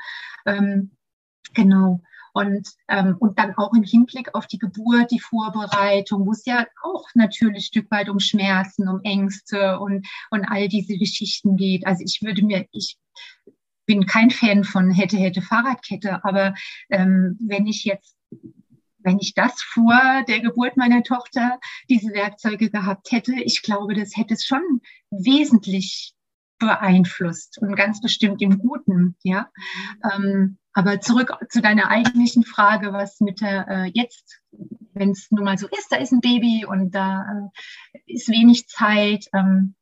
Ähm, 0.46 0.92
Genau. 1.56 2.02
Und, 2.34 2.68
ähm, 2.90 3.16
und 3.20 3.40
dann 3.40 3.56
auch 3.56 3.74
im 3.74 3.84
Hinblick 3.84 4.36
auf 4.36 4.46
die 4.46 4.58
Geburt, 4.58 5.10
die 5.10 5.22
Vorbereitung, 5.22 6.26
wo 6.26 6.32
es 6.32 6.46
ja 6.46 6.66
auch 6.84 7.08
natürlich 7.14 7.64
ein 7.64 7.68
Stück 7.68 7.92
weit 7.92 8.10
um 8.10 8.20
Schmerzen, 8.20 8.90
um 8.90 9.00
Ängste 9.04 9.80
und, 9.80 10.06
und 10.32 10.46
all 10.46 10.68
diese 10.68 10.98
Geschichten 10.98 11.56
geht. 11.56 11.88
Also 11.88 12.04
ich 12.06 12.20
würde 12.22 12.44
mir, 12.46 12.68
ich 12.74 12.98
bin 13.86 14.06
kein 14.06 14.32
Fan 14.32 14.66
von 14.66 14.92
hätte, 14.92 15.16
hätte 15.16 15.42
Fahrradkette, 15.42 16.26
aber 16.26 16.56
ähm, 16.90 17.38
wenn 17.40 17.68
ich 17.68 17.86
jetzt 17.86 18.18
wenn 19.06 19.20
ich 19.20 19.36
das 19.36 19.62
vor 19.62 20.24
der 20.28 20.40
Geburt 20.40 20.78
meiner 20.78 21.04
Tochter 21.04 21.60
diese 21.90 22.12
Werkzeuge 22.12 22.72
gehabt 22.72 23.12
hätte, 23.12 23.36
ich 23.36 23.62
glaube, 23.62 23.94
das 23.94 24.18
hätte 24.18 24.34
es 24.34 24.44
schon 24.44 24.82
wesentlich 25.12 26.16
beeinflusst 26.58 27.60
und 27.62 27.76
ganz 27.76 28.02
bestimmt 28.02 28.42
im 28.42 28.58
Guten, 28.58 29.16
ja. 29.24 29.48
Ähm, 30.12 30.58
aber 30.76 31.00
zurück 31.00 31.32
zu 31.50 31.62
deiner 31.62 31.90
eigentlichen 31.90 32.44
Frage, 32.44 32.92
was 32.92 33.22
mit 33.22 33.40
der 33.40 33.68
äh, 33.70 33.92
jetzt, 33.94 34.42
wenn 34.94 35.12
es 35.12 35.32
nun 35.32 35.46
mal 35.46 35.58
so 35.58 35.68
ist, 35.68 35.88
da 35.90 35.96
ist 35.96 36.12
ein 36.12 36.20
Baby 36.20 36.66
und 36.66 36.94
da 36.94 37.24
äh, 37.94 38.00
ist 38.06 38.28
wenig 38.28 38.68
Zeit. 38.68 39.26
Ähm, 39.34 39.76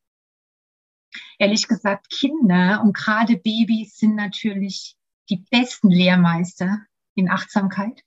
ehrlich 1.38 1.66
gesagt, 1.66 2.10
Kinder 2.10 2.80
und 2.82 2.96
gerade 2.96 3.36
Babys 3.36 3.98
sind 3.98 4.14
natürlich 4.14 4.96
die 5.28 5.44
besten 5.50 5.90
Lehrmeister 5.90 6.78
in 7.16 7.28
Achtsamkeit. 7.28 8.02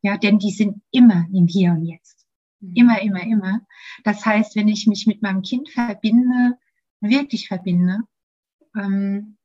Ja, 0.00 0.16
denn 0.16 0.38
die 0.38 0.50
sind 0.50 0.80
immer 0.90 1.26
im 1.30 1.46
Hier 1.46 1.72
und 1.72 1.84
Jetzt. 1.84 2.26
Mhm. 2.60 2.72
Immer, 2.74 3.02
immer, 3.02 3.22
immer. 3.22 3.60
Das 4.02 4.24
heißt, 4.24 4.56
wenn 4.56 4.68
ich 4.68 4.86
mich 4.86 5.06
mit 5.06 5.20
meinem 5.20 5.42
Kind 5.42 5.68
verbinde, 5.68 6.58
wirklich 7.00 7.48
verbinde, 7.48 7.98
ähm, 8.74 9.36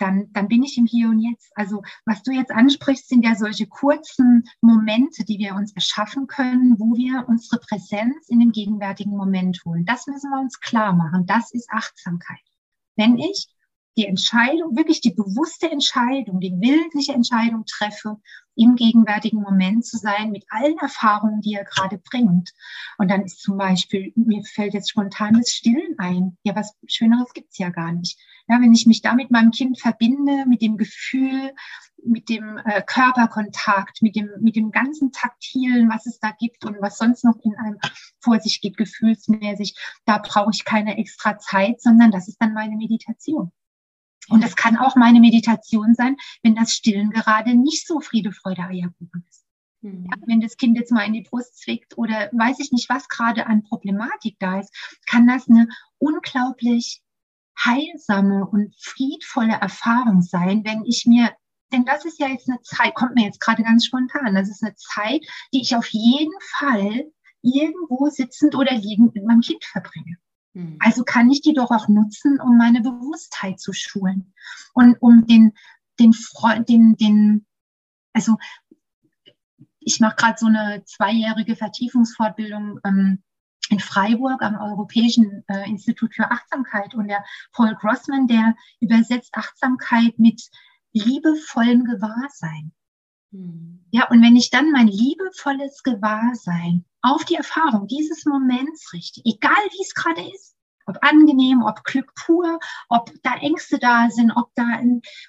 dann, 0.00 0.32
dann 0.32 0.48
bin 0.48 0.62
ich 0.62 0.78
im 0.78 0.86
Hier 0.86 1.08
und 1.08 1.20
Jetzt. 1.20 1.52
Also 1.54 1.82
was 2.04 2.22
du 2.22 2.32
jetzt 2.32 2.50
ansprichst, 2.50 3.08
sind 3.08 3.24
ja 3.24 3.34
solche 3.34 3.66
kurzen 3.66 4.44
Momente, 4.60 5.24
die 5.24 5.38
wir 5.38 5.54
uns 5.54 5.72
erschaffen 5.74 6.26
können, 6.26 6.78
wo 6.78 6.96
wir 6.96 7.28
unsere 7.28 7.60
Präsenz 7.60 8.28
in 8.28 8.40
den 8.40 8.52
gegenwärtigen 8.52 9.16
Moment 9.16 9.60
holen. 9.64 9.84
Das 9.84 10.06
müssen 10.06 10.30
wir 10.30 10.40
uns 10.40 10.60
klar 10.60 10.92
machen. 10.92 11.26
Das 11.26 11.52
ist 11.52 11.70
Achtsamkeit. 11.70 12.38
Wenn 12.96 13.18
ich 13.18 13.48
die 13.96 14.06
Entscheidung, 14.06 14.76
wirklich 14.76 15.00
die 15.00 15.12
bewusste 15.12 15.70
Entscheidung, 15.70 16.40
die 16.40 16.52
willentliche 16.52 17.12
Entscheidung 17.12 17.64
treffe, 17.66 18.18
im 18.56 18.76
gegenwärtigen 18.76 19.40
Moment 19.40 19.86
zu 19.86 19.96
sein, 19.96 20.30
mit 20.30 20.44
allen 20.50 20.76
Erfahrungen, 20.78 21.40
die 21.40 21.54
er 21.54 21.64
gerade 21.64 21.98
bringt. 21.98 22.52
Und 22.98 23.10
dann 23.10 23.22
ist 23.22 23.40
zum 23.40 23.56
Beispiel, 23.56 24.12
mir 24.16 24.42
fällt 24.44 24.74
jetzt 24.74 24.90
spontan 24.90 25.34
das 25.34 25.50
Stillen 25.50 25.94
ein. 25.98 26.36
Ja, 26.42 26.54
was 26.54 26.76
Schöneres 26.86 27.32
gibt's 27.32 27.58
ja 27.58 27.70
gar 27.70 27.92
nicht. 27.92 28.18
Ja, 28.48 28.60
wenn 28.60 28.74
ich 28.74 28.86
mich 28.86 29.00
da 29.00 29.14
mit 29.14 29.30
meinem 29.30 29.50
Kind 29.50 29.80
verbinde, 29.80 30.44
mit 30.46 30.60
dem 30.60 30.76
Gefühl, 30.76 31.52
mit 32.04 32.28
dem 32.28 32.58
äh, 32.64 32.82
Körperkontakt, 32.82 34.02
mit 34.02 34.16
dem, 34.16 34.30
mit 34.40 34.56
dem 34.56 34.70
ganzen 34.72 35.12
Taktilen, 35.12 35.88
was 35.88 36.06
es 36.06 36.18
da 36.18 36.32
gibt 36.38 36.64
und 36.64 36.76
was 36.80 36.98
sonst 36.98 37.24
noch 37.24 37.36
in 37.42 37.54
einem 37.56 37.78
vor 38.20 38.40
sich 38.40 38.60
geht, 38.60 38.76
gefühlsmäßig, 38.76 39.76
da 40.04 40.18
brauche 40.18 40.50
ich 40.52 40.64
keine 40.64 40.98
extra 40.98 41.38
Zeit, 41.38 41.80
sondern 41.80 42.10
das 42.10 42.28
ist 42.28 42.38
dann 42.40 42.54
meine 42.54 42.76
Meditation. 42.76 43.52
Und 44.28 44.44
es 44.44 44.54
kann 44.54 44.76
auch 44.76 44.96
meine 44.96 45.20
Meditation 45.20 45.94
sein, 45.94 46.16
wenn 46.42 46.54
das 46.54 46.72
Stillen 46.72 47.10
gerade 47.10 47.54
nicht 47.54 47.86
so 47.86 48.00
Friede, 48.00 48.32
Freude, 48.32 48.62
Eierkuchen 48.62 49.24
ist. 49.28 49.44
Mhm. 49.82 50.06
Ja, 50.10 50.16
wenn 50.26 50.40
das 50.40 50.56
Kind 50.56 50.76
jetzt 50.78 50.92
mal 50.92 51.06
in 51.06 51.12
die 51.12 51.22
Brust 51.22 51.58
zwickt 51.58 51.96
oder 51.96 52.28
weiß 52.32 52.60
ich 52.60 52.70
nicht, 52.72 52.88
was 52.88 53.08
gerade 53.08 53.46
an 53.46 53.62
Problematik 53.62 54.36
da 54.38 54.60
ist, 54.60 54.74
kann 55.06 55.26
das 55.26 55.48
eine 55.48 55.68
unglaublich 55.98 57.02
heilsame 57.58 58.46
und 58.46 58.74
friedvolle 58.78 59.54
Erfahrung 59.54 60.22
sein, 60.22 60.64
wenn 60.64 60.84
ich 60.84 61.06
mir, 61.06 61.32
denn 61.72 61.84
das 61.84 62.04
ist 62.04 62.18
ja 62.18 62.28
jetzt 62.28 62.48
eine 62.48 62.60
Zeit, 62.62 62.94
kommt 62.94 63.14
mir 63.14 63.24
jetzt 63.24 63.40
gerade 63.40 63.62
ganz 63.62 63.84
spontan, 63.84 64.34
das 64.34 64.48
ist 64.48 64.62
eine 64.62 64.74
Zeit, 64.76 65.24
die 65.52 65.60
ich 65.60 65.76
auf 65.76 65.88
jeden 65.88 66.32
Fall 66.58 67.10
irgendwo 67.42 68.08
sitzend 68.08 68.54
oder 68.54 68.74
liegend 68.74 69.14
mit 69.14 69.24
meinem 69.24 69.40
Kind 69.40 69.64
verbringe. 69.64 70.16
Hm. 70.54 70.76
Also 70.80 71.04
kann 71.04 71.30
ich 71.30 71.42
die 71.42 71.54
doch 71.54 71.70
auch 71.70 71.88
nutzen, 71.88 72.40
um 72.40 72.56
meine 72.56 72.80
Bewusstheit 72.80 73.60
zu 73.60 73.72
schulen 73.72 74.32
und 74.74 74.96
um 75.00 75.26
den, 75.26 75.52
den 75.98 76.12
Freund, 76.12 76.68
den, 76.68 76.96
den, 76.96 77.46
also 78.12 78.36
ich 79.80 80.00
mache 80.00 80.16
gerade 80.16 80.38
so 80.38 80.46
eine 80.46 80.84
zweijährige 80.84 81.56
Vertiefungsfortbildung 81.56 82.80
ähm, 82.84 83.22
in 83.70 83.78
Freiburg 83.78 84.42
am 84.42 84.56
Europäischen 84.56 85.44
äh, 85.46 85.68
Institut 85.68 86.14
für 86.14 86.30
Achtsamkeit 86.30 86.94
und 86.94 87.08
der 87.08 87.24
Paul 87.52 87.74
Grossman, 87.76 88.26
der 88.26 88.56
übersetzt 88.80 89.34
Achtsamkeit 89.34 90.18
mit 90.18 90.42
liebevollem 90.92 91.84
Gewahrsein. 91.84 92.72
Mhm. 93.30 93.84
Ja, 93.90 94.08
und 94.08 94.22
wenn 94.22 94.36
ich 94.36 94.50
dann 94.50 94.70
mein 94.70 94.88
liebevolles 94.88 95.82
Gewahrsein 95.82 96.84
auf 97.02 97.24
die 97.24 97.34
Erfahrung 97.34 97.86
dieses 97.86 98.24
Moments 98.24 98.92
richte, 98.92 99.20
egal 99.24 99.52
wie 99.72 99.82
es 99.82 99.94
gerade 99.94 100.22
ist, 100.34 100.56
ob 100.86 100.98
angenehm, 101.02 101.62
ob 101.62 101.84
Glück 101.84 102.12
pur, 102.14 102.58
ob 102.88 103.12
da 103.22 103.34
Ängste 103.36 103.78
da 103.78 104.10
sind, 104.10 104.32
ob 104.32 104.50
da 104.54 104.80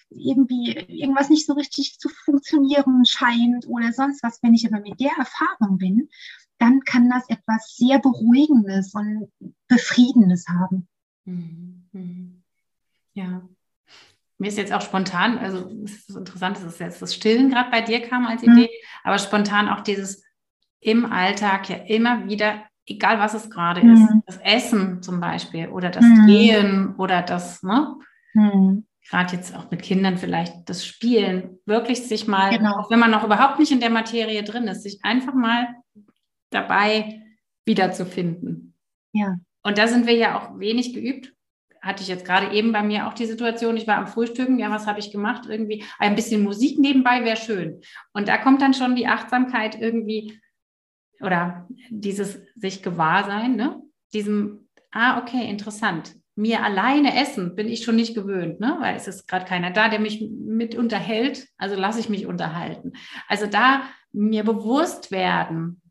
irgendwie 0.09 0.71
irgendwas 0.71 1.29
nicht 1.29 1.45
so 1.45 1.53
richtig 1.53 1.99
zu 1.99 2.09
funktionieren 2.09 3.05
scheint 3.05 3.67
oder 3.67 3.93
sonst 3.93 4.23
was. 4.23 4.41
Wenn 4.41 4.53
ich 4.53 4.65
aber 4.65 4.81
mit 4.81 4.99
der 4.99 5.11
Erfahrung 5.17 5.77
bin, 5.77 6.09
dann 6.57 6.81
kann 6.81 7.09
das 7.09 7.29
etwas 7.29 7.75
sehr 7.75 7.99
Beruhigendes 7.99 8.93
und 8.93 9.31
Befriedendes 9.67 10.47
haben. 10.47 10.87
Mhm. 11.25 11.89
Mhm. 11.91 12.43
Ja. 13.13 13.47
Mir 14.41 14.47
ist 14.47 14.57
jetzt 14.57 14.73
auch 14.73 14.81
spontan, 14.81 15.37
also 15.37 15.69
es 15.85 16.09
ist 16.09 16.17
interessant, 16.17 16.57
dass 16.57 16.63
es 16.63 16.79
jetzt 16.79 17.01
das 17.01 17.13
Stillen 17.15 17.49
gerade 17.49 17.71
bei 17.71 17.81
dir 17.81 18.01
kam 18.01 18.25
als 18.25 18.43
Idee, 18.43 18.63
mhm. 18.63 18.87
aber 19.03 19.17
spontan 19.19 19.69
auch 19.69 19.81
dieses 19.81 20.23
im 20.79 21.05
Alltag 21.05 21.69
ja 21.69 21.75
immer 21.75 22.27
wieder 22.27 22.63
egal 22.85 23.19
was 23.19 23.33
es 23.33 23.49
gerade 23.49 23.83
mhm. 23.83 23.93
ist, 23.93 24.09
das 24.25 24.37
Essen 24.37 25.01
zum 25.01 25.19
Beispiel 25.19 25.67
oder 25.69 25.89
das 25.89 26.03
mhm. 26.03 26.27
Gehen 26.27 26.95
oder 26.97 27.21
das, 27.21 27.63
ne? 27.63 27.95
Mhm. 28.33 28.85
Gerade 29.09 29.35
jetzt 29.35 29.55
auch 29.55 29.69
mit 29.71 29.81
Kindern 29.81 30.17
vielleicht 30.17 30.69
das 30.69 30.85
Spielen, 30.85 31.59
wirklich 31.65 32.07
sich 32.07 32.27
mal, 32.27 32.57
genau. 32.57 32.77
auch 32.77 32.91
wenn 32.91 32.99
man 32.99 33.11
noch 33.11 33.23
überhaupt 33.23 33.59
nicht 33.59 33.71
in 33.71 33.79
der 33.79 33.89
Materie 33.89 34.43
drin 34.43 34.67
ist, 34.67 34.83
sich 34.83 34.99
einfach 35.03 35.33
mal 35.33 35.67
dabei 36.49 37.21
wiederzufinden. 37.65 38.75
Ja. 39.11 39.35
Und 39.63 39.77
da 39.77 39.87
sind 39.87 40.07
wir 40.07 40.15
ja 40.15 40.39
auch 40.39 40.57
wenig 40.59 40.93
geübt. 40.93 41.33
Hatte 41.81 42.03
ich 42.03 42.09
jetzt 42.09 42.25
gerade 42.25 42.55
eben 42.55 42.71
bei 42.71 42.83
mir 42.83 43.07
auch 43.07 43.13
die 43.13 43.25
Situation, 43.25 43.75
ich 43.75 43.87
war 43.87 43.97
am 43.97 44.07
Frühstücken, 44.07 44.59
ja, 44.59 44.69
was 44.69 44.85
habe 44.85 44.99
ich 44.99 45.11
gemacht? 45.11 45.47
Irgendwie 45.49 45.83
ein 45.97 46.15
bisschen 46.15 46.43
Musik 46.43 46.77
nebenbei 46.77 47.25
wäre 47.25 47.37
schön. 47.37 47.81
Und 48.13 48.27
da 48.27 48.37
kommt 48.37 48.61
dann 48.61 48.75
schon 48.75 48.95
die 48.95 49.07
Achtsamkeit 49.07 49.79
irgendwie, 49.81 50.39
oder 51.21 51.67
dieses 51.89 52.39
sich 52.55 52.83
gewahr 52.83 53.23
sein, 53.23 53.55
ne? 53.55 53.81
diesem, 54.13 54.67
ah, 54.91 55.19
okay, 55.19 55.49
interessant. 55.49 56.15
Mir 56.35 56.63
alleine 56.63 57.19
essen 57.19 57.55
bin 57.55 57.67
ich 57.67 57.83
schon 57.83 57.95
nicht 57.95 58.15
gewöhnt, 58.15 58.59
ne? 58.59 58.77
weil 58.79 58.95
es 58.95 59.07
ist 59.07 59.27
gerade 59.27 59.45
keiner 59.45 59.71
da, 59.71 59.89
der 59.89 59.99
mich 59.99 60.29
mit 60.31 60.75
unterhält, 60.75 61.47
also 61.57 61.75
lasse 61.75 61.99
ich 61.99 62.09
mich 62.09 62.25
unterhalten. 62.25 62.93
Also 63.27 63.47
da 63.47 63.83
mir 64.11 64.43
bewusst 64.43 65.11
werden 65.11 65.81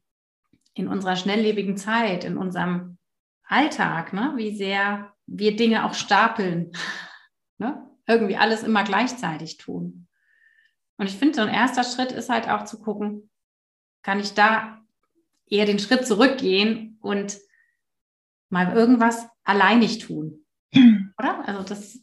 in 0.74 0.88
unserer 0.88 1.16
schnelllebigen 1.16 1.76
Zeit, 1.76 2.24
in 2.24 2.36
unserem 2.36 2.98
Alltag, 3.44 4.12
ne? 4.12 4.32
wie 4.36 4.56
sehr 4.56 5.12
wir 5.30 5.56
Dinge 5.56 5.84
auch 5.84 5.94
stapeln, 5.94 6.72
ne? 7.58 7.88
irgendwie 8.06 8.36
alles 8.36 8.62
immer 8.62 8.84
gleichzeitig 8.84 9.56
tun. 9.56 10.08
Und 10.96 11.06
ich 11.06 11.16
finde, 11.16 11.36
so 11.36 11.42
ein 11.42 11.54
erster 11.54 11.84
Schritt 11.84 12.12
ist 12.12 12.28
halt 12.28 12.48
auch 12.48 12.64
zu 12.64 12.80
gucken, 12.80 13.30
kann 14.02 14.20
ich 14.20 14.34
da 14.34 14.82
eher 15.46 15.64
den 15.64 15.78
Schritt 15.78 16.06
zurückgehen 16.06 16.98
und 17.00 17.38
mal 18.50 18.74
irgendwas 18.76 19.26
alleinig 19.44 19.98
tun. 19.98 20.44
Oder? 21.18 21.46
Also 21.46 21.62
das. 21.62 22.00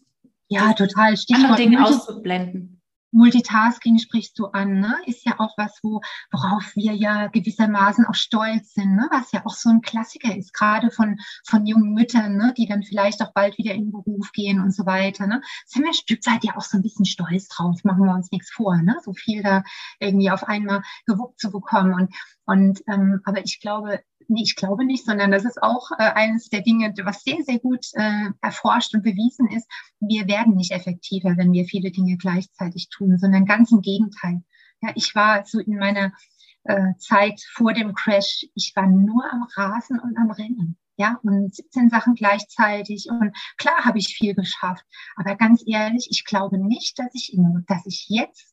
Ja, 0.47 0.73
total. 0.73 1.17
Stichwort 1.17 1.51
andere 1.51 1.61
Dinge 1.61 1.86
auszublenden. 1.86 2.76
Multitasking 3.11 3.99
sprichst 3.99 4.37
du 4.37 4.47
an, 4.47 4.79
ne? 4.79 4.95
ist 5.05 5.25
ja 5.25 5.39
auch 5.39 5.57
was, 5.57 5.79
wo, 5.81 6.01
worauf 6.31 6.75
wir 6.75 6.93
ja 6.93 7.27
gewissermaßen 7.27 8.05
auch 8.05 8.15
stolz 8.15 8.73
sind, 8.73 8.95
ne? 8.95 9.07
was 9.11 9.31
ja 9.31 9.45
auch 9.45 9.53
so 9.53 9.69
ein 9.69 9.81
Klassiker 9.81 10.35
ist, 10.35 10.53
gerade 10.53 10.91
von, 10.91 11.17
von 11.45 11.65
jungen 11.65 11.93
Müttern, 11.93 12.35
ne? 12.35 12.53
die 12.57 12.67
dann 12.67 12.83
vielleicht 12.83 13.21
auch 13.21 13.33
bald 13.33 13.57
wieder 13.57 13.73
in 13.73 13.85
den 13.85 13.91
Beruf 13.91 14.31
gehen 14.33 14.59
und 14.61 14.73
so 14.73 14.85
weiter. 14.85 15.25
Ne? 15.25 15.41
Sind 15.65 15.83
wir 15.83 15.91
ein 15.91 15.93
Stück 15.93 16.25
weit 16.27 16.43
ja 16.43 16.57
auch 16.57 16.61
so 16.61 16.77
ein 16.77 16.83
bisschen 16.83 17.05
stolz 17.05 17.47
drauf, 17.47 17.83
machen 17.83 18.03
wir 18.03 18.13
uns 18.13 18.31
nichts 18.31 18.51
vor, 18.51 18.75
ne? 18.77 18.97
so 19.03 19.13
viel 19.13 19.41
da 19.41 19.63
irgendwie 19.99 20.29
auf 20.29 20.43
einmal 20.43 20.81
gewuppt 21.05 21.39
zu 21.39 21.51
bekommen. 21.51 21.93
Und, 21.93 22.13
und 22.47 22.81
ähm, 22.87 23.19
aber 23.25 23.43
ich 23.43 23.59
glaube, 23.59 23.99
nee, 24.29 24.41
ich 24.41 24.55
glaube 24.55 24.85
nicht, 24.85 25.05
sondern 25.05 25.31
das 25.31 25.43
ist 25.43 25.61
auch 25.61 25.91
äh, 25.91 26.11
eines 26.13 26.49
der 26.49 26.61
Dinge, 26.61 26.93
was 27.03 27.23
sehr, 27.23 27.43
sehr 27.43 27.59
gut 27.59 27.85
äh, 27.93 28.29
erforscht 28.41 28.95
und 28.95 29.03
bewiesen 29.03 29.47
ist. 29.49 29.67
Wir 29.99 30.27
werden 30.27 30.55
nicht 30.55 30.71
effektiver, 30.71 31.35
wenn 31.37 31.51
wir 31.51 31.65
viele 31.65 31.91
Dinge 31.91 32.15
gleichzeitig 32.17 32.87
tun, 32.89 33.17
sondern 33.17 33.45
ganz 33.45 33.71
im 33.71 33.81
Gegenteil. 33.81 34.41
Ja, 34.81 34.91
ich 34.95 35.13
war 35.13 35.45
so 35.45 35.59
in 35.59 35.77
meiner 35.77 36.13
äh, 36.63 36.93
Zeit 36.99 37.41
vor 37.51 37.73
dem 37.73 37.93
Crash, 37.93 38.45
ich 38.55 38.71
war 38.75 38.87
nur 38.87 39.25
am 39.31 39.45
Rasen 39.55 39.99
und 39.99 40.17
am 40.17 40.31
Rennen. 40.31 40.77
Ja, 40.95 41.19
und 41.23 41.53
17 41.53 41.89
Sachen 41.89 42.15
gleichzeitig. 42.15 43.07
Und 43.09 43.35
klar 43.57 43.85
habe 43.85 43.99
ich 43.99 44.15
viel 44.15 44.33
geschafft. 44.33 44.83
Aber 45.15 45.35
ganz 45.35 45.63
ehrlich, 45.67 46.07
ich 46.09 46.25
glaube 46.25 46.57
nicht, 46.57 46.97
dass 46.97 47.13
ich, 47.13 47.37
dass 47.67 47.85
ich 47.85 48.05
jetzt 48.07 48.46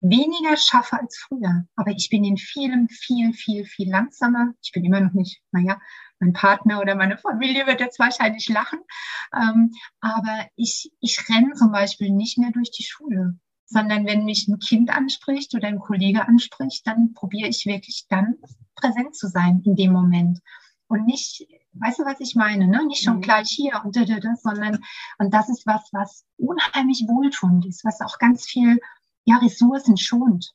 weniger 0.00 0.56
schaffe 0.56 0.98
als 0.98 1.18
früher. 1.18 1.64
Aber 1.76 1.90
ich 1.90 2.08
bin 2.10 2.24
in 2.24 2.36
vielem 2.36 2.88
viel, 2.88 3.32
viel, 3.32 3.64
viel 3.64 3.90
langsamer. 3.90 4.52
Ich 4.62 4.72
bin 4.72 4.84
immer 4.84 5.00
noch 5.00 5.12
nicht, 5.12 5.42
naja, 5.52 5.80
mein 6.18 6.32
Partner 6.32 6.80
oder 6.80 6.94
meine 6.94 7.18
Familie 7.18 7.66
wird 7.66 7.80
jetzt 7.80 7.98
wahrscheinlich 7.98 8.48
lachen. 8.48 8.80
Ähm, 9.34 9.72
aber 10.00 10.46
ich, 10.56 10.90
ich 11.00 11.28
renne 11.28 11.54
zum 11.54 11.72
Beispiel 11.72 12.10
nicht 12.10 12.38
mehr 12.38 12.50
durch 12.50 12.70
die 12.70 12.84
Schule, 12.84 13.38
sondern 13.66 14.06
wenn 14.06 14.24
mich 14.24 14.48
ein 14.48 14.58
Kind 14.58 14.90
anspricht 14.90 15.54
oder 15.54 15.68
ein 15.68 15.78
Kollege 15.78 16.26
anspricht, 16.26 16.86
dann 16.86 17.14
probiere 17.14 17.48
ich 17.48 17.66
wirklich 17.66 18.06
dann 18.08 18.36
präsent 18.74 19.14
zu 19.14 19.28
sein 19.28 19.62
in 19.64 19.76
dem 19.76 19.92
Moment. 19.92 20.40
Und 20.88 21.06
nicht, 21.06 21.46
weißt 21.74 22.00
du, 22.00 22.04
was 22.04 22.18
ich 22.18 22.34
meine, 22.34 22.66
ne? 22.66 22.84
Nicht 22.86 23.04
schon 23.04 23.18
mhm. 23.18 23.22
gleich 23.22 23.48
hier 23.48 23.80
und 23.84 23.94
da, 23.94 24.04
da, 24.04 24.18
da, 24.18 24.34
sondern, 24.34 24.80
und 25.18 25.32
das 25.32 25.48
ist 25.48 25.64
was, 25.66 25.88
was 25.92 26.24
unheimlich 26.36 27.04
wohltuend 27.06 27.64
ist, 27.64 27.84
was 27.84 28.00
auch 28.00 28.18
ganz 28.18 28.44
viel 28.44 28.80
ja, 29.24 29.36
Ressourcen 29.36 29.96
schont. 29.96 30.52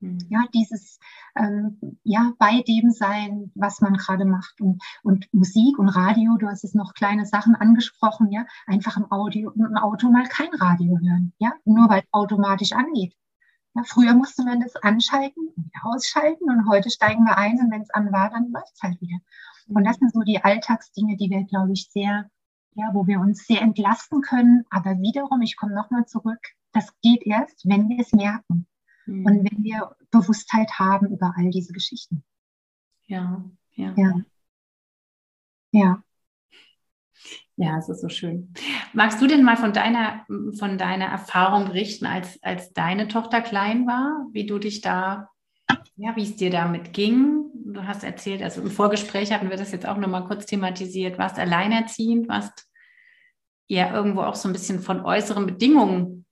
Mhm. 0.00 0.18
Ja, 0.28 0.44
dieses 0.54 0.98
ähm, 1.36 1.98
ja 2.04 2.32
bei 2.38 2.62
dem 2.62 2.90
sein, 2.90 3.50
was 3.54 3.80
man 3.80 3.94
gerade 3.94 4.24
macht 4.24 4.60
und, 4.60 4.82
und 5.02 5.26
Musik 5.32 5.78
und 5.78 5.88
Radio. 5.88 6.36
Du 6.38 6.46
hast 6.46 6.64
es 6.64 6.74
noch 6.74 6.94
kleine 6.94 7.26
Sachen 7.26 7.54
angesprochen, 7.56 8.30
ja, 8.30 8.46
einfach 8.66 8.96
im 8.96 9.10
Audio 9.10 9.50
im 9.50 9.76
Auto 9.76 10.08
mal 10.10 10.26
kein 10.28 10.54
Radio 10.54 10.98
hören, 10.98 11.32
ja, 11.38 11.52
nur 11.64 11.88
weil 11.88 12.00
es 12.00 12.08
automatisch 12.12 12.72
angeht. 12.72 13.14
Ja, 13.74 13.82
früher 13.84 14.14
musste 14.14 14.44
man 14.44 14.60
das 14.60 14.76
anschalten 14.76 15.48
und 15.56 15.70
ausschalten 15.82 16.48
und 16.48 16.68
heute 16.68 16.90
steigen 16.90 17.24
wir 17.24 17.36
ein 17.36 17.58
und 17.60 17.70
wenn 17.70 17.82
es 17.82 17.90
an 17.90 18.12
war, 18.12 18.30
dann 18.30 18.50
läuft 18.50 18.74
es 18.74 18.82
halt 18.82 19.00
wieder. 19.00 19.18
Und 19.68 19.84
das 19.84 19.96
sind 19.96 20.12
so 20.12 20.20
die 20.20 20.42
Alltagsdinge, 20.42 21.16
die 21.16 21.28
wir, 21.28 21.44
glaube 21.44 21.72
ich, 21.72 21.90
sehr, 21.90 22.30
ja, 22.74 22.90
wo 22.94 23.06
wir 23.06 23.20
uns 23.20 23.46
sehr 23.46 23.60
entlasten 23.60 24.22
können. 24.22 24.64
Aber 24.70 24.98
wiederum, 24.98 25.42
ich 25.42 25.56
komme 25.56 25.74
nochmal 25.74 26.06
zurück, 26.06 26.40
das 26.72 26.92
geht 27.00 27.26
erst, 27.26 27.68
wenn 27.68 27.88
wir 27.88 28.00
es 28.00 28.12
merken 28.12 28.66
mhm. 29.06 29.26
und 29.26 29.50
wenn 29.50 29.64
wir 29.64 29.96
Bewusstheit 30.10 30.78
haben 30.78 31.12
über 31.12 31.34
all 31.36 31.50
diese 31.50 31.72
Geschichten. 31.72 32.24
Ja, 33.06 33.44
ja. 33.74 33.94
Ja. 33.96 34.14
Ja. 35.72 36.02
Ja, 37.56 37.76
es 37.78 37.88
ist 37.88 38.00
so 38.00 38.08
schön. 38.08 38.54
Magst 38.92 39.20
du 39.20 39.26
denn 39.26 39.42
mal 39.42 39.56
von 39.56 39.72
deiner, 39.72 40.24
von 40.56 40.78
deiner 40.78 41.06
Erfahrung 41.06 41.66
berichten, 41.66 42.06
als, 42.06 42.40
als 42.42 42.72
deine 42.72 43.08
Tochter 43.08 43.40
klein 43.40 43.86
war, 43.86 44.28
wie 44.32 44.46
du 44.46 44.60
dich 44.60 44.80
da, 44.80 45.28
ja, 45.96 46.14
wie 46.14 46.22
es 46.22 46.36
dir 46.36 46.50
damit 46.50 46.92
ging? 46.92 47.50
Du 47.66 47.84
hast 47.84 48.04
erzählt, 48.04 48.42
also 48.42 48.62
im 48.62 48.70
Vorgespräch 48.70 49.32
hatten 49.32 49.50
wir 49.50 49.56
das 49.56 49.72
jetzt 49.72 49.86
auch 49.86 49.96
nochmal 49.96 50.24
kurz 50.26 50.46
thematisiert, 50.46 51.18
warst 51.18 51.38
alleinerziehend, 51.38 52.28
warst 52.28 52.68
ja 53.66 53.92
irgendwo 53.92 54.22
auch 54.22 54.36
so 54.36 54.48
ein 54.48 54.52
bisschen 54.52 54.80
von 54.80 55.04
äußeren 55.04 55.46
Bedingungen 55.46 56.26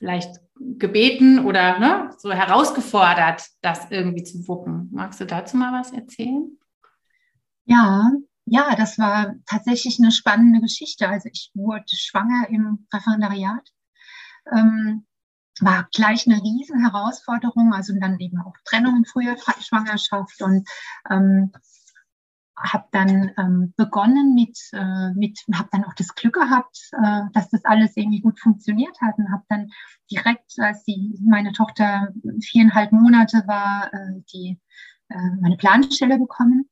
vielleicht 0.00 0.40
gebeten 0.56 1.44
oder 1.44 1.78
ne, 1.78 2.10
so 2.18 2.32
herausgefordert, 2.32 3.42
das 3.60 3.90
irgendwie 3.90 4.24
zu 4.24 4.48
wuppen. 4.48 4.88
Magst 4.92 5.20
du 5.20 5.26
dazu 5.26 5.56
mal 5.56 5.78
was 5.78 5.92
erzählen? 5.92 6.58
Ja, 7.66 8.10
ja, 8.46 8.74
das 8.74 8.98
war 8.98 9.34
tatsächlich 9.46 10.00
eine 10.00 10.10
spannende 10.10 10.60
Geschichte. 10.60 11.08
Also 11.08 11.28
ich 11.30 11.50
wurde 11.54 11.84
schwanger 11.86 12.48
im 12.48 12.86
Referendariat. 12.92 13.68
Ähm, 14.52 15.06
war 15.60 15.86
gleich 15.94 16.26
eine 16.26 16.42
riesen 16.42 16.80
Herausforderung, 16.80 17.74
also 17.74 17.92
dann 18.00 18.18
eben 18.18 18.40
auch 18.40 18.54
Trennung 18.64 19.04
früher 19.04 19.36
Schwangerschaft 19.60 20.40
und 20.40 20.66
ähm, 21.10 21.52
habe 22.62 22.84
dann 22.92 23.30
ähm, 23.38 23.74
begonnen 23.76 24.34
mit, 24.34 24.58
äh, 24.72 25.10
mit 25.14 25.38
habe 25.54 25.68
dann 25.72 25.84
auch 25.84 25.94
das 25.94 26.14
Glück 26.14 26.34
gehabt, 26.34 26.78
äh, 26.92 27.22
dass 27.32 27.48
das 27.50 27.64
alles 27.64 27.96
irgendwie 27.96 28.20
gut 28.20 28.38
funktioniert 28.40 28.96
hat 29.00 29.16
und 29.18 29.30
habe 29.30 29.44
dann 29.48 29.70
direkt, 30.10 30.52
als 30.58 30.84
die, 30.84 31.18
meine 31.22 31.52
Tochter 31.52 32.08
viereinhalb 32.40 32.92
Monate 32.92 33.42
war, 33.46 33.92
äh, 33.92 34.22
die 34.32 34.60
äh, 35.08 35.30
meine 35.40 35.56
Planstelle 35.56 36.18
bekommen. 36.18 36.68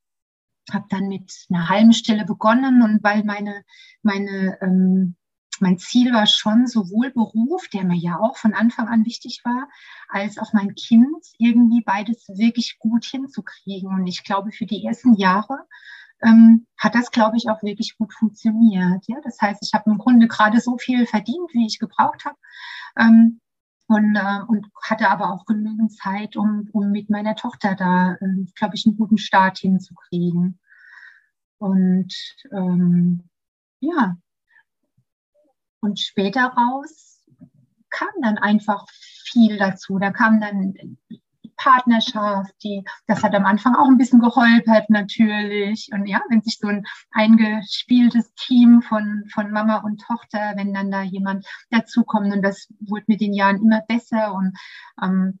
Habe 0.71 0.85
dann 0.89 1.07
mit 1.07 1.31
einer 1.49 1.67
halben 1.67 1.93
Stelle 1.93 2.25
begonnen 2.25 2.83
und 2.83 3.03
weil 3.03 3.23
meine 3.23 3.63
meine 4.03 4.57
ähm, 4.61 5.15
mein 5.61 5.77
Ziel 5.77 6.13
war 6.13 6.27
schon 6.27 6.67
sowohl 6.67 7.11
Beruf, 7.11 7.67
der 7.69 7.83
mir 7.83 7.97
ja 7.97 8.19
auch 8.19 8.37
von 8.37 8.53
Anfang 8.53 8.87
an 8.87 9.05
wichtig 9.05 9.41
war, 9.43 9.69
als 10.07 10.37
auch 10.37 10.53
mein 10.53 10.75
Kind 10.75 11.25
irgendwie 11.37 11.81
beides 11.81 12.27
wirklich 12.29 12.77
gut 12.79 13.05
hinzukriegen. 13.05 13.89
Und 13.89 14.07
ich 14.07 14.23
glaube, 14.23 14.51
für 14.51 14.65
die 14.65 14.83
ersten 14.85 15.15
Jahre 15.15 15.65
ähm, 16.21 16.67
hat 16.77 16.95
das, 16.95 17.11
glaube 17.11 17.37
ich, 17.37 17.49
auch 17.49 17.63
wirklich 17.63 17.97
gut 17.97 18.13
funktioniert. 18.13 19.05
Ja, 19.07 19.17
das 19.23 19.39
heißt, 19.41 19.63
ich 19.63 19.73
habe 19.73 19.89
im 19.89 19.97
Grunde 19.97 20.27
gerade 20.27 20.59
so 20.59 20.77
viel 20.77 21.05
verdient, 21.05 21.53
wie 21.53 21.65
ich 21.65 21.79
gebraucht 21.79 22.25
habe. 22.25 22.37
Ähm, 22.97 23.39
und, 23.87 24.15
äh, 24.15 24.41
und 24.47 24.67
hatte 24.83 25.09
aber 25.09 25.31
auch 25.33 25.45
genügend 25.45 25.91
Zeit, 25.93 26.35
um, 26.35 26.69
um 26.73 26.91
mit 26.91 27.09
meiner 27.09 27.35
Tochter 27.35 27.75
da, 27.75 28.13
äh, 28.13 28.45
glaube 28.55 28.75
ich, 28.75 28.85
einen 28.85 28.97
guten 28.97 29.17
Start 29.17 29.57
hinzukriegen. 29.57 30.59
Und 31.57 32.13
ähm, 32.51 33.29
ja, 33.79 34.17
und 35.81 35.99
später 35.99 36.53
raus 36.57 37.23
kam 37.89 38.09
dann 38.21 38.37
einfach 38.37 38.85
viel 39.25 39.57
dazu. 39.57 39.97
Da 39.99 40.11
kam 40.11 40.39
dann 40.39 40.73
Partnerschaft, 41.59 42.53
die, 42.63 42.83
das 43.07 43.21
hat 43.21 43.35
am 43.35 43.45
Anfang 43.45 43.75
auch 43.75 43.87
ein 43.87 43.97
bisschen 43.97 44.21
geholpert 44.21 44.89
natürlich. 44.89 45.89
Und 45.91 46.07
ja, 46.07 46.21
wenn 46.29 46.41
sich 46.41 46.57
so 46.57 46.67
ein 46.67 46.85
eingespieltes 47.11 48.33
Team 48.35 48.81
von, 48.81 49.25
von 49.31 49.51
Mama 49.51 49.77
und 49.77 50.01
Tochter, 50.01 50.53
wenn 50.55 50.73
dann 50.73 50.89
da 50.89 51.03
jemand 51.03 51.45
dazukommt 51.69 52.33
und 52.33 52.41
das 52.41 52.67
wurde 52.79 53.05
mit 53.07 53.21
den 53.21 53.33
Jahren 53.33 53.61
immer 53.61 53.81
besser 53.87 54.33
und 54.33 54.57
ähm, 55.03 55.39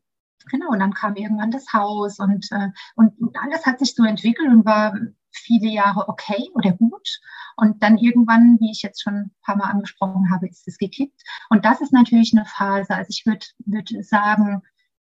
genau, 0.49 0.69
und 0.69 0.79
dann 0.79 0.93
kam 0.93 1.15
irgendwann 1.15 1.51
das 1.51 1.71
Haus 1.73 2.19
und, 2.19 2.47
äh, 2.51 2.69
und 2.95 3.13
alles 3.41 3.65
hat 3.65 3.79
sich 3.79 3.95
so 3.95 4.03
entwickelt 4.03 4.49
und 4.49 4.65
war 4.65 4.93
viele 5.39 5.69
Jahre 5.69 6.07
okay 6.07 6.49
oder 6.53 6.71
gut. 6.73 7.19
Und 7.57 7.83
dann 7.83 7.97
irgendwann, 7.97 8.57
wie 8.59 8.71
ich 8.71 8.81
jetzt 8.81 9.01
schon 9.01 9.15
ein 9.15 9.31
paar 9.41 9.57
Mal 9.57 9.69
angesprochen 9.69 10.31
habe, 10.31 10.47
ist 10.47 10.67
es 10.67 10.77
gekippt. 10.77 11.21
Und 11.49 11.65
das 11.65 11.81
ist 11.81 11.93
natürlich 11.93 12.33
eine 12.33 12.45
Phase. 12.45 12.93
Also 12.95 13.09
ich 13.09 13.25
würde 13.25 13.45
würd 13.65 13.89
sagen, 14.05 14.61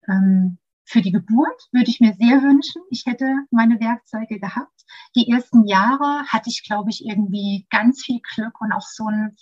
ähm, 0.08 0.58
für 0.86 1.02
die 1.02 1.12
Geburt 1.12 1.70
würde 1.72 1.90
ich 1.90 2.02
mir 2.02 2.14
sehr 2.14 2.42
wünschen, 2.44 2.82
ich 2.90 3.06
hätte 3.06 3.34
meine 3.52 3.80
Werkzeuge 3.80 4.40
gehabt. 4.40 4.84
Die 5.16 5.30
ersten 5.30 5.66
Jahre 5.66 6.26
hatte 6.28 6.50
ich, 6.50 6.64
glaube 6.64 6.90
ich, 6.90 7.06
irgendwie 7.06 7.66
ganz 7.70 8.04
viel 8.04 8.20
Glück 8.36 8.60
und 8.60 8.74
auch 8.74 8.82
so 8.82 9.08
ein, 9.08 9.36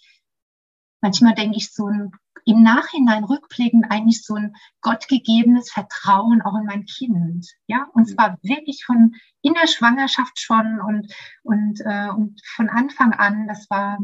manchmal 1.02 1.34
denke 1.34 1.58
ich, 1.58 1.74
so 1.74 1.88
ein 1.88 2.12
im 2.46 2.64
Nachhinein 2.64 3.24
rückblickend 3.24 3.86
eigentlich 3.90 4.24
so 4.24 4.36
ein 4.36 4.56
gottgegebenes 4.82 5.72
Vertrauen 5.72 6.42
auch 6.42 6.56
in 6.56 6.66
mein 6.66 6.86
Kind. 6.86 7.48
Ja, 7.68 7.88
und 7.94 8.08
zwar 8.08 8.38
wirklich 8.42 8.86
von 8.86 9.16
in 9.42 9.54
der 9.54 9.68
Schwangerschaft 9.68 10.40
schon 10.40 10.80
und, 10.82 11.14
und, 11.44 11.82
äh, 11.82 12.10
und 12.10 12.42
von 12.56 12.70
Anfang 12.70 13.14
an, 13.14 13.48
das 13.48 13.70
war, 13.70 14.00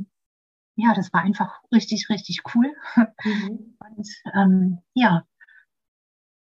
ja, 0.75 0.93
das 0.93 1.11
war 1.13 1.21
einfach 1.21 1.59
richtig, 1.73 2.09
richtig 2.09 2.41
cool. 2.53 2.73
Mhm. 3.23 3.77
Und 3.87 4.09
ähm, 4.35 4.79
ja, 4.93 5.23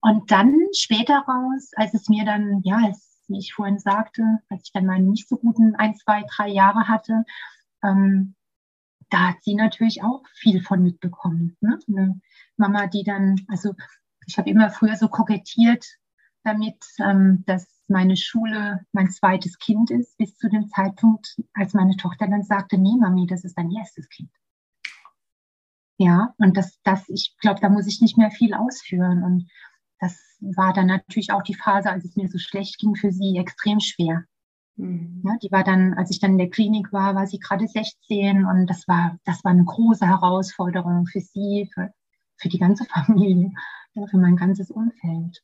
und 0.04 0.32
dann 0.32 0.54
später 0.74 1.20
raus, 1.20 1.72
als 1.78 1.94
es 1.94 2.10
mir 2.10 2.26
dann, 2.26 2.62
ja, 2.64 2.76
als, 2.76 3.22
wie 3.30 3.40
ich 3.40 3.54
vorhin 3.54 3.80
sagte, 3.80 4.40
als 4.50 4.64
ich 4.66 4.72
dann 4.74 4.86
meine 4.86 5.06
nicht 5.06 5.30
so 5.30 5.38
guten 5.38 5.76
ein, 5.76 5.96
zwei, 5.96 6.26
drei 6.36 6.50
Jahre 6.50 6.90
hatte, 6.90 7.24
ähm, 7.84 8.36
da 9.14 9.30
hat 9.30 9.44
sie 9.44 9.54
natürlich 9.54 10.04
auch 10.04 10.24
viel 10.34 10.64
von 10.64 10.82
mitbekommen. 10.82 11.56
Ne? 11.62 11.78
Eine 11.88 12.20
Mama, 12.58 12.88
die 12.88 13.04
dann, 13.04 13.36
also 13.48 13.76
ich 14.26 14.38
habe 14.38 14.50
immer 14.50 14.72
früher 14.72 14.96
so 14.96 15.08
kokettiert 15.08 15.86
damit, 16.44 16.84
ähm, 17.00 17.44
dass 17.46 17.84
meine 17.88 18.18
Schule 18.18 18.86
mein 18.92 19.12
zweites 19.12 19.60
Kind 19.60 19.92
ist, 19.92 20.18
bis 20.18 20.36
zu 20.38 20.50
dem 20.50 20.68
Zeitpunkt, 20.68 21.38
als 21.54 21.74
meine 21.74 21.96
Tochter 21.96 22.28
dann 22.28 22.44
sagte, 22.44 22.78
nee, 22.78 22.96
Mami, 23.00 23.28
das 23.28 23.44
ist 23.44 23.58
dein 23.58 23.72
erstes 23.72 24.10
Kind. 24.10 24.32
Ja, 25.98 26.34
und 26.38 26.58
das, 26.58 26.80
das, 26.84 27.08
ich 27.08 27.36
glaube, 27.40 27.60
da 27.62 27.70
muss 27.70 27.88
ich 27.88 28.02
nicht 28.02 28.18
mehr 28.18 28.32
viel 28.32 28.54
ausführen. 28.56 29.24
Und 29.24 29.50
das 30.00 30.18
war 30.40 30.74
dann 30.74 30.88
natürlich 30.88 31.32
auch 31.32 31.44
die 31.44 31.54
Phase, 31.54 31.92
als 31.92 32.04
es 32.04 32.16
mir 32.16 32.28
so 32.28 32.40
schlecht 32.40 32.80
ging, 32.80 32.96
für 32.96 33.12
sie 33.12 33.38
extrem 33.38 33.80
schwer. 33.80 34.26
Mhm. 34.76 35.22
Ja, 35.26 35.38
die 35.42 35.52
war 35.52 35.64
dann, 35.64 35.94
als 35.94 36.10
ich 36.12 36.20
dann 36.20 36.32
in 36.32 36.38
der 36.38 36.50
Klinik 36.50 36.92
war, 36.92 37.16
war 37.16 37.28
sie 37.28 37.40
gerade 37.40 37.68
16 37.68 38.46
und 38.46 38.68
das 38.68 38.88
war, 38.88 39.18
das 39.26 39.44
war 39.44 39.52
eine 39.52 39.66
große 39.66 40.06
Herausforderung 40.06 41.06
für 41.06 41.22
sie, 41.22 41.70
für, 41.74 41.94
für 42.38 42.50
die 42.50 42.60
ganze 42.60 42.86
Familie, 43.06 43.52
für 43.94 44.18
mein 44.18 44.36
ganzes 44.36 44.72
Umfeld. 44.72 45.44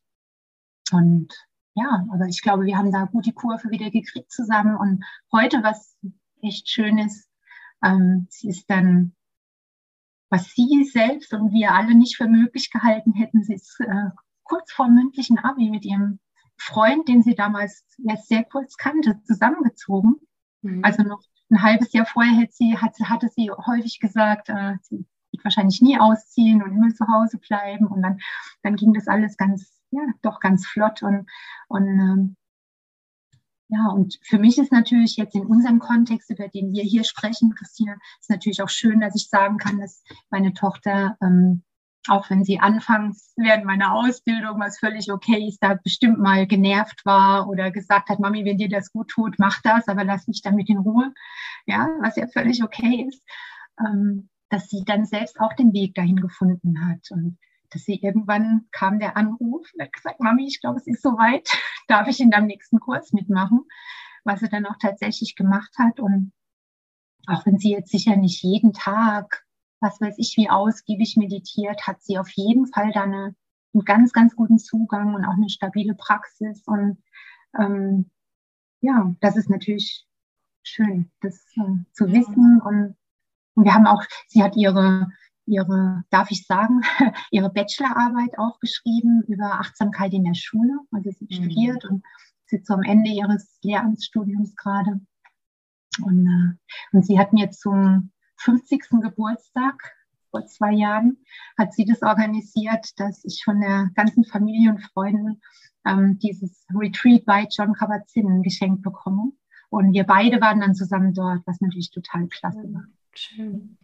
Und 0.91 1.33
ja, 1.75 2.05
aber 2.11 2.25
ich 2.25 2.41
glaube, 2.41 2.65
wir 2.65 2.77
haben 2.77 2.91
da 2.91 3.05
gut 3.05 3.25
die 3.25 3.33
Kurve 3.33 3.69
wieder 3.69 3.91
gekriegt 3.91 4.31
zusammen. 4.31 4.75
Und 4.75 5.03
heute, 5.31 5.61
was 5.63 5.97
echt 6.41 6.67
schön 6.67 6.97
ist, 6.97 7.29
ähm, 7.83 8.27
sie 8.29 8.49
ist 8.49 8.69
dann, 8.69 9.13
was 10.29 10.51
sie 10.51 10.83
selbst 10.85 11.33
und 11.33 11.53
wir 11.53 11.73
alle 11.73 11.95
nicht 11.95 12.17
für 12.17 12.27
möglich 12.27 12.71
gehalten 12.71 13.13
hätten, 13.13 13.43
sie 13.43 13.53
ist 13.53 13.79
äh, 13.79 14.09
kurz 14.43 14.71
vor 14.71 14.89
mündlichen 14.89 15.37
Abi 15.39 15.69
mit 15.69 15.85
ihrem 15.85 16.19
Freund, 16.59 17.07
den 17.07 17.23
sie 17.23 17.35
damals 17.35 17.85
sehr 18.23 18.43
kurz 18.43 18.77
kannte, 18.77 19.21
zusammengezogen. 19.23 20.15
Mhm. 20.61 20.83
Also 20.83 21.03
noch 21.03 21.21
ein 21.49 21.63
halbes 21.63 21.93
Jahr 21.93 22.05
vorher 22.05 22.35
hätte 22.35 22.53
sie, 22.53 22.77
hatte, 22.77 23.09
hatte 23.09 23.29
sie 23.29 23.49
häufig 23.49 23.99
gesagt, 23.99 24.49
äh, 24.49 24.75
sie 24.81 25.05
wird 25.31 25.43
wahrscheinlich 25.43 25.81
nie 25.81 25.99
ausziehen 25.99 26.61
und 26.61 26.71
immer 26.71 26.93
zu 26.93 27.07
Hause 27.07 27.37
bleiben. 27.37 27.87
Und 27.87 28.01
dann, 28.01 28.19
dann 28.61 28.75
ging 28.75 28.93
das 28.93 29.07
alles 29.07 29.37
ganz, 29.37 29.81
ja, 29.91 30.01
doch 30.21 30.39
ganz 30.39 30.67
flott. 30.67 31.01
Und, 31.01 31.29
und 31.67 31.87
ähm, 31.87 32.35
ja, 33.69 33.87
und 33.87 34.19
für 34.23 34.39
mich 34.39 34.57
ist 34.57 34.71
natürlich 34.71 35.15
jetzt 35.17 35.35
in 35.35 35.45
unserem 35.45 35.79
Kontext, 35.79 36.29
über 36.31 36.47
den 36.47 36.73
wir 36.73 36.83
hier 36.83 37.03
sprechen, 37.03 37.53
Christina, 37.53 37.95
ist 38.19 38.29
natürlich 38.29 38.61
auch 38.63 38.69
schön, 38.69 38.99
dass 38.99 39.15
ich 39.15 39.29
sagen 39.29 39.57
kann, 39.57 39.79
dass 39.79 40.03
meine 40.31 40.53
Tochter 40.53 41.17
ähm, 41.21 41.63
auch 42.09 42.29
wenn 42.29 42.43
sie 42.43 42.59
anfangs 42.59 43.33
während 43.37 43.65
meiner 43.65 43.93
Ausbildung, 43.93 44.59
was 44.59 44.79
völlig 44.79 45.11
okay 45.11 45.47
ist, 45.47 45.61
da 45.61 45.75
bestimmt 45.83 46.19
mal 46.19 46.47
genervt 46.47 47.05
war 47.05 47.47
oder 47.49 47.71
gesagt 47.71 48.09
hat, 48.09 48.19
Mami, 48.19 48.45
wenn 48.45 48.57
dir 48.57 48.69
das 48.69 48.91
gut 48.91 49.09
tut, 49.09 49.35
mach 49.37 49.61
das, 49.63 49.87
aber 49.87 50.03
lass 50.03 50.27
mich 50.27 50.41
damit 50.41 50.69
in 50.69 50.77
Ruhe. 50.77 51.13
Ja, 51.65 51.87
was 52.01 52.15
ja 52.15 52.27
völlig 52.27 52.63
okay 52.63 53.05
ist, 53.07 53.23
ähm, 53.79 54.29
dass 54.49 54.69
sie 54.69 54.83
dann 54.85 55.05
selbst 55.05 55.39
auch 55.39 55.53
den 55.53 55.73
Weg 55.73 55.95
dahin 55.95 56.17
gefunden 56.17 56.87
hat 56.87 57.11
und 57.11 57.37
dass 57.71 57.83
sie 57.83 57.99
irgendwann 58.01 58.67
kam 58.71 58.99
der 58.99 59.15
Anruf 59.15 59.67
und 59.73 59.81
hat 59.81 59.93
gesagt, 59.93 60.19
Mami, 60.19 60.47
ich 60.47 60.59
glaube, 60.59 60.79
es 60.79 60.87
ist 60.87 61.03
soweit, 61.03 61.47
darf 61.87 62.07
ich 62.07 62.19
in 62.19 62.31
deinem 62.31 62.47
nächsten 62.47 62.79
Kurs 62.79 63.13
mitmachen, 63.13 63.61
was 64.23 64.39
sie 64.39 64.49
dann 64.49 64.65
auch 64.65 64.77
tatsächlich 64.81 65.35
gemacht 65.35 65.73
hat 65.77 65.99
und 65.99 66.33
auch 67.27 67.45
wenn 67.45 67.59
sie 67.59 67.71
jetzt 67.71 67.91
sicher 67.91 68.15
nicht 68.15 68.41
jeden 68.43 68.73
Tag 68.73 69.45
was 69.81 69.99
weiß 70.01 70.15
ich, 70.17 70.35
wie 70.37 70.49
ausgiebig 70.49 71.15
meditiert, 71.17 71.87
hat 71.87 72.01
sie 72.01 72.17
auf 72.17 72.29
jeden 72.31 72.67
Fall 72.67 72.91
da 72.91 73.03
eine, 73.03 73.35
einen 73.73 73.85
ganz, 73.85 74.13
ganz 74.13 74.35
guten 74.35 74.59
Zugang 74.59 75.15
und 75.15 75.25
auch 75.25 75.33
eine 75.33 75.49
stabile 75.49 75.95
Praxis. 75.95 76.63
Und 76.65 77.01
ähm, 77.57 78.09
ja, 78.81 79.15
das 79.21 79.37
ist 79.37 79.49
natürlich 79.49 80.05
schön, 80.63 81.11
das 81.21 81.35
äh, 81.55 81.83
zu 81.93 82.07
ja. 82.07 82.13
wissen. 82.13 82.61
Und, 82.61 82.95
und 83.55 83.63
wir 83.63 83.73
haben 83.73 83.87
auch, 83.87 84.03
sie 84.27 84.43
hat 84.43 84.55
ihre, 84.55 85.07
ihre, 85.45 86.03
darf 86.09 86.31
ich 86.31 86.45
sagen, 86.45 86.81
ihre 87.31 87.49
Bachelorarbeit 87.49 88.37
auch 88.37 88.59
geschrieben 88.59 89.23
über 89.27 89.59
Achtsamkeit 89.59 90.13
in 90.13 90.25
der 90.25 90.35
Schule. 90.35 90.79
Also 90.91 91.11
sie 91.11 91.25
mhm. 91.25 91.33
studiert 91.33 91.85
und 91.85 92.03
sitzt 92.45 92.69
am 92.71 92.83
Ende 92.83 93.11
ihres 93.11 93.59
Lehramtsstudiums 93.61 94.55
gerade. 94.55 94.99
Und, 96.03 96.27
äh, 96.27 96.95
und 96.95 97.05
sie 97.05 97.19
hat 97.19 97.33
mir 97.33 97.51
zum 97.51 98.11
50. 98.39 99.01
Geburtstag 99.01 99.95
vor 100.31 100.45
zwei 100.45 100.71
Jahren 100.73 101.17
hat 101.57 101.73
sie 101.73 101.85
das 101.85 102.01
organisiert, 102.01 102.99
dass 102.99 103.23
ich 103.25 103.43
von 103.43 103.59
der 103.59 103.89
ganzen 103.95 104.23
Familie 104.23 104.71
und 104.71 104.81
Freunden 104.81 105.41
ähm, 105.85 106.19
dieses 106.19 106.65
Retreat 106.73 107.25
bei 107.25 107.47
John 107.49 107.73
Kabat-Zinn 107.73 108.43
geschenkt 108.43 108.83
bekommen. 108.83 109.37
Und 109.69 109.93
wir 109.93 110.03
beide 110.03 110.41
waren 110.41 110.61
dann 110.61 110.75
zusammen 110.75 111.13
dort, 111.13 111.41
was 111.45 111.61
natürlich 111.61 111.91
total 111.91 112.27
klasse 112.27 112.63
war. 112.73 112.85
Schön. 113.13 113.77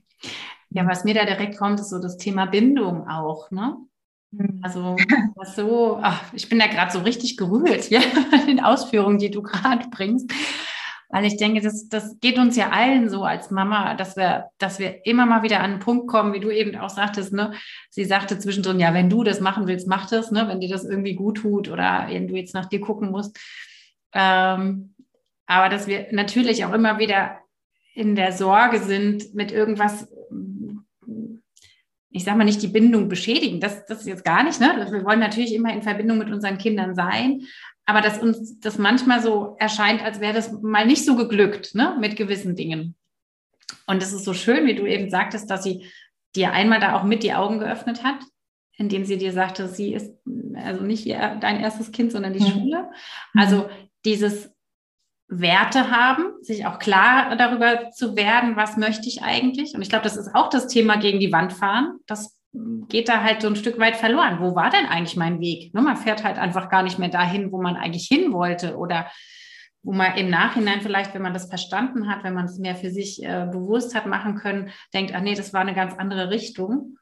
Ja, 0.70 0.88
was 0.88 1.04
mir 1.04 1.14
da 1.14 1.26
direkt 1.26 1.58
kommt, 1.58 1.80
ist 1.80 1.90
so 1.90 2.00
das 2.00 2.18
Thema 2.18 2.46
Bindung 2.46 3.08
auch, 3.08 3.52
ne? 3.52 3.78
Mhm. 4.32 4.60
Also 4.64 4.96
so, 5.56 6.00
ach, 6.02 6.22
ich 6.34 6.50
bin 6.50 6.60
da 6.60 6.68
gerade 6.68 6.92
so 6.92 7.00
richtig 7.00 7.38
gerührt, 7.38 7.90
ja, 7.90 8.02
in 8.42 8.48
den 8.48 8.64
Ausführungen, 8.64 9.20
die 9.20 9.32
du 9.32 9.42
gerade 9.42 9.88
bringst. 9.90 10.32
Weil 11.16 11.24
ich 11.24 11.38
denke, 11.38 11.62
das, 11.62 11.88
das 11.88 12.20
geht 12.20 12.38
uns 12.38 12.58
ja 12.58 12.72
allen 12.72 13.08
so 13.08 13.24
als 13.24 13.50
Mama, 13.50 13.94
dass 13.94 14.18
wir, 14.18 14.50
dass 14.58 14.80
wir 14.80 15.06
immer 15.06 15.26
mal 15.26 15.44
wieder 15.44 15.62
an 15.62 15.72
einen 15.72 15.80
Punkt 15.80 16.08
kommen, 16.08 16.34
wie 16.34 16.42
du 16.42 16.50
eben 16.50 16.76
auch 16.76 16.90
sagtest, 16.90 17.32
ne? 17.32 17.54
Sie 17.90 18.04
sagte 18.04 18.38
zwischendrin, 18.38 18.82
ja, 18.82 18.94
wenn 18.94 19.10
du 19.10 19.24
das 19.24 19.40
machen 19.40 19.66
willst, 19.66 19.88
mach 19.88 20.10
das, 20.10 20.32
ne? 20.32 20.46
Wenn 20.50 20.60
dir 20.60 20.68
das 20.68 20.84
irgendwie 20.84 21.16
gut 21.16 21.38
tut 21.38 21.70
oder 21.70 22.08
wenn 22.10 22.28
du 22.28 22.36
jetzt 22.36 22.54
nach 22.54 22.66
dir 22.66 22.82
gucken 22.82 23.12
musst. 23.12 23.40
Ähm, 24.12 24.94
aber 25.46 25.70
dass 25.70 25.88
wir 25.88 26.08
natürlich 26.12 26.66
auch 26.66 26.74
immer 26.74 27.00
wieder 27.00 27.38
in 27.94 28.18
der 28.18 28.34
Sorge 28.34 28.80
sind, 28.80 29.34
mit 29.34 29.54
irgendwas, 29.54 30.10
ich 32.10 32.26
sage 32.26 32.38
mal 32.38 32.44
nicht 32.44 32.62
die 32.62 32.68
Bindung 32.68 33.08
beschädigen, 33.08 33.62
das, 33.62 33.86
das 33.86 34.00
ist 34.00 34.08
jetzt 34.08 34.26
gar 34.26 34.44
nicht, 34.44 34.60
ne? 34.60 34.86
Wir 34.92 35.06
wollen 35.06 35.20
natürlich 35.22 35.54
immer 35.54 35.72
in 35.72 35.82
Verbindung 35.82 36.18
mit 36.18 36.30
unseren 36.30 36.58
Kindern 36.58 36.94
sein, 36.94 37.44
aber 37.86 38.02
dass 38.02 38.18
uns 38.18 38.60
das 38.60 38.78
manchmal 38.78 39.22
so 39.22 39.56
erscheint, 39.60 40.04
als 40.04 40.20
wäre 40.20 40.34
das 40.34 40.52
mal 40.62 40.86
nicht 40.86 41.06
so 41.06 41.16
geglückt, 41.16 41.76
ne, 41.76 41.96
mit 42.00 42.16
gewissen 42.16 42.56
Dingen. 42.56 42.96
Und 43.88 44.02
es 44.02 44.14
ist 44.14 44.26
so 44.26 44.34
schön, 44.34 44.66
wie 44.66 44.76
du 44.76 44.86
eben 44.86 45.10
sagtest, 45.10 45.50
dass 45.50 45.64
sie 45.64 45.86
dir 46.36 46.52
einmal 46.52 46.80
da 46.80 46.96
auch 46.96 47.04
mit 47.04 47.24
die 47.24 47.34
Augen 47.34 47.60
geöffnet 47.60 48.04
hat, 48.04 48.18
indem 48.78 49.06
sie 49.06 49.18
dir 49.18 49.32
sagte, 49.32 49.68
sie 49.68 49.94
ist 49.94 50.12
also 50.56 50.84
nicht 50.84 51.08
dein 51.08 51.60
erstes 51.60 51.92
Kind, 51.92 52.12
sondern 52.12 52.34
die 52.34 52.44
mhm. 52.44 52.48
Schule. 52.48 52.92
Also 53.34 53.70
dieses 54.04 54.52
Werte 55.28 55.90
haben, 55.92 56.34
sich 56.42 56.66
auch 56.66 56.80
klar 56.80 57.36
darüber 57.36 57.92
zu 57.92 58.16
werden, 58.16 58.56
was 58.56 58.78
möchte 58.78 59.08
ich 59.08 59.24
eigentlich. 59.24 59.74
Und 59.76 59.82
ich 59.82 59.90
glaube, 59.90 60.04
das 60.04 60.18
ist 60.18 60.36
auch 60.36 60.50
das 60.50 60.68
Thema 60.68 60.98
gegen 60.98 61.20
die 61.20 61.32
Wand 61.32 61.54
fahren. 61.54 62.00
Das 62.06 62.38
geht 62.88 63.10
da 63.10 63.24
halt 63.24 63.42
so 63.42 63.48
ein 63.48 63.56
Stück 63.56 63.80
weit 63.80 63.96
verloren. 63.96 64.40
Wo 64.40 64.56
war 64.56 64.70
denn 64.70 64.86
eigentlich 64.86 65.16
mein 65.16 65.40
Weg? 65.40 65.74
Ne, 65.74 65.82
man 65.82 65.98
fährt 65.98 66.24
halt 66.24 66.38
einfach 66.38 66.70
gar 66.70 66.84
nicht 66.84 67.00
mehr 67.00 67.10
dahin, 67.10 67.52
wo 67.52 67.62
man 67.62 67.76
eigentlich 67.76 68.08
hin 68.08 68.32
wollte 68.34 68.78
oder 68.78 69.10
wo 69.84 69.94
man 69.94 70.18
im 70.18 70.30
Nachhinein 70.30 70.82
vielleicht, 70.82 71.14
wenn 71.14 71.22
man 71.22 71.34
das 71.34 71.48
verstanden 71.48 72.10
hat, 72.10 72.24
wenn 72.24 72.34
man 72.34 72.46
es 72.46 72.58
mehr 72.58 72.76
für 72.76 72.90
sich 72.90 73.24
äh, 73.24 73.48
bewusst 73.52 73.94
hat 73.94 74.08
machen 74.08 74.36
können, 74.36 74.72
denkt, 74.94 75.14
ach 75.14 75.22
nee, 75.22 75.36
das 75.36 75.54
war 75.54 75.62
eine 75.62 75.76
ganz 75.76 75.94
andere 75.94 76.30
Richtung. 76.32 76.98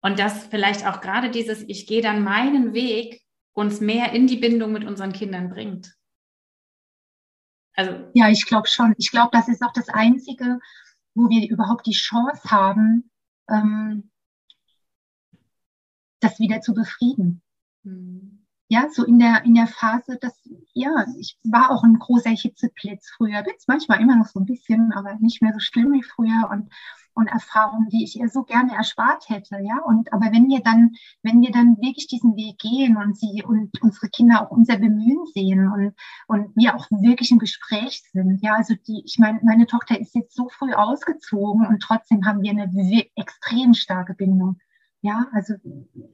Und 0.00 0.18
dass 0.18 0.46
vielleicht 0.46 0.86
auch 0.86 1.00
gerade 1.00 1.30
dieses, 1.30 1.62
ich 1.68 1.86
gehe 1.86 2.02
dann 2.02 2.24
meinen 2.24 2.72
Weg, 2.72 3.20
uns 3.54 3.80
mehr 3.80 4.12
in 4.12 4.26
die 4.26 4.38
Bindung 4.38 4.72
mit 4.72 4.84
unseren 4.84 5.12
Kindern 5.12 5.50
bringt. 5.50 5.94
Also 7.74 7.92
ja, 8.14 8.28
ich 8.28 8.46
glaube 8.46 8.68
schon. 8.68 8.94
Ich 8.98 9.10
glaube, 9.10 9.30
das 9.32 9.48
ist 9.48 9.62
auch 9.62 9.72
das 9.72 9.88
Einzige, 9.88 10.58
wo 11.14 11.28
wir 11.28 11.48
überhaupt 11.50 11.86
die 11.86 11.92
Chance 11.92 12.50
haben, 12.50 13.10
ähm, 13.50 14.10
das 16.22 16.38
wieder 16.38 16.60
zu 16.60 16.74
befrieden. 16.74 17.42
Mhm. 17.84 18.42
Ja, 18.68 18.88
so 18.90 19.04
in 19.04 19.18
der, 19.18 19.44
in 19.44 19.54
der 19.54 19.66
Phase, 19.66 20.16
dass, 20.18 20.32
ja, 20.72 21.04
ich 21.18 21.36
war 21.44 21.70
auch 21.70 21.84
ein 21.84 21.98
großer 21.98 22.30
Hitzeblitz 22.30 23.10
früher, 23.14 23.42
bin 23.42 23.52
es 23.54 23.68
manchmal 23.68 24.00
immer 24.00 24.16
noch 24.16 24.28
so 24.28 24.40
ein 24.40 24.46
bisschen, 24.46 24.92
aber 24.92 25.14
nicht 25.16 25.42
mehr 25.42 25.52
so 25.52 25.58
schlimm 25.58 25.92
wie 25.92 26.02
früher 26.02 26.48
und, 26.50 26.70
und 27.12 27.26
Erfahrungen, 27.26 27.90
die 27.90 28.02
ich 28.02 28.18
ihr 28.18 28.30
so 28.30 28.44
gerne 28.44 28.74
erspart 28.74 29.28
hätte, 29.28 29.58
ja. 29.60 29.78
Und, 29.84 30.10
aber 30.14 30.32
wenn 30.32 30.48
wir 30.48 30.60
dann, 30.60 30.94
wenn 31.22 31.42
wir 31.42 31.50
dann 31.50 31.76
wirklich 31.82 32.06
diesen 32.06 32.34
Weg 32.34 32.56
gehen 32.60 32.96
und 32.96 33.14
sie 33.14 33.42
und 33.42 33.70
unsere 33.82 34.08
Kinder 34.08 34.40
auch 34.40 34.50
unser 34.50 34.78
Bemühen 34.78 35.26
sehen 35.34 35.70
und, 35.70 35.94
und 36.26 36.56
wir 36.56 36.74
auch 36.74 36.90
wirklich 36.90 37.30
im 37.30 37.38
Gespräch 37.38 38.02
sind, 38.10 38.42
ja, 38.42 38.54
also 38.54 38.74
die, 38.88 39.02
ich 39.04 39.18
meine, 39.18 39.38
meine 39.42 39.66
Tochter 39.66 40.00
ist 40.00 40.14
jetzt 40.14 40.34
so 40.34 40.48
früh 40.48 40.72
ausgezogen 40.72 41.66
und 41.66 41.80
trotzdem 41.80 42.24
haben 42.24 42.40
wir 42.40 42.52
eine 42.52 42.70
extrem 43.16 43.74
starke 43.74 44.14
Bindung. 44.14 44.61
Ja, 45.04 45.26
also 45.32 45.54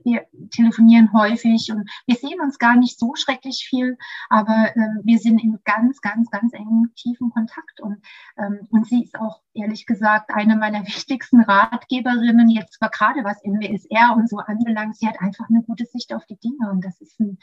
wir 0.03 0.27
telefonieren 0.51 1.13
häufig 1.13 1.71
und 1.71 1.91
wir 2.07 2.17
sehen 2.17 2.41
uns 2.41 2.59
gar 2.59 2.75
nicht 2.75 2.99
so 2.99 3.15
schrecklich 3.17 3.67
viel, 3.69 3.99
aber 4.31 4.73
ähm, 4.77 5.01
wir 5.05 5.19
sind 5.19 5.43
in 5.45 5.59
ganz, 5.65 6.01
ganz, 6.01 6.31
ganz 6.31 6.55
engen, 6.55 6.91
tiefen 6.97 7.29
Kontakt. 7.29 7.83
Und, 7.83 7.99
ähm, 8.39 8.67
und 8.71 8.87
sie 8.87 9.03
ist 9.03 9.15
auch 9.21 9.43
ehrlich 9.53 9.85
gesagt 9.85 10.31
eine 10.33 10.57
meiner 10.57 10.83
wichtigsten 10.87 11.43
Ratgeberinnen, 11.43 12.49
jetzt 12.49 12.79
zwar 12.79 12.89
gerade 12.89 13.23
was 13.25 13.45
MWSR 13.45 14.17
und 14.17 14.31
so 14.31 14.39
anbelangt. 14.39 14.97
Sie 14.97 15.07
hat 15.07 15.21
einfach 15.21 15.51
eine 15.51 15.63
gute 15.63 15.85
Sicht 15.85 16.15
auf 16.15 16.25
die 16.25 16.39
Dinge 16.39 16.71
und 16.71 16.83
das 16.83 16.99
ist 17.03 17.21
ein, 17.21 17.39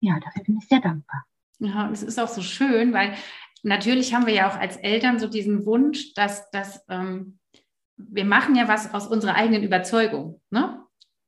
ja, 0.00 0.20
dafür 0.20 0.44
bin 0.44 0.58
ich 0.58 0.68
sehr 0.68 0.80
dankbar. 0.80 1.24
Ja, 1.58 1.90
es 1.90 2.02
ist 2.02 2.20
auch 2.20 2.28
so 2.28 2.42
schön, 2.42 2.92
weil 2.92 3.14
natürlich 3.62 4.12
haben 4.12 4.26
wir 4.26 4.34
ja 4.34 4.50
auch 4.50 4.58
als 4.58 4.76
Eltern 4.76 5.18
so 5.18 5.26
diesen 5.26 5.64
Wunsch, 5.64 6.12
dass, 6.12 6.50
dass 6.50 6.84
ähm, 6.90 7.38
wir 7.96 8.24
machen 8.24 8.54
ja 8.54 8.68
was 8.68 8.94
aus 8.94 9.06
unserer 9.06 9.34
eigenen 9.34 9.62
Überzeugung. 9.62 10.40
Ne? 10.50 10.78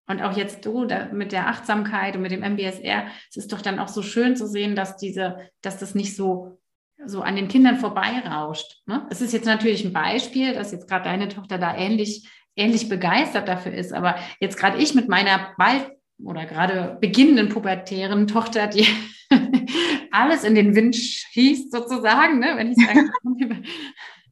Und 0.07 0.23
auch 0.23 0.37
jetzt 0.37 0.65
du 0.67 0.85
da, 0.85 1.07
mit 1.13 1.33
der 1.33 1.49
Achtsamkeit 1.49 2.15
und 2.15 2.23
mit 2.23 2.33
dem 2.33 2.43
MBSR, 2.43 3.07
es 3.31 3.37
ist 3.37 3.53
doch 3.53 3.63
dann 3.63 3.79
auch 3.79 3.89
so 3.89 4.03
schön 4.03 4.37
zu 4.37 4.47
sehen, 4.47 4.77
dass 4.77 4.97
diese, 4.97 5.39
dass 5.63 5.79
das 5.79 5.95
nicht 5.95 6.15
so, 6.15 6.59
so 7.07 7.23
an 7.23 7.37
den 7.37 7.49
Kindern 7.49 7.77
vorbeirauscht. 7.77 8.83
Ne? 8.87 9.07
Es 9.11 9.21
ist 9.21 9.33
jetzt 9.33 9.47
natürlich 9.47 9.85
ein 9.85 9.93
Beispiel, 9.93 10.55
dass 10.55 10.73
jetzt 10.73 10.89
gerade 10.89 11.05
deine 11.05 11.29
Tochter 11.29 11.59
da 11.59 11.75
ähnlich, 11.77 12.29
ähnlich 12.55 12.89
begeistert 12.89 13.49
dafür 13.49 13.73
ist. 13.73 13.93
Aber 13.93 14.17
jetzt 14.41 14.59
gerade 14.59 14.79
ich 14.79 14.95
mit 14.95 15.09
meiner 15.09 15.55
bald 15.57 15.91
oder 16.23 16.45
gerade 16.45 16.99
beginnenden 17.01 17.49
pubertären 17.49 18.27
Tochter, 18.27 18.67
die 18.67 18.87
alles 20.13 20.45
in 20.45 20.55
den 20.55 20.75
Wind 20.75 20.97
schießt 20.97 21.73
sozusagen, 21.73 22.39
ne? 22.41 22.53
wenn 22.57 22.73
ich 22.73 22.77
sage, 22.77 23.11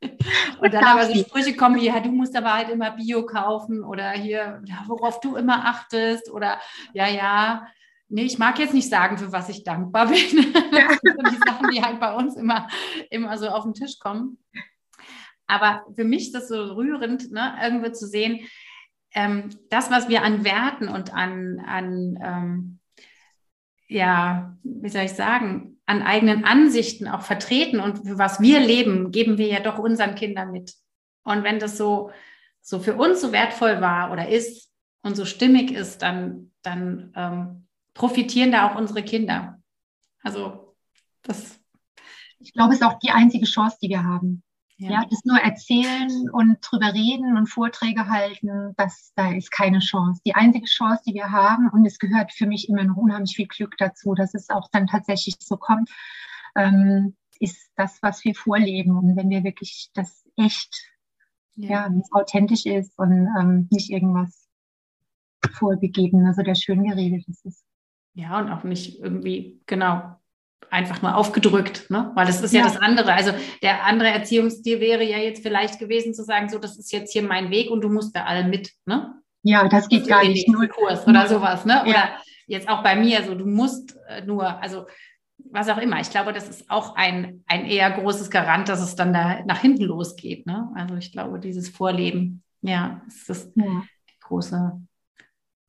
Und 0.61 0.75
dann 0.75 0.85
aber 0.85 1.07
so 1.07 1.15
Sprüche 1.15 1.57
kommen 1.57 1.77
wie, 1.77 1.87
ja, 1.87 2.01
du 2.01 2.11
musst 2.11 2.37
aber 2.37 2.55
halt 2.55 2.71
immer 2.71 2.91
Bio 2.93 3.25
kaufen 3.25 3.85
oder 3.85 4.11
hier, 4.11 4.63
worauf 4.87 5.21
du 5.21 5.37
immer 5.37 5.67
achtest 5.67 6.31
oder 6.31 6.61
ja, 6.93 7.09
ja, 7.09 7.67
nee, 8.09 8.25
ich 8.25 8.39
mag 8.39 8.59
jetzt 8.59 8.75
nicht 8.75 8.89
sagen, 8.89 9.19
für 9.19 9.33
was 9.33 9.49
ich 9.49 9.65
dankbar 9.65 10.07
bin. 10.09 10.53
Das 10.53 10.99
sind 11.01 11.31
die 11.31 11.49
Sachen, 11.49 11.71
die 11.71 11.83
halt 11.83 12.01
bei 12.01 12.15
uns 12.15 12.37
immer, 12.37 12.69
immer 13.11 13.37
so 13.39 13.49
auf 13.49 13.65
den 13.65 13.75
Tisch 13.75 13.99
kommen. 13.99 14.39
Aber 15.47 15.85
für 15.95 16.05
mich 16.05 16.27
ist 16.27 16.35
das 16.35 16.49
so 16.49 16.75
rührend, 16.75 17.31
ne, 17.33 17.55
irgendwo 17.63 17.91
zu 17.91 18.07
sehen, 18.07 18.47
ähm, 19.15 19.51
das, 19.69 19.91
was 19.91 20.09
wir 20.09 20.23
an 20.23 20.45
Werten 20.45 20.89
und 20.89 21.13
an, 21.13 21.61
an 21.67 22.19
ähm, 22.23 22.79
ja, 23.89 24.57
wie 24.63 24.89
soll 24.89 25.03
ich 25.03 25.13
sagen, 25.13 25.82
an 25.87 26.03
eigenen 26.03 26.45
Ansichten 26.45 27.09
auch 27.09 27.23
vertreten 27.23 27.81
und 27.81 28.07
für 28.07 28.19
was 28.19 28.41
wir 28.41 28.61
leben, 28.61 29.11
geben 29.11 29.39
wir 29.39 29.49
ja 29.49 29.61
doch 29.61 29.79
unseren 29.79 30.15
Kindern 30.15 30.53
mit. 30.53 30.75
Und 31.25 31.45
wenn 31.45 31.59
das 31.59 31.77
so, 31.77 32.11
so 32.61 32.81
für 32.81 32.95
uns 32.95 33.21
so 33.21 33.33
wertvoll 33.33 33.81
war 33.81 34.13
oder 34.13 34.29
ist 34.29 34.71
und 35.03 35.17
so 35.17 35.25
stimmig 35.25 35.73
ist, 35.73 36.03
dann, 36.03 36.53
dann 36.63 37.13
ähm, 37.17 37.67
profitieren 37.95 38.53
da 38.53 38.71
auch 38.71 38.77
unsere 38.77 39.03
Kinder. 39.03 39.61
Also 40.23 40.77
das. 41.23 41.59
Ich 42.39 42.53
glaube, 42.53 42.75
es 42.75 42.81
ist 42.81 42.87
auch 42.87 42.99
die 42.99 43.11
einzige 43.11 43.47
Chance, 43.47 43.77
die 43.81 43.89
wir 43.89 44.03
haben. 44.03 44.43
Ja. 44.83 44.91
ja, 44.91 45.05
das 45.09 45.25
nur 45.25 45.39
erzählen 45.39 46.29
und 46.31 46.59
drüber 46.61 46.93
reden 46.93 47.37
und 47.37 47.47
Vorträge 47.47 48.09
halten, 48.09 48.75
das, 48.77 49.13
da 49.15 49.33
ist 49.33 49.53
keine 49.53 49.79
Chance. 49.79 50.21
Die 50.27 50.35
einzige 50.35 50.67
Chance, 50.67 51.03
die 51.07 51.15
wir 51.15 51.31
haben, 51.31 51.71
und 51.71 51.87
es 51.87 52.01
gehört 52.01 52.33
für 52.33 52.47
mich 52.47 52.69
immer 52.69 52.83
noch 52.83 52.97
unheimlich 52.97 53.37
viel 53.37 53.47
Glück 53.47 53.77
dazu, 53.79 54.15
dass 54.15 54.35
es 54.35 54.51
auch 54.51 54.69
dann 54.73 54.89
tatsächlich 54.89 55.37
so 55.39 55.57
kommt, 55.57 55.89
ähm, 56.57 57.15
ist 57.39 57.71
das, 57.77 58.03
was 58.03 58.25
wir 58.25 58.35
vorleben. 58.35 58.99
Und 58.99 59.17
wenn 59.17 59.31
wir 59.31 59.45
wirklich 59.45 59.91
das 59.95 60.25
echt, 60.37 60.75
ja, 61.55 61.87
ja 61.89 62.01
authentisch 62.11 62.67
ist 62.67 62.99
und 62.99 63.29
ähm, 63.39 63.69
nicht 63.71 63.91
irgendwas 63.91 64.49
vorgegeben, 65.53 66.27
also 66.27 66.43
der 66.43 66.57
schön 66.57 66.83
geredet 66.83 67.25
ist. 67.29 67.65
Ja, 68.15 68.41
und 68.41 68.51
auch 68.51 68.65
nicht 68.65 68.99
irgendwie, 68.99 69.63
genau, 69.67 70.17
einfach 70.71 71.03
nur 71.03 71.17
aufgedrückt, 71.17 71.91
ne? 71.91 72.11
weil 72.15 72.27
das 72.27 72.41
ist 72.41 72.53
ja. 72.53 72.61
ja. 72.61 72.67
das 72.67 72.77
andere. 72.77 73.13
Also 73.13 73.33
der 73.63 73.85
andere 73.85 74.09
Erziehungsstil 74.09 74.81
wäre 74.81 75.05
ja 75.05 75.19
jetzt 75.19 75.43
vielleicht 75.43 75.79
gewesen 75.79 76.15
zu 76.15 76.25
sagen, 76.25 76.49
so 76.49 76.59
das 76.59 76.79
ist 76.79 76.93
jetzt 76.93 77.13
hier 77.13 77.23
mein 77.23 77.51
Weg 77.51 77.71
und 77.71 77.83
du 77.83 77.89
musst 77.89 78.17
da 78.17 78.25
alle 78.25 78.45
mit. 78.45 78.73
Ne? 78.87 79.15
Ja, 79.43 79.69
das 79.69 79.89
geht 79.89 80.07
gar 80.07 80.25
nicht. 80.25 80.49
Nur 80.49 80.67
Kurs 80.69 81.07
oder 81.07 81.27
sowas. 81.29 81.65
Ne? 81.65 81.75
Ja. 81.75 81.83
Oder 81.85 82.09
jetzt 82.47 82.69
auch 82.69 82.83
bei 82.83 82.97
mir, 82.97 83.25
so 83.25 83.35
du 83.35 83.47
musst 83.47 83.97
äh, 84.09 84.23
nur, 84.25 84.63
also 84.63 84.87
was 85.51 85.69
auch 85.69 85.79
immer. 85.79 86.01
Ich 86.01 86.11
glaube, 86.11 86.33
das 86.33 86.49
ist 86.49 86.71
auch 86.71 86.95
ein, 86.95 87.43
ein 87.47 87.67
eher 87.67 87.91
großes 87.91 88.31
Garant, 88.31 88.69
dass 88.69 88.81
es 88.81 88.95
dann 88.95 89.13
da 89.13 89.45
nach 89.45 89.59
hinten 89.59 89.85
losgeht. 89.85 90.47
Ne? 90.47 90.71
Also 90.75 90.97
ich 90.97 91.13
glaube, 91.13 91.39
dieses 91.41 91.69
Vorleben, 91.69 92.43
ja, 92.63 93.03
ist 93.09 93.29
das 93.29 93.51
ja. 93.55 93.83
große 94.23 94.81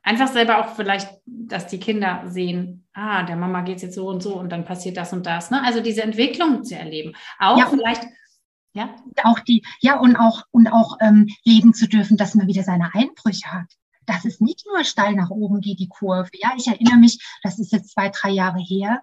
einfach 0.04 0.28
selber 0.28 0.60
auch 0.60 0.76
vielleicht, 0.76 1.10
dass 1.26 1.68
die 1.68 1.80
Kinder 1.80 2.24
sehen, 2.28 2.86
ah, 2.94 3.24
der 3.24 3.36
Mama 3.36 3.62
geht 3.62 3.78
es 3.78 3.82
jetzt 3.84 3.96
so 3.96 4.08
und 4.08 4.22
so 4.22 4.36
und 4.36 4.52
dann 4.52 4.66
passiert 4.66 4.98
das 4.98 5.14
und 5.14 5.26
das. 5.26 5.50
Ne? 5.50 5.64
Also 5.64 5.82
diese 5.82 6.04
Entwicklung 6.04 6.64
zu 6.64 6.76
erleben. 6.76 7.14
Auch 7.40 7.58
ja, 7.58 7.66
vielleicht, 7.66 8.04
ja. 8.74 8.96
Auch 9.24 9.40
die, 9.40 9.64
ja, 9.80 10.00
und 10.00 10.16
auch, 10.16 10.44
und 10.52 10.68
auch 10.68 10.98
ähm, 11.02 11.28
leben 11.44 11.74
zu 11.74 11.88
dürfen, 11.88 12.18
dass 12.18 12.36
man 12.36 12.48
wieder 12.48 12.64
seine 12.64 12.94
Einbrüche 12.94 13.52
hat. 13.52 13.68
Dass 14.06 14.26
es 14.26 14.42
nicht 14.42 14.66
nur 14.66 14.84
steil 14.84 15.14
nach 15.14 15.30
oben 15.30 15.62
geht, 15.62 15.80
die 15.80 15.88
Kurve. 15.88 16.30
Ja, 16.34 16.52
ich 16.58 16.68
erinnere 16.68 16.98
mich, 16.98 17.24
das 17.42 17.58
ist 17.60 17.72
jetzt 17.72 17.92
zwei, 17.92 18.10
drei 18.10 18.32
Jahre 18.32 18.60
her. 18.60 19.02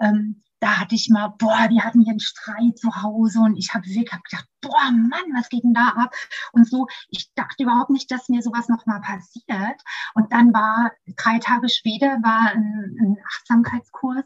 Ähm, 0.00 0.42
da 0.60 0.80
hatte 0.80 0.94
ich 0.94 1.08
mal, 1.10 1.28
boah, 1.38 1.68
wir 1.68 1.84
hatten 1.84 2.02
hier 2.02 2.10
einen 2.10 2.20
Streit 2.20 2.78
zu 2.78 3.02
Hause 3.02 3.40
und 3.40 3.56
ich 3.56 3.72
habe 3.74 3.86
wirklich 3.86 4.12
hab 4.12 4.24
gedacht, 4.24 4.46
boah, 4.60 4.90
Mann, 4.90 5.36
was 5.36 5.48
geht 5.48 5.64
denn 5.64 5.74
da 5.74 5.88
ab? 5.88 6.14
Und 6.52 6.68
so, 6.68 6.86
ich 7.10 7.32
dachte 7.34 7.62
überhaupt 7.62 7.90
nicht, 7.90 8.10
dass 8.10 8.28
mir 8.28 8.42
sowas 8.42 8.68
nochmal 8.68 9.00
passiert. 9.00 9.80
Und 10.14 10.32
dann 10.32 10.52
war, 10.52 10.92
drei 11.16 11.38
Tage 11.38 11.68
später 11.68 12.18
war 12.22 12.50
ein, 12.52 12.96
ein 13.00 13.16
Achtsamkeitskurs 13.36 14.24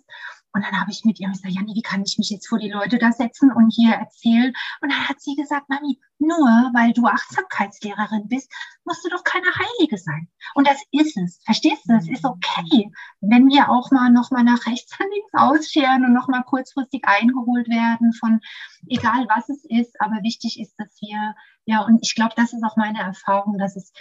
und 0.53 0.65
dann 0.65 0.79
habe 0.79 0.91
ich 0.91 1.05
mit 1.05 1.19
ihr 1.19 1.29
gesagt, 1.29 1.53
Janni, 1.53 1.75
wie 1.75 1.83
kann 1.83 2.03
ich 2.03 2.19
mich 2.19 2.31
jetzt 2.31 2.49
vor 2.49 2.59
die 2.59 2.71
Leute 2.71 2.99
da 2.99 3.13
setzen 3.13 3.51
und 3.53 3.71
hier 3.71 3.95
erzählen? 3.95 4.53
Und 4.81 4.93
dann 4.93 5.09
hat 5.09 5.21
sie 5.21 5.35
gesagt, 5.35 5.69
Mami, 5.69 5.99
nur 6.19 6.47
weil 6.75 6.93
du 6.93 7.07
Achtsamkeitslehrerin 7.07 8.29
bist, 8.29 8.53
musst 8.85 9.05
du 9.05 9.09
doch 9.09 9.25
keine 9.25 9.47
Heilige 9.47 9.97
sein. 9.97 10.29
Und 10.55 10.69
das 10.69 10.81
ist 10.91 11.17
es. 11.17 11.41
Verstehst 11.45 11.89
du? 11.89 11.95
Das 11.95 12.09
ist 12.09 12.25
okay. 12.25 12.91
Wenn 13.21 13.49
wir 13.49 13.71
auch 13.71 13.91
mal 13.91 14.11
nochmal 14.11 14.45
nach 14.45 14.67
rechts 14.67 14.93
und 15.01 15.11
links 15.11 15.33
ausscheren 15.33 16.05
und 16.05 16.13
nochmal 16.13 16.43
kurzfristig 16.45 17.03
eingeholt 17.07 17.69
werden 17.69 18.13
von 18.13 18.41
egal 18.89 19.27
was 19.29 19.49
es 19.49 19.65
ist. 19.65 20.01
Aber 20.01 20.23
wichtig 20.23 20.61
ist, 20.61 20.75
dass 20.79 21.01
wir, 21.01 21.35
ja, 21.65 21.81
und 21.83 22.01
ich 22.03 22.15
glaube, 22.15 22.35
das 22.37 22.53
ist 22.53 22.63
auch 22.63 22.77
meine 22.77 23.01
Erfahrung, 23.01 23.59
dass 23.59 23.77
es 23.77 23.93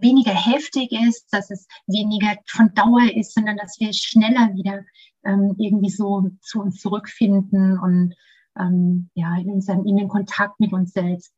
weniger 0.00 0.32
heftig 0.32 0.92
ist, 0.92 1.28
dass 1.32 1.50
es 1.50 1.66
weniger 1.86 2.36
von 2.46 2.72
Dauer 2.74 3.14
ist, 3.14 3.34
sondern 3.34 3.56
dass 3.56 3.78
wir 3.78 3.92
schneller 3.92 4.54
wieder 4.54 4.84
ähm, 5.24 5.54
irgendwie 5.58 5.90
so 5.90 6.30
zu 6.40 6.60
uns 6.60 6.80
zurückfinden 6.80 7.78
und 7.78 8.14
ähm, 8.58 9.10
ja, 9.14 9.36
in, 9.36 9.50
unseren, 9.50 9.86
in 9.86 9.96
den 9.96 10.08
Kontakt 10.08 10.58
mit 10.60 10.72
uns 10.72 10.92
selbst. 10.92 11.32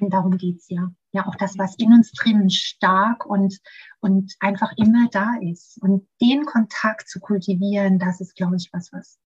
Und 0.00 0.12
darum 0.12 0.36
geht's 0.36 0.68
ja. 0.68 0.90
Ja, 1.12 1.26
auch 1.26 1.34
das, 1.36 1.56
was 1.58 1.74
in 1.76 1.92
uns 1.92 2.12
drinnen 2.12 2.50
stark 2.50 3.26
und, 3.26 3.58
und 4.00 4.34
einfach 4.40 4.72
immer 4.76 5.08
da 5.10 5.34
ist. 5.40 5.80
Und 5.82 6.06
den 6.20 6.44
Kontakt 6.44 7.08
zu 7.08 7.18
kultivieren, 7.18 7.98
das 7.98 8.20
ist, 8.20 8.36
glaube 8.36 8.56
ich, 8.56 8.68
was, 8.72 8.92
was 8.92 9.18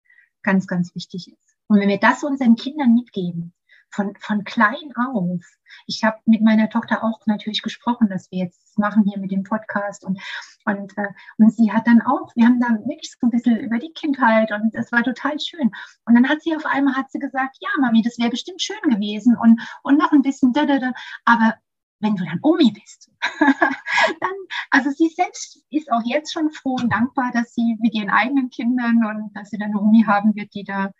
ganz, 0.43 0.67
ganz 0.67 0.95
wichtig 0.95 1.29
ist. 1.29 1.57
Und 1.67 1.81
wenn 1.81 1.89
wir 1.89 1.99
das 1.99 2.23
unseren 2.23 2.55
Kindern 2.55 2.95
mitgeben, 2.95 3.53
von, 3.93 4.15
von 4.19 4.45
klein 4.45 4.93
auf. 4.97 5.41
Ich 5.87 6.03
habe 6.05 6.19
mit 6.25 6.43
meiner 6.43 6.69
Tochter 6.69 7.05
auch 7.05 7.21
natürlich 7.27 7.63
gesprochen, 7.63 8.09
dass 8.09 8.31
wir 8.31 8.41
jetzt 8.41 8.79
machen 8.79 9.05
hier 9.07 9.19
mit 9.19 9.31
dem 9.31 9.43
Podcast 9.43 10.05
und, 10.05 10.21
und, 10.65 10.97
äh, 10.99 11.09
und 11.39 11.55
sie 11.55 11.73
hat 11.73 11.87
dann 11.87 12.03
auch, 12.03 12.35
wir 12.35 12.47
haben 12.47 12.61
dann 12.61 12.81
wirklich 12.87 13.13
so 13.13 13.27
ein 13.27 13.31
bisschen 13.31 13.59
über 13.59 13.79
die 13.79 13.93
Kindheit 13.93 14.51
und 14.53 14.75
das 14.75 14.93
war 14.93 15.03
total 15.03 15.39
schön. 15.41 15.71
Und 16.07 16.15
dann 16.15 16.29
hat 16.29 16.43
sie 16.43 16.57
auf 16.57 16.67
einmal 16.67 16.95
hat 16.95 17.11
sie 17.11 17.19
gesagt, 17.19 17.57
ja, 17.61 17.69
Mami, 17.81 18.03
das 18.03 18.19
wäre 18.19 18.31
bestimmt 18.31 18.63
schön 18.63 18.81
gewesen 18.91 19.37
und, 19.37 19.61
und 19.83 19.99
noch 19.99 20.13
ein 20.13 20.23
bisschen, 20.23 20.53
da, 20.53 20.67
da, 20.67 20.79
da. 20.79 20.93
aber 21.25 21.55
wenn 22.01 22.17
du 22.17 22.25
dann 22.25 22.41
Omi 22.43 22.73
bist, 22.73 23.11
dann, 23.41 24.33
also 24.71 24.91
sie 24.91 25.09
selbst 25.09 25.65
ist 25.71 25.91
auch 25.93 26.03
jetzt 26.05 26.33
schon 26.33 26.51
froh 26.51 26.77
und 26.81 26.93
dankbar, 26.93 27.31
dass 27.33 27.55
sie 27.55 27.77
mit 27.81 27.95
ihren 27.95 28.11
eigenen 28.11 28.51
Kindern 28.51 29.05
und 29.07 29.31
dass 29.35 29.51
sie 29.51 29.59
dann 29.59 29.71
eine 29.71 29.81
Omi 29.81 30.03
haben 30.05 30.35
wird, 30.35 30.53
die 30.55 30.65
da 30.65 30.91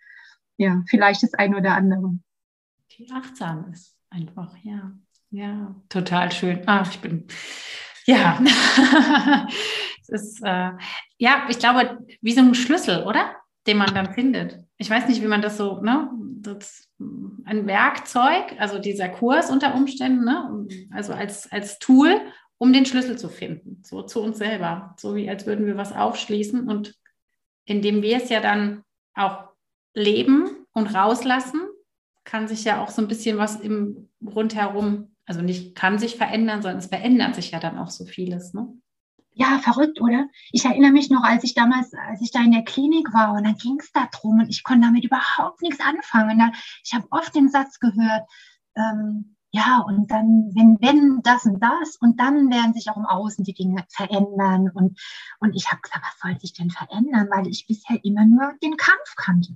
ja 0.57 0.81
vielleicht 0.87 1.23
das 1.23 1.33
ein 1.33 1.55
oder 1.55 1.75
andere. 1.75 2.17
Die 2.97 3.09
achtsam 3.11 3.71
ist 3.71 3.97
einfach, 4.09 4.55
ja. 4.63 4.91
Ja, 5.31 5.75
total 5.89 6.31
schön. 6.31 6.61
Ach, 6.67 6.89
ich 6.91 6.99
bin, 6.99 7.25
ja. 8.05 8.39
es 10.01 10.09
ist, 10.09 10.43
äh, 10.43 10.71
ja, 11.17 11.47
ich 11.49 11.57
glaube, 11.57 12.05
wie 12.21 12.33
so 12.33 12.41
ein 12.41 12.53
Schlüssel, 12.53 13.03
oder? 13.03 13.35
Den 13.65 13.77
man 13.77 13.95
dann 13.95 14.13
findet. 14.13 14.59
Ich 14.77 14.89
weiß 14.89 15.07
nicht, 15.07 15.23
wie 15.23 15.27
man 15.27 15.41
das 15.41 15.57
so, 15.57 15.81
ne? 15.81 16.09
Das, 16.41 16.87
ein 17.45 17.65
Werkzeug, 17.65 18.55
also 18.59 18.77
dieser 18.77 19.09
Kurs 19.09 19.49
unter 19.49 19.75
Umständen, 19.75 20.25
ne? 20.25 20.67
also 20.91 21.13
als, 21.13 21.51
als 21.51 21.79
Tool, 21.79 22.19
um 22.57 22.73
den 22.73 22.85
Schlüssel 22.85 23.17
zu 23.17 23.29
finden, 23.29 23.81
so 23.83 24.03
zu 24.03 24.21
uns 24.21 24.37
selber, 24.37 24.93
so 24.99 25.15
wie 25.15 25.29
als 25.29 25.45
würden 25.45 25.65
wir 25.65 25.77
was 25.77 25.93
aufschließen 25.93 26.67
und 26.67 26.95
indem 27.65 28.01
wir 28.01 28.17
es 28.17 28.29
ja 28.29 28.41
dann 28.41 28.83
auch 29.13 29.49
leben 29.93 30.65
und 30.73 30.93
rauslassen, 30.93 31.61
kann 32.33 32.47
sich 32.47 32.63
ja 32.63 32.81
auch 32.81 32.89
so 32.89 32.99
ein 32.99 33.07
bisschen 33.07 33.37
was 33.37 33.57
im 33.57 34.09
rundherum, 34.25 35.15
also 35.27 35.41
nicht 35.43 35.75
kann 35.75 35.99
sich 35.99 36.15
verändern, 36.15 36.63
sondern 36.63 36.79
es 36.79 36.87
verändert 36.87 37.35
sich 37.35 37.51
ja 37.51 37.59
dann 37.59 37.77
auch 37.77 37.91
so 37.91 38.05
vieles. 38.05 38.55
Ne? 38.55 38.73
Ja, 39.33 39.59
verrückt, 39.59 40.01
oder? 40.01 40.25
Ich 40.51 40.65
erinnere 40.65 40.91
mich 40.91 41.11
noch, 41.11 41.23
als 41.23 41.43
ich 41.43 41.53
damals, 41.53 41.93
als 41.93 42.21
ich 42.23 42.31
da 42.31 42.39
in 42.39 42.51
der 42.51 42.63
Klinik 42.63 43.13
war 43.13 43.33
und 43.33 43.43
dann 43.43 43.57
ging 43.57 43.77
es 43.79 43.91
da 43.91 44.07
drum 44.11 44.39
und 44.39 44.49
ich 44.49 44.63
konnte 44.63 44.87
damit 44.87 45.05
überhaupt 45.05 45.61
nichts 45.61 45.79
anfangen. 45.79 46.39
Da, 46.39 46.51
ich 46.83 46.95
habe 46.95 47.05
oft 47.11 47.35
den 47.35 47.49
Satz 47.49 47.79
gehört, 47.79 48.27
ähm, 48.75 49.35
ja, 49.51 49.83
und 49.85 50.09
dann, 50.09 50.49
wenn, 50.55 50.79
wenn 50.81 51.21
das 51.21 51.45
und 51.45 51.61
das, 51.61 51.97
und 51.97 52.19
dann 52.19 52.49
werden 52.49 52.73
sich 52.73 52.89
auch 52.89 52.97
im 52.97 53.05
Außen 53.05 53.43
die 53.43 53.53
Dinge 53.53 53.85
verändern. 53.89 54.71
Und, 54.73 54.99
und 55.39 55.53
ich 55.55 55.71
habe 55.71 55.81
gesagt, 55.81 56.03
was 56.03 56.19
soll 56.19 56.39
sich 56.39 56.53
denn 56.53 56.71
verändern? 56.71 57.27
Weil 57.29 57.45
ich 57.45 57.67
bisher 57.67 58.03
immer 58.03 58.25
nur 58.25 58.53
den 58.63 58.75
Kampf 58.75 59.15
kannte. 59.17 59.55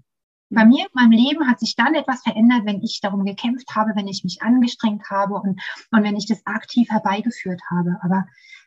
Bei 0.50 0.66
mir 0.66 0.86
in 0.86 0.92
meinem 0.94 1.12
Leben 1.12 1.48
hat 1.48 1.60
sich 1.60 1.76
dann 1.76 1.94
etwas 1.94 2.22
verändert, 2.24 2.66
wenn 2.66 2.82
ich 2.82 3.02
darum 3.02 3.26
gekämpft 3.26 3.76
habe, 3.76 3.92
wenn 3.96 4.08
ich 4.08 4.24
mich 4.24 4.42
angestrengt 4.42 5.10
habe 5.10 5.36
und, 5.36 5.62
und 5.92 6.04
wenn 6.04 6.16
ich 6.16 6.26
das 6.26 6.46
aktiv 6.46 6.90
herbeigeführt 6.90 7.62
habe. 7.70 7.98
Aber 8.02 8.26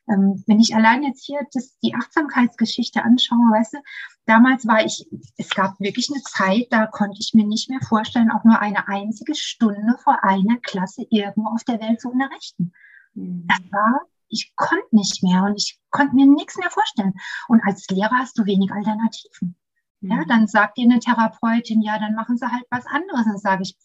ähm, 0.09 0.43
wenn 0.47 0.61
ich 0.61 0.75
allein 0.75 1.03
jetzt 1.03 1.25
hier 1.25 1.41
das, 1.53 1.79
die 1.79 1.95
Achtsamkeitsgeschichte 1.95 3.03
anschaue, 3.03 3.39
weißt 3.39 3.75
du, 3.75 3.79
damals 4.27 4.67
war 4.67 4.85
ich, 4.85 5.07
es 5.39 5.51
gab 5.51 5.81
wirklich 5.81 6.11
eine 6.13 6.23
Zeit, 6.23 6.67
da 6.71 6.87
konnte 6.87 7.19
ich 7.21 7.33
mir 7.33 7.47
nicht 7.47 7.71
mehr 7.71 7.81
vorstellen, 7.81 8.31
auch 8.31 8.45
nur 8.45 8.61
eine 8.61 8.89
einzige 8.89 9.35
Stunde 9.35 9.97
vor 10.03 10.23
einer 10.23 10.59
Klasse 10.59 11.07
irgendwo 11.09 11.49
auf 11.49 11.65
der 11.65 11.81
Welt 11.81 12.01
zu 12.01 12.11
unterrichten. 12.11 12.73
Mhm. 13.15 13.47
Das 13.47 13.61
war 13.71 14.01
ich 14.31 14.53
konnte 14.57 14.87
nicht 14.93 15.23
mehr 15.23 15.43
und 15.43 15.57
ich 15.57 15.79
konnte 15.91 16.15
mir 16.15 16.27
nichts 16.27 16.57
mehr 16.57 16.71
vorstellen. 16.71 17.15
Und 17.49 17.63
als 17.65 17.89
Lehrer 17.89 18.17
hast 18.17 18.39
du 18.39 18.47
wenig 18.47 18.71
Alternativen. 18.71 19.57
Ja, 20.03 20.17
mhm. 20.17 20.29
dann 20.29 20.47
sagt 20.47 20.79
dir 20.79 20.85
eine 20.85 20.99
Therapeutin, 20.99 21.83
ja, 21.83 21.99
dann 21.99 22.15
machen 22.15 22.39
sie 22.39 22.51
halt 22.51 22.65
was 22.71 22.87
anderes. 22.87 23.25
Dann 23.25 23.39
sage 23.39 23.63
ich, 23.63 23.77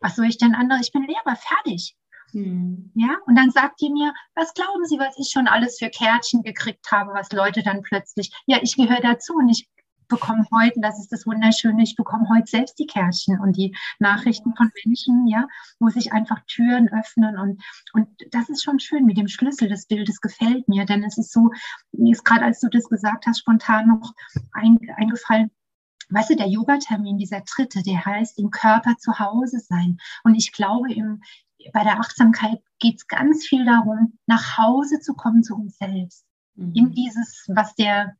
was 0.00 0.16
soll 0.16 0.26
ich 0.26 0.38
denn 0.38 0.54
anderes? 0.54 0.86
Ich 0.86 0.92
bin 0.92 1.02
Lehrer, 1.02 1.36
fertig. 1.36 1.94
Mhm. 2.32 2.90
Ja, 2.94 3.16
und 3.26 3.36
dann 3.36 3.50
sagt 3.50 3.80
die 3.80 3.90
mir, 3.90 4.12
was 4.34 4.54
glauben 4.54 4.84
Sie, 4.84 4.98
was 4.98 5.18
ich 5.18 5.30
schon 5.30 5.46
alles 5.46 5.78
für 5.78 5.90
Kärtchen 5.90 6.42
gekriegt 6.42 6.90
habe, 6.90 7.12
was 7.14 7.32
Leute 7.32 7.62
dann 7.62 7.82
plötzlich, 7.82 8.30
ja, 8.46 8.58
ich 8.62 8.76
gehöre 8.76 9.00
dazu 9.00 9.34
und 9.34 9.48
ich 9.48 9.68
bekomme 10.08 10.46
heute, 10.52 10.80
das 10.80 10.98
ist 10.98 11.12
das 11.12 11.26
Wunderschöne, 11.26 11.82
ich 11.82 11.94
bekomme 11.94 12.28
heute 12.30 12.46
selbst 12.46 12.78
die 12.78 12.86
Kärtchen 12.86 13.38
und 13.40 13.56
die 13.56 13.76
Nachrichten 13.98 14.54
von 14.56 14.70
Menschen, 14.84 15.26
ja, 15.26 15.46
wo 15.78 15.88
sich 15.90 16.12
einfach 16.12 16.40
Türen 16.46 16.88
öffnen 16.88 17.38
und, 17.38 17.62
und 17.92 18.08
das 18.30 18.48
ist 18.48 18.64
schon 18.64 18.80
schön 18.80 19.04
mit 19.04 19.18
dem 19.18 19.28
Schlüssel 19.28 19.68
des 19.68 19.86
Bildes 19.86 20.20
gefällt 20.20 20.66
mir, 20.66 20.86
denn 20.86 21.04
es 21.04 21.18
ist 21.18 21.32
so, 21.32 21.50
mir 21.92 22.12
ist 22.12 22.24
gerade 22.24 22.46
als 22.46 22.60
du 22.60 22.68
das 22.68 22.88
gesagt 22.88 23.26
hast, 23.26 23.40
spontan 23.40 23.88
noch 23.88 24.14
ein, 24.52 24.78
eingefallen, 24.96 25.50
weißt 26.10 26.30
du, 26.30 26.36
der 26.36 26.48
Yoga-Termin, 26.48 27.18
dieser 27.18 27.42
dritte, 27.42 27.82
der 27.82 28.04
heißt 28.04 28.38
im 28.38 28.50
Körper 28.50 28.96
zu 28.98 29.18
Hause 29.18 29.60
sein. 29.60 29.98
Und 30.24 30.34
ich 30.34 30.52
glaube, 30.52 30.92
im, 30.92 31.22
bei 31.72 31.82
der 31.84 32.00
Achtsamkeit 32.00 32.60
geht 32.78 32.96
es 32.96 33.06
ganz 33.06 33.44
viel 33.46 33.64
darum, 33.64 34.18
nach 34.26 34.58
Hause 34.58 35.00
zu 35.00 35.14
kommen 35.14 35.42
zu 35.42 35.54
uns 35.54 35.76
selbst. 35.78 36.24
Mhm. 36.54 36.72
In 36.74 36.90
dieses, 36.92 37.46
was 37.48 37.74
der, 37.74 38.16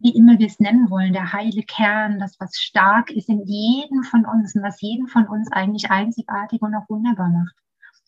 wie 0.00 0.14
immer 0.14 0.38
wir 0.38 0.46
es 0.46 0.60
nennen 0.60 0.90
wollen, 0.90 1.12
der 1.12 1.32
heile 1.32 1.62
Kern, 1.62 2.18
das, 2.18 2.38
was 2.38 2.56
stark 2.56 3.10
ist 3.10 3.28
in 3.28 3.44
jedem 3.46 4.02
von 4.02 4.26
uns 4.26 4.54
und 4.54 4.62
was 4.62 4.80
jeden 4.80 5.08
von 5.08 5.26
uns 5.26 5.50
eigentlich 5.50 5.90
einzigartig 5.90 6.60
und 6.62 6.74
auch 6.74 6.88
wunderbar 6.88 7.30
macht. 7.30 7.54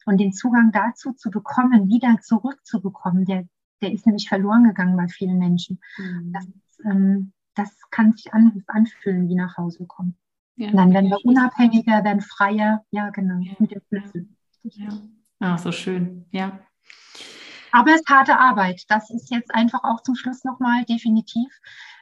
Und 0.04 0.18
den 0.18 0.32
Zugang 0.32 0.70
dazu 0.72 1.12
zu 1.14 1.30
bekommen, 1.30 1.88
wieder 1.88 2.18
zurückzubekommen, 2.20 3.24
der, 3.24 3.48
der 3.82 3.92
ist 3.92 4.06
nämlich 4.06 4.28
verloren 4.28 4.64
gegangen 4.64 4.96
bei 4.96 5.08
vielen 5.08 5.38
Menschen. 5.38 5.80
Mhm. 5.96 6.32
Das, 6.32 6.46
ähm, 6.84 7.32
das 7.56 7.70
kann 7.90 8.12
sich 8.12 8.32
an, 8.32 8.64
anfühlen 8.68 9.28
wie 9.28 9.34
nach 9.34 9.56
Hause 9.56 9.86
kommen. 9.86 10.16
Ja, 10.56 10.70
dann 10.70 10.92
werden 10.92 11.10
wir 11.10 11.22
unabhängiger, 11.24 12.02
werden 12.04 12.22
freier, 12.22 12.84
ja 12.90 13.10
genau, 13.10 13.40
ja, 13.40 13.52
mit 13.58 13.72
dem 13.72 13.82
Schlüssel. 13.88 14.28
Ja. 14.62 14.88
Ah, 15.38 15.58
so 15.58 15.70
schön, 15.70 16.24
ja. 16.30 16.58
Aber 17.72 17.90
es 17.90 18.00
ist 18.00 18.08
harte 18.08 18.38
Arbeit. 18.38 18.84
Das 18.88 19.10
ist 19.10 19.30
jetzt 19.30 19.54
einfach 19.54 19.84
auch 19.84 20.02
zum 20.02 20.14
Schluss 20.14 20.44
nochmal 20.44 20.84
definitiv. 20.86 21.52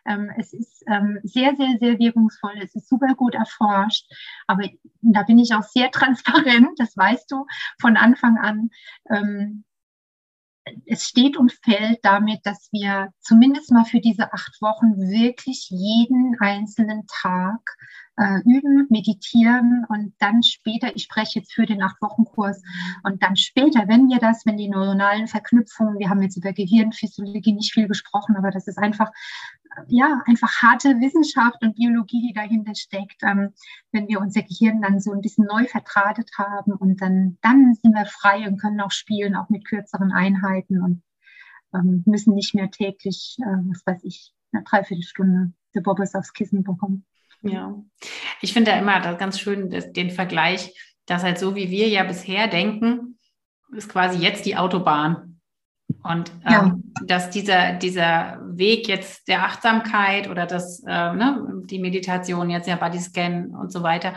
Ähm, 0.07 0.31
es 0.37 0.53
ist 0.53 0.85
ähm, 0.87 1.19
sehr, 1.25 1.57
sehr, 1.57 1.79
sehr 1.81 1.99
wirkungsvoll. 1.99 2.55
Es 2.63 2.77
ist 2.77 2.89
super 2.89 3.15
gut 3.17 3.35
erforscht. 3.35 4.07
Aber 4.47 4.69
da 5.01 5.25
bin 5.25 5.39
ich 5.41 5.53
auch 5.53 5.65
sehr 5.65 5.91
transparent. 5.91 6.79
Das 6.79 6.97
weißt 6.97 7.29
du 7.33 7.47
von 7.81 7.97
Anfang 7.97 8.39
an. 8.39 8.71
Ähm, 9.11 9.65
es 10.87 11.05
steht 11.05 11.37
und 11.37 11.53
fällt 11.53 11.99
damit, 12.03 12.41
dass 12.45 12.69
wir 12.73 13.13
zumindest 13.21 13.71
mal 13.71 13.85
für 13.85 14.01
diese 14.01 14.33
acht 14.33 14.61
Wochen 14.61 14.97
wirklich 14.99 15.69
jeden 15.71 16.37
einzelnen 16.41 17.07
Tag 17.07 17.61
äh, 18.17 18.41
üben, 18.45 18.87
meditieren 18.91 19.85
und 19.89 20.15
dann 20.19 20.43
später, 20.43 20.95
ich 20.95 21.05
spreche 21.05 21.41
jetzt 21.41 21.53
für 21.53 21.67
den 21.67 21.83
Acht-Wochen-Kurs, 21.83 22.63
und 23.03 23.23
dann 23.23 23.37
später, 23.37 23.89
wenn 23.89 24.09
wir 24.09 24.19
das, 24.19 24.47
wenn 24.47 24.57
die 24.57 24.69
neuronalen 24.69 25.27
Verknüpfungen, 25.27 25.99
wir 25.99 26.11
haben 26.11 26.23
jetzt 26.23 26.37
über 26.37 26.53
Gehirnphysiologie 26.53 27.53
nicht 27.53 27.73
viel 27.73 27.89
gesprochen, 27.89 28.37
aber 28.37 28.51
das 28.51 28.67
ist 28.67 28.79
einfach, 28.79 29.11
ja, 29.89 30.23
einfach 30.27 30.63
harte 30.63 31.01
Wissenschaft 31.01 31.63
und 31.63 31.75
Biologie, 31.75 32.29
die 32.29 32.33
dahinter 32.33 32.75
steckt, 32.75 33.23
ähm, 33.23 33.53
wenn 33.93 34.09
wir 34.09 34.21
unser 34.21 34.43
Gehirn 34.43 34.81
dann 34.83 35.01
so 35.01 35.13
ein 35.13 35.21
bisschen 35.21 35.47
neu 35.47 35.67
vertratet 35.67 36.31
haben 36.39 36.73
und 36.73 37.01
dann, 37.01 37.39
dann 37.43 37.75
sind 37.75 37.95
wir 37.95 38.07
frei 38.07 38.47
und 38.47 38.61
können 38.61 38.81
auch 38.81 38.93
spielen, 38.93 39.35
auch 39.35 39.49
mit 39.49 39.67
kürzeren 39.67 40.13
Einheiten 40.13 40.81
und 40.81 41.03
ähm, 41.75 42.03
müssen 42.07 42.35
nicht 42.35 42.55
mehr 42.55 42.71
täglich, 42.71 43.37
äh, 43.41 43.59
was 43.71 43.83
weiß 43.85 44.05
ich, 44.05 44.33
eine 44.53 44.63
Dreiviertelstunde 44.63 45.53
der 45.75 45.81
Bobbes 45.81 46.15
aufs 46.15 46.33
Kissen 46.33 46.63
bekommen. 46.63 47.05
Ja, 47.45 47.75
ich 48.41 48.53
finde 48.53 48.71
ja 48.71 48.79
immer 48.79 49.15
ganz 49.15 49.39
schön 49.39 49.71
den 49.71 50.11
Vergleich, 50.11 50.75
dass 51.07 51.23
halt 51.23 51.39
so 51.39 51.55
wie 51.55 51.71
wir 51.71 51.89
ja 51.89 52.03
bisher 52.05 52.49
denken, 52.49 53.19
ist 53.73 53.89
quasi 53.89 54.19
jetzt 54.19 54.47
die 54.47 54.57
Autobahn. 54.57 55.41
Und 56.03 56.31
ähm, 56.47 56.51
ja. 56.51 56.77
dass 57.07 57.31
dieser, 57.31 57.75
dieser 57.75 58.41
Weg 58.43 58.89
jetzt 58.89 59.29
der 59.29 59.45
Achtsamkeit 59.45 60.29
oder 60.29 60.47
das, 60.47 60.83
äh, 60.87 61.13
ne, 61.13 61.63
die 61.67 61.79
Meditation, 61.79 62.51
jetzt 62.51 62.69
ja 62.69 62.77
Bodyscan 62.77 63.55
und 63.55 63.71
so 63.73 63.83
weiter, 63.83 64.15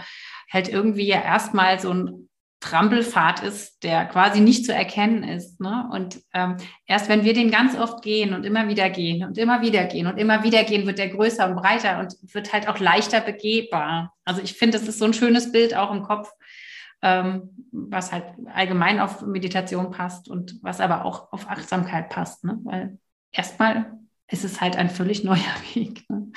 halt 0.52 0.70
irgendwie 0.70 1.08
ja 1.08 1.22
erstmal 1.22 1.80
so 1.80 1.94
ein 1.94 2.30
Trampelpfad 2.68 3.44
ist, 3.44 3.84
der 3.84 4.06
quasi 4.06 4.42
nicht 4.42 4.66
zu 4.66 4.74
erkennen 4.74 5.24
ist. 5.24 5.62
Ne? 5.62 5.88
Und 5.92 6.20
ähm, 6.34 6.58
erst 6.86 7.08
wenn 7.08 7.24
wir 7.24 7.34
den 7.34 7.50
ganz 7.50 7.78
oft 7.78 8.04
gehen 8.04 8.34
und 8.34 8.46
immer 8.46 8.68
wieder 8.68 8.90
gehen 8.90 9.24
und 9.24 9.38
immer 9.38 9.62
wieder 9.62 9.86
gehen 9.86 10.08
und 10.08 10.18
immer 10.18 10.44
wieder 10.44 10.64
gehen, 10.64 10.86
wird 10.86 10.98
der 10.98 11.10
größer 11.10 11.48
und 11.48 11.56
breiter 11.56 12.00
und 12.00 12.16
wird 12.34 12.52
halt 12.52 12.68
auch 12.68 12.80
leichter 12.80 13.22
begehbar. 13.22 14.14
Also 14.26 14.42
ich 14.42 14.54
finde, 14.54 14.78
das 14.78 14.88
ist 14.88 15.00
so 15.00 15.06
ein 15.06 15.14
schönes 15.14 15.52
Bild 15.52 15.76
auch 15.76 15.94
im 15.94 16.04
Kopf, 16.04 16.30
ähm, 17.02 17.68
was 17.72 18.12
halt 18.12 18.26
allgemein 18.54 19.00
auf 19.00 19.22
Meditation 19.22 19.92
passt 19.92 20.28
und 20.28 20.60
was 20.62 20.82
aber 20.82 21.06
auch 21.06 21.32
auf 21.32 21.50
Achtsamkeit 21.50 22.10
passt. 22.10 22.44
Ne? 22.44 22.60
Weil 22.64 23.00
erstmal 23.32 23.98
ist 24.30 24.44
es 24.44 24.60
halt 24.60 24.76
ein 24.76 24.90
völlig 24.90 25.24
neuer 25.24 25.40
Weg, 25.74 26.04
ne? 26.10 26.32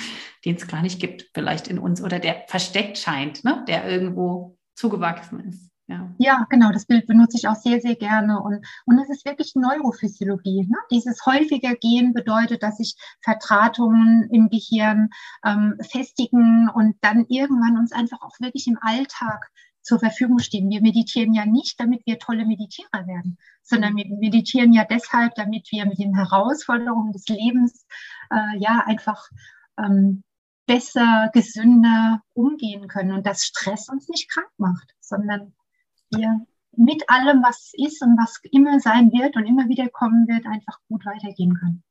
den 0.45 0.55
es 0.55 0.69
gar 0.69 0.83
nicht 0.83 1.01
gibt, 1.01 1.29
vielleicht 1.35 1.67
in 1.67 1.81
uns 1.81 2.01
oder 2.03 2.21
der 2.21 2.45
versteckt 2.47 2.99
scheint, 2.99 3.43
ne? 3.43 3.65
der 3.67 3.91
irgendwo 3.91 4.57
zugewachsen 4.77 5.41
ist. 5.41 5.70
Ja. 5.91 6.09
ja, 6.19 6.47
genau, 6.49 6.71
das 6.71 6.87
Bild 6.87 7.09
benutze 7.09 7.37
ich 7.37 7.49
auch 7.49 7.57
sehr, 7.57 7.81
sehr 7.81 7.97
gerne. 7.97 8.41
Und, 8.41 8.65
und 8.87 8.99
es 9.01 9.11
ist 9.11 9.25
wirklich 9.25 9.57
Neurophysiologie. 9.57 10.69
Ne? 10.69 10.77
Dieses 10.93 11.27
häufiger 11.27 11.75
Gehen 11.75 12.13
bedeutet, 12.13 12.63
dass 12.63 12.77
sich 12.77 12.95
Vertratungen 13.23 14.31
im 14.31 14.51
Gehirn 14.51 15.11
ähm, 15.45 15.75
festigen 15.81 16.69
und 16.69 16.95
dann 17.01 17.27
irgendwann 17.29 17.77
uns 17.77 17.91
einfach 17.91 18.23
auch 18.23 18.39
wirklich 18.39 18.69
im 18.69 18.79
Alltag 18.81 19.51
zur 19.83 19.99
Verfügung 19.99 20.39
stehen. 20.39 20.71
Wir 20.71 20.81
meditieren 20.81 21.35
ja 21.35 21.45
nicht, 21.45 21.81
damit 21.81 22.07
wir 22.07 22.21
tolle 22.21 22.47
Meditierer 22.47 23.09
werden, 23.09 23.37
sondern 23.63 23.97
wir 23.97 24.07
meditieren 24.07 24.73
ja 24.73 24.85
deshalb, 24.85 25.35
damit 25.35 25.67
wir 25.73 25.87
mit 25.87 25.99
den 25.99 26.15
Herausforderungen 26.15 27.11
des 27.11 27.27
Lebens 27.27 27.85
äh, 28.31 28.59
ja 28.59 28.85
einfach 28.87 29.29
ähm, 29.77 30.23
besser, 30.67 31.31
gesünder 31.33 32.23
umgehen 32.33 32.87
können 32.87 33.11
und 33.11 33.27
dass 33.27 33.43
Stress 33.43 33.89
uns 33.89 34.09
nicht 34.09 34.31
krank 34.31 34.51
macht, 34.57 34.95
sondern 35.01 35.53
wir 36.11 36.47
mit 36.77 37.09
allem, 37.09 37.43
was 37.43 37.73
ist 37.75 38.03
und 38.03 38.17
was 38.17 38.41
immer 38.51 38.81
sein 38.81 39.13
wird 39.13 39.37
und 39.37 39.47
immer 39.47 39.69
wieder 39.69 39.89
kommen 39.89 40.29
wird, 40.29 40.47
einfach 40.47 40.79
gut 40.89 41.05
weitergehen 41.05 41.55
können. 41.55 41.83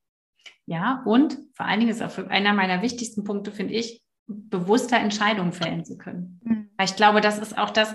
Ja, 0.66 1.02
und 1.04 1.38
vor 1.54 1.66
allen 1.66 1.80
Dingen 1.80 1.90
ist 1.90 2.02
auch 2.02 2.16
einer 2.28 2.52
meiner 2.52 2.82
wichtigsten 2.82 3.24
Punkte, 3.24 3.52
finde 3.52 3.74
ich, 3.74 4.02
bewusster 4.26 4.98
Entscheidungen 4.98 5.52
fällen 5.52 5.84
zu 5.84 5.98
können. 5.98 6.40
Mhm. 6.44 6.70
Weil 6.76 6.86
ich 6.86 6.96
glaube, 6.96 7.20
das 7.20 7.38
ist 7.38 7.58
auch 7.58 7.70
das 7.70 7.94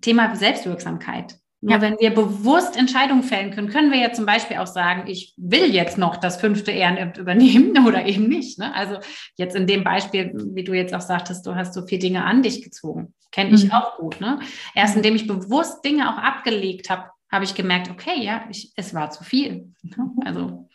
Thema 0.00 0.34
Selbstwirksamkeit. 0.36 1.38
Nur 1.62 1.74
ja. 1.74 1.80
wenn 1.80 1.96
wir 2.00 2.12
bewusst 2.12 2.76
Entscheidungen 2.76 3.22
fällen 3.22 3.52
können, 3.52 3.68
können 3.68 3.92
wir 3.92 3.98
ja 4.00 4.12
zum 4.12 4.26
Beispiel 4.26 4.56
auch 4.56 4.66
sagen, 4.66 5.04
ich 5.06 5.32
will 5.36 5.72
jetzt 5.72 5.96
noch 5.96 6.16
das 6.16 6.40
fünfte 6.40 6.72
Ehrenamt 6.72 7.18
übernehmen 7.18 7.72
oder 7.86 8.04
eben 8.04 8.28
nicht. 8.28 8.58
Ne? 8.58 8.74
Also 8.74 8.98
jetzt 9.36 9.54
in 9.54 9.68
dem 9.68 9.84
Beispiel, 9.84 10.32
wie 10.34 10.64
du 10.64 10.74
jetzt 10.74 10.92
auch 10.92 11.00
sagtest, 11.00 11.46
du 11.46 11.54
hast 11.54 11.72
so 11.72 11.86
viele 11.86 12.00
Dinge 12.00 12.24
an 12.24 12.42
dich 12.42 12.62
gezogen. 12.64 13.14
Kenne 13.30 13.54
ich 13.54 13.66
mhm. 13.66 13.72
auch 13.72 13.96
gut. 13.96 14.20
Ne? 14.20 14.40
Erst 14.74 14.96
indem 14.96 15.14
ich 15.14 15.28
bewusst 15.28 15.84
Dinge 15.84 16.12
auch 16.12 16.18
abgelegt 16.18 16.90
habe, 16.90 17.10
habe 17.30 17.44
ich 17.44 17.54
gemerkt, 17.54 17.88
okay, 17.90 18.20
ja, 18.20 18.44
ich, 18.50 18.72
es 18.74 18.92
war 18.92 19.10
zu 19.10 19.22
viel. 19.22 19.72
Ne? 19.82 20.10
Also 20.24 20.68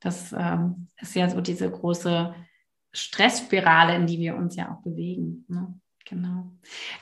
das 0.00 0.34
ähm, 0.36 0.88
ist 1.00 1.14
ja 1.14 1.30
so 1.30 1.40
diese 1.40 1.70
große 1.70 2.34
Stressspirale, 2.92 3.94
in 3.94 4.08
die 4.08 4.18
wir 4.18 4.34
uns 4.34 4.56
ja 4.56 4.72
auch 4.72 4.82
bewegen. 4.82 5.44
Ne? 5.46 5.72
Genau. 6.04 6.50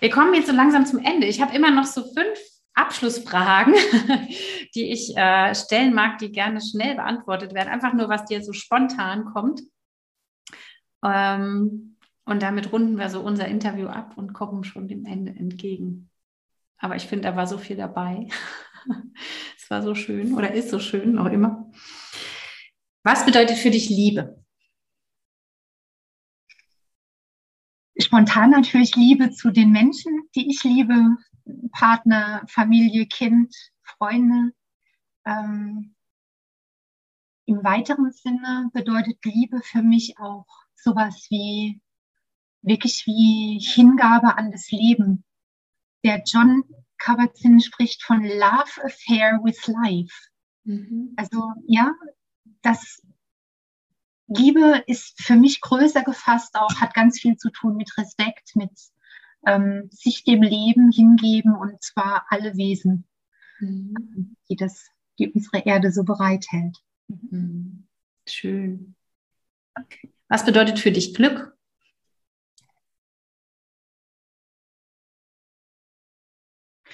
Wir 0.01 0.11
kommen 0.11 0.35
jetzt 0.35 0.49
so 0.49 0.55
langsam 0.55 0.85
zum 0.85 0.99
Ende. 0.99 1.27
Ich 1.27 1.41
habe 1.41 1.57
immer 1.57 1.70
noch 1.70 1.85
so 1.85 2.03
fünf 2.03 2.39
Abschlussfragen, 2.75 3.75
die 4.75 4.91
ich 4.93 5.16
äh, 5.16 5.55
stellen 5.55 5.95
mag, 5.95 6.18
die 6.18 6.33
gerne 6.33 6.61
schnell 6.61 6.97
beantwortet 6.97 7.55
werden. 7.55 7.68
Einfach 7.68 7.93
nur, 7.93 8.09
was 8.09 8.25
dir 8.27 8.43
so 8.43 8.53
spontan 8.53 9.27
kommt. 9.27 9.62
Ähm, 11.05 11.97
und 12.25 12.43
damit 12.43 12.72
runden 12.72 12.99
wir 12.99 13.11
so 13.11 13.20
unser 13.20 13.47
Interview 13.47 13.87
ab 13.87 14.16
und 14.16 14.33
kommen 14.33 14.64
schon 14.64 14.89
dem 14.89 15.05
Ende 15.05 15.33
entgegen. 15.33 16.11
Aber 16.79 16.97
ich 16.97 17.07
finde, 17.07 17.29
da 17.29 17.37
war 17.37 17.47
so 17.47 17.59
viel 17.59 17.77
dabei. 17.77 18.29
es 19.57 19.70
war 19.70 19.83
so 19.83 19.95
schön 19.95 20.35
oder 20.35 20.53
ist 20.53 20.70
so 20.70 20.79
schön, 20.79 21.12
noch 21.12 21.27
immer. 21.27 21.70
Was 23.05 23.25
bedeutet 23.27 23.59
für 23.59 23.70
dich 23.70 23.89
Liebe? 23.89 24.43
Spontan 27.99 28.51
natürlich 28.51 28.97
Liebe 28.97 29.31
zu 29.31 29.51
den 29.51 29.70
Menschen, 29.70 30.29
die 30.35 30.51
ich 30.51 30.64
liebe, 30.64 31.16
Partner, 31.72 32.42
Familie, 32.49 33.07
Kind, 33.07 33.55
Freunde. 33.82 34.53
Ähm, 35.24 35.95
Im 37.47 37.62
weiteren 37.64 38.12
Sinne 38.12 38.70
bedeutet 38.72 39.24
Liebe 39.24 39.61
für 39.62 39.82
mich 39.82 40.18
auch 40.18 40.47
sowas 40.74 41.26
wie 41.30 41.80
wirklich 42.62 43.07
wie 43.07 43.59
Hingabe 43.61 44.36
an 44.36 44.51
das 44.51 44.70
Leben. 44.70 45.24
Der 46.03 46.22
John 46.24 46.64
Kabat-Zinn 46.99 47.61
spricht 47.61 48.03
von 48.03 48.22
Love 48.22 48.84
Affair 48.84 49.40
with 49.42 49.66
Life. 49.66 50.28
Mhm. 50.64 51.12
Also 51.16 51.53
ja, 51.66 51.92
das 52.62 53.03
Liebe 54.26 54.82
ist 54.86 55.20
für 55.22 55.36
mich 55.36 55.61
größer 55.61 56.03
gefasst 56.03 56.55
auch, 56.57 56.80
hat 56.80 56.95
ganz 56.95 57.20
viel 57.20 57.36
zu 57.36 57.51
tun 57.51 57.76
mit 57.76 57.97
Respekt, 57.99 58.57
mit 58.57 58.70
ähm, 59.47 59.88
sich 59.90 60.24
dem 60.24 60.42
Leben 60.42 60.90
hingeben 60.90 61.55
und 61.55 61.82
zwar 61.82 62.26
alle 62.28 62.57
Wesen, 62.57 63.07
mhm. 63.61 64.36
die 64.49 64.57
das, 64.57 64.88
die 65.18 65.30
unsere 65.30 65.64
Erde 65.64 65.92
so 65.92 66.05
bereithält. 66.05 66.76
Mhm. 67.09 67.86
Schön. 68.26 68.97
Was 70.28 70.45
bedeutet 70.45 70.78
für 70.78 70.92
dich 70.92 71.14
Glück? 71.14 71.57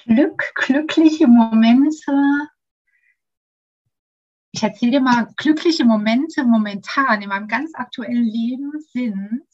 Glück, 0.04 0.42
glückliche 0.54 1.26
Momente. 1.26 2.12
Ich 4.52 4.62
erzähle 4.62 4.92
dir 4.92 5.00
mal, 5.00 5.32
glückliche 5.36 5.84
Momente 5.84 6.42
momentan 6.44 7.22
in 7.22 7.28
meinem 7.28 7.48
ganz 7.48 7.72
aktuellen 7.74 8.24
Leben 8.24 8.72
sind, 8.80 9.44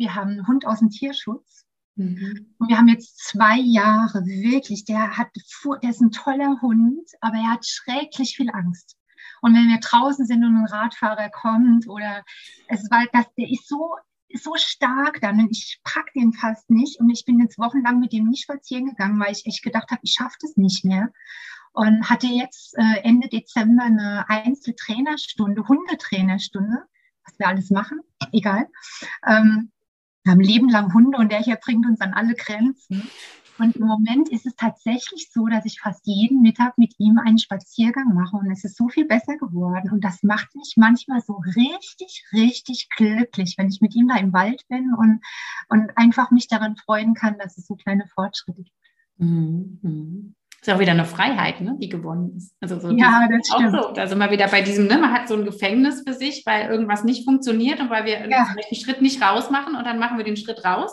wir 0.00 0.14
haben 0.14 0.30
einen 0.30 0.46
Hund 0.46 0.66
aus 0.66 0.78
dem 0.78 0.88
Tierschutz 0.88 1.66
Mhm. 2.00 2.54
Und 2.58 2.68
wir 2.68 2.78
haben 2.78 2.88
jetzt 2.88 3.18
zwei 3.18 3.58
Jahre, 3.58 4.24
wirklich, 4.24 4.86
der 4.86 5.18
hat, 5.18 5.28
der 5.82 5.90
ist 5.90 6.00
ein 6.00 6.10
toller 6.10 6.60
Hund, 6.62 7.10
aber 7.20 7.36
er 7.36 7.52
hat 7.52 7.66
schrecklich 7.66 8.36
viel 8.36 8.50
Angst. 8.50 8.96
Und 9.42 9.54
wenn 9.54 9.68
wir 9.68 9.80
draußen 9.80 10.26
sind 10.26 10.44
und 10.44 10.56
ein 10.56 10.66
Radfahrer 10.66 11.28
kommt 11.30 11.88
oder 11.88 12.24
es 12.68 12.90
war, 12.90 13.04
das, 13.12 13.26
der 13.36 13.50
ist 13.50 13.68
so, 13.68 13.96
so 14.34 14.54
stark 14.56 15.20
dann 15.20 15.40
und 15.40 15.50
ich 15.50 15.80
pack 15.84 16.12
den 16.14 16.32
fast 16.32 16.70
nicht 16.70 17.00
und 17.00 17.10
ich 17.10 17.24
bin 17.26 17.38
jetzt 17.40 17.58
wochenlang 17.58 18.00
mit 18.00 18.12
dem 18.12 18.28
nicht 18.28 18.44
spazieren 18.44 18.86
gegangen, 18.86 19.20
weil 19.20 19.32
ich 19.32 19.44
echt 19.46 19.62
gedacht 19.62 19.90
habe, 19.90 20.00
ich 20.02 20.12
schaffe 20.12 20.36
das 20.40 20.56
nicht 20.56 20.84
mehr. 20.84 21.10
Und 21.72 22.08
hatte 22.08 22.26
jetzt 22.26 22.76
äh, 22.78 23.00
Ende 23.02 23.28
Dezember 23.28 23.84
eine 23.84 24.28
Einzeltrainerstunde, 24.28 25.68
Hundetrainerstunde, 25.68 26.82
was 27.24 27.38
wir 27.38 27.46
alles 27.46 27.70
machen, 27.70 28.00
egal. 28.32 28.66
Ähm, 29.26 29.70
wir 30.30 30.34
haben 30.34 30.40
Leben 30.40 30.68
lang 30.68 30.94
Hunde 30.94 31.18
und 31.18 31.32
der 31.32 31.40
hier 31.40 31.56
bringt 31.56 31.86
uns 31.86 32.00
an 32.00 32.14
alle 32.14 32.34
Grenzen. 32.34 33.10
Und 33.58 33.76
im 33.76 33.86
Moment 33.86 34.28
ist 34.28 34.46
es 34.46 34.54
tatsächlich 34.54 35.28
so, 35.32 35.46
dass 35.48 35.64
ich 35.64 35.80
fast 35.80 36.06
jeden 36.06 36.40
Mittag 36.40 36.78
mit 36.78 36.94
ihm 36.98 37.18
einen 37.18 37.38
Spaziergang 37.38 38.14
mache 38.14 38.36
und 38.36 38.50
es 38.50 38.64
ist 38.64 38.76
so 38.76 38.88
viel 38.88 39.06
besser 39.06 39.36
geworden. 39.36 39.90
Und 39.90 40.04
das 40.04 40.22
macht 40.22 40.54
mich 40.54 40.74
manchmal 40.76 41.20
so 41.20 41.42
richtig, 41.56 42.24
richtig 42.32 42.88
glücklich, 42.96 43.56
wenn 43.58 43.68
ich 43.68 43.80
mit 43.80 43.94
ihm 43.96 44.06
da 44.06 44.16
im 44.16 44.32
Wald 44.32 44.62
bin 44.68 44.94
und, 44.94 45.20
und 45.68 45.98
einfach 45.98 46.30
mich 46.30 46.46
daran 46.46 46.76
freuen 46.76 47.14
kann, 47.14 47.36
dass 47.38 47.58
es 47.58 47.66
so 47.66 47.74
kleine 47.74 48.06
Fortschritte 48.06 48.62
gibt. 48.62 48.76
Mhm. 49.18 50.34
Ist 50.60 50.68
auch 50.68 50.78
wieder 50.78 50.92
eine 50.92 51.06
Freiheit, 51.06 51.62
ne, 51.62 51.76
die 51.80 51.88
gewonnen 51.88 52.36
ist. 52.36 52.54
Also 52.60 52.78
so 52.78 52.90
ja, 52.90 53.26
das 53.30 53.48
stimmt. 53.48 53.72
So. 53.72 53.92
Da 53.92 54.06
sind 54.06 54.18
wir 54.18 54.30
wieder 54.30 54.46
bei 54.48 54.60
diesem, 54.60 54.88
ne, 54.88 54.98
man 54.98 55.12
hat 55.12 55.26
so 55.26 55.34
ein 55.34 55.46
Gefängnis 55.46 56.02
für 56.06 56.12
sich, 56.12 56.42
weil 56.44 56.68
irgendwas 56.68 57.02
nicht 57.02 57.24
funktioniert 57.24 57.80
und 57.80 57.88
weil 57.88 58.04
wir 58.04 58.28
ja. 58.28 58.44
einen 58.44 58.74
Schritt 58.74 59.00
nicht 59.00 59.22
raus 59.22 59.50
machen 59.50 59.74
und 59.74 59.84
dann 59.84 59.98
machen 59.98 60.18
wir 60.18 60.24
den 60.24 60.36
Schritt 60.36 60.62
raus, 60.62 60.92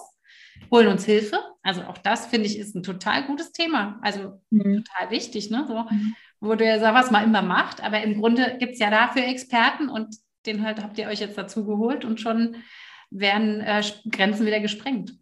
holen 0.72 0.88
uns 0.88 1.04
Hilfe. 1.04 1.40
Also 1.64 1.82
auch 1.82 1.98
das, 1.98 2.28
finde 2.28 2.48
ich, 2.48 2.58
ist 2.58 2.76
ein 2.76 2.84
total 2.84 3.26
gutes 3.26 3.52
Thema. 3.52 4.00
Also 4.02 4.40
mhm. 4.52 4.86
total 4.86 5.12
wichtig, 5.12 5.50
ne? 5.50 5.66
So, 5.68 5.76
mhm. 5.76 6.16
wo 6.40 6.56
du 6.56 6.66
ja 6.66 6.80
sagst, 6.80 7.04
was 7.04 7.12
man 7.12 7.26
immer 7.26 7.42
macht, 7.42 7.84
aber 7.84 8.02
im 8.02 8.22
Grunde 8.22 8.56
gibt 8.60 8.74
es 8.74 8.80
ja 8.80 8.90
dafür 8.90 9.24
Experten 9.24 9.90
und 9.90 10.16
den 10.46 10.64
halt 10.64 10.82
habt 10.82 10.98
ihr 10.98 11.08
euch 11.08 11.20
jetzt 11.20 11.38
dazu 11.38 11.66
geholt 11.66 12.06
und 12.06 12.22
schon 12.22 12.56
werden 13.10 13.60
äh, 13.60 13.84
Grenzen 14.10 14.46
wieder 14.46 14.62
gesprengt. 14.62 15.14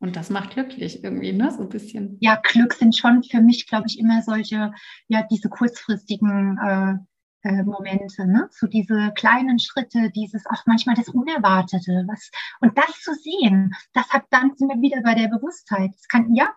Und 0.00 0.16
das 0.16 0.30
macht 0.30 0.50
glücklich 0.50 1.02
irgendwie, 1.02 1.32
ne? 1.32 1.50
So 1.50 1.62
ein 1.62 1.68
bisschen. 1.68 2.18
Ja, 2.20 2.36
Glück 2.42 2.74
sind 2.74 2.96
schon 2.96 3.22
für 3.22 3.40
mich, 3.40 3.66
glaube 3.66 3.86
ich, 3.88 3.98
immer 3.98 4.22
solche, 4.22 4.72
ja, 5.08 5.26
diese 5.30 5.48
kurzfristigen 5.48 6.58
äh, 6.58 6.94
äh, 7.44 7.62
Momente, 7.62 8.26
ne? 8.26 8.48
So 8.50 8.66
diese 8.66 9.12
kleinen 9.14 9.58
Schritte, 9.58 10.10
dieses 10.10 10.46
auch 10.46 10.64
manchmal 10.66 10.94
das 10.96 11.10
Unerwartete, 11.10 12.04
was 12.08 12.30
und 12.60 12.76
das 12.76 13.00
zu 13.02 13.14
sehen, 13.14 13.72
das 13.92 14.08
hat 14.10 14.24
dann 14.30 14.56
sind 14.56 14.68
wir 14.68 14.80
wieder 14.80 15.02
bei 15.02 15.14
der 15.14 15.28
Bewusstheit. 15.28 15.92
Es 15.94 16.08
kann 16.08 16.34
ja, 16.34 16.54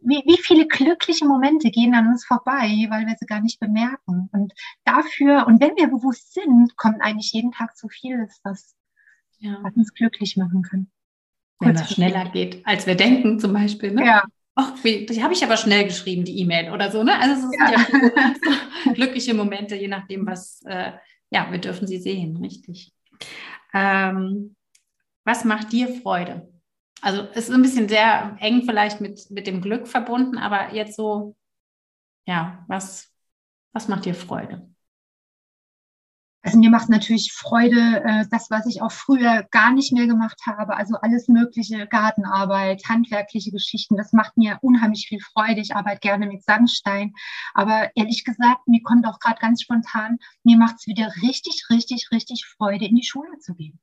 wie, 0.00 0.22
wie 0.24 0.38
viele 0.40 0.66
glückliche 0.66 1.26
Momente 1.26 1.70
gehen 1.70 1.94
an 1.94 2.06
uns 2.06 2.24
vorbei, 2.24 2.86
weil 2.88 3.06
wir 3.06 3.16
sie 3.18 3.26
gar 3.26 3.40
nicht 3.40 3.60
bemerken. 3.60 4.28
Und 4.32 4.52
dafür 4.84 5.46
und 5.46 5.60
wenn 5.60 5.76
wir 5.76 5.88
bewusst 5.88 6.32
sind, 6.34 6.76
kommt 6.76 7.02
eigentlich 7.02 7.32
jeden 7.32 7.50
Tag 7.52 7.76
so 7.76 7.88
vieles, 7.88 8.40
was, 8.44 8.76
ja. 9.38 9.58
was 9.62 9.74
uns 9.74 9.92
glücklich 9.92 10.36
machen 10.36 10.62
kann. 10.62 10.90
Wenn 11.60 11.74
das 11.74 11.92
schneller 11.92 12.28
geht, 12.30 12.66
als 12.66 12.86
wir 12.86 12.96
denken, 12.96 13.38
zum 13.38 13.52
Beispiel. 13.52 13.92
Ne? 13.92 14.04
Ja. 14.04 14.24
Ach, 14.54 14.72
wie, 14.82 15.06
die 15.06 15.22
habe 15.22 15.32
ich 15.32 15.44
aber 15.44 15.56
schnell 15.56 15.84
geschrieben, 15.84 16.24
die 16.24 16.40
E-Mail 16.40 16.72
oder 16.72 16.90
so. 16.90 17.02
Ne? 17.02 17.18
Also 17.18 17.34
es 17.34 17.40
sind 17.40 17.54
ja, 17.58 17.70
ja 17.70 18.92
glückliche 18.94 19.32
Momente, 19.34 19.76
je 19.76 19.88
nachdem, 19.88 20.26
was, 20.26 20.62
äh, 20.66 20.92
ja, 21.30 21.50
wir 21.50 21.58
dürfen 21.58 21.86
sie 21.86 21.98
sehen, 21.98 22.36
richtig. 22.36 22.92
Ähm, 23.72 24.56
was 25.24 25.44
macht 25.44 25.72
dir 25.72 25.88
Freude? 26.02 26.52
Also 27.00 27.22
es 27.32 27.48
ist 27.48 27.54
ein 27.54 27.62
bisschen 27.62 27.88
sehr 27.88 28.36
eng 28.40 28.62
vielleicht 28.64 29.00
mit, 29.00 29.30
mit 29.30 29.46
dem 29.46 29.60
Glück 29.60 29.88
verbunden, 29.88 30.38
aber 30.38 30.74
jetzt 30.74 30.96
so, 30.96 31.36
ja, 32.26 32.64
was, 32.68 33.10
was 33.72 33.88
macht 33.88 34.04
dir 34.04 34.14
Freude? 34.14 34.71
Also 36.42 36.58
mir 36.58 36.70
macht 36.70 36.88
natürlich 36.88 37.32
Freude, 37.32 38.02
äh, 38.04 38.26
das, 38.30 38.50
was 38.50 38.66
ich 38.66 38.82
auch 38.82 38.90
früher 38.90 39.44
gar 39.52 39.72
nicht 39.72 39.92
mehr 39.92 40.08
gemacht 40.08 40.40
habe. 40.44 40.76
Also 40.76 40.96
alles 40.96 41.28
mögliche, 41.28 41.86
Gartenarbeit, 41.86 42.82
handwerkliche 42.88 43.52
Geschichten, 43.52 43.96
das 43.96 44.12
macht 44.12 44.36
mir 44.36 44.58
unheimlich 44.60 45.06
viel 45.08 45.20
Freude. 45.20 45.60
Ich 45.60 45.76
arbeite 45.76 46.00
gerne 46.00 46.26
mit 46.26 46.42
Sandstein. 46.44 47.14
Aber 47.54 47.90
ehrlich 47.94 48.24
gesagt, 48.24 48.66
mir 48.66 48.82
kommt 48.82 49.06
auch 49.06 49.20
gerade 49.20 49.40
ganz 49.40 49.62
spontan, 49.62 50.18
mir 50.42 50.56
macht 50.56 50.76
es 50.80 50.86
wieder 50.88 51.12
richtig, 51.22 51.66
richtig, 51.70 52.08
richtig 52.10 52.44
Freude, 52.44 52.86
in 52.86 52.96
die 52.96 53.06
Schule 53.06 53.38
zu 53.38 53.54
gehen. 53.54 53.78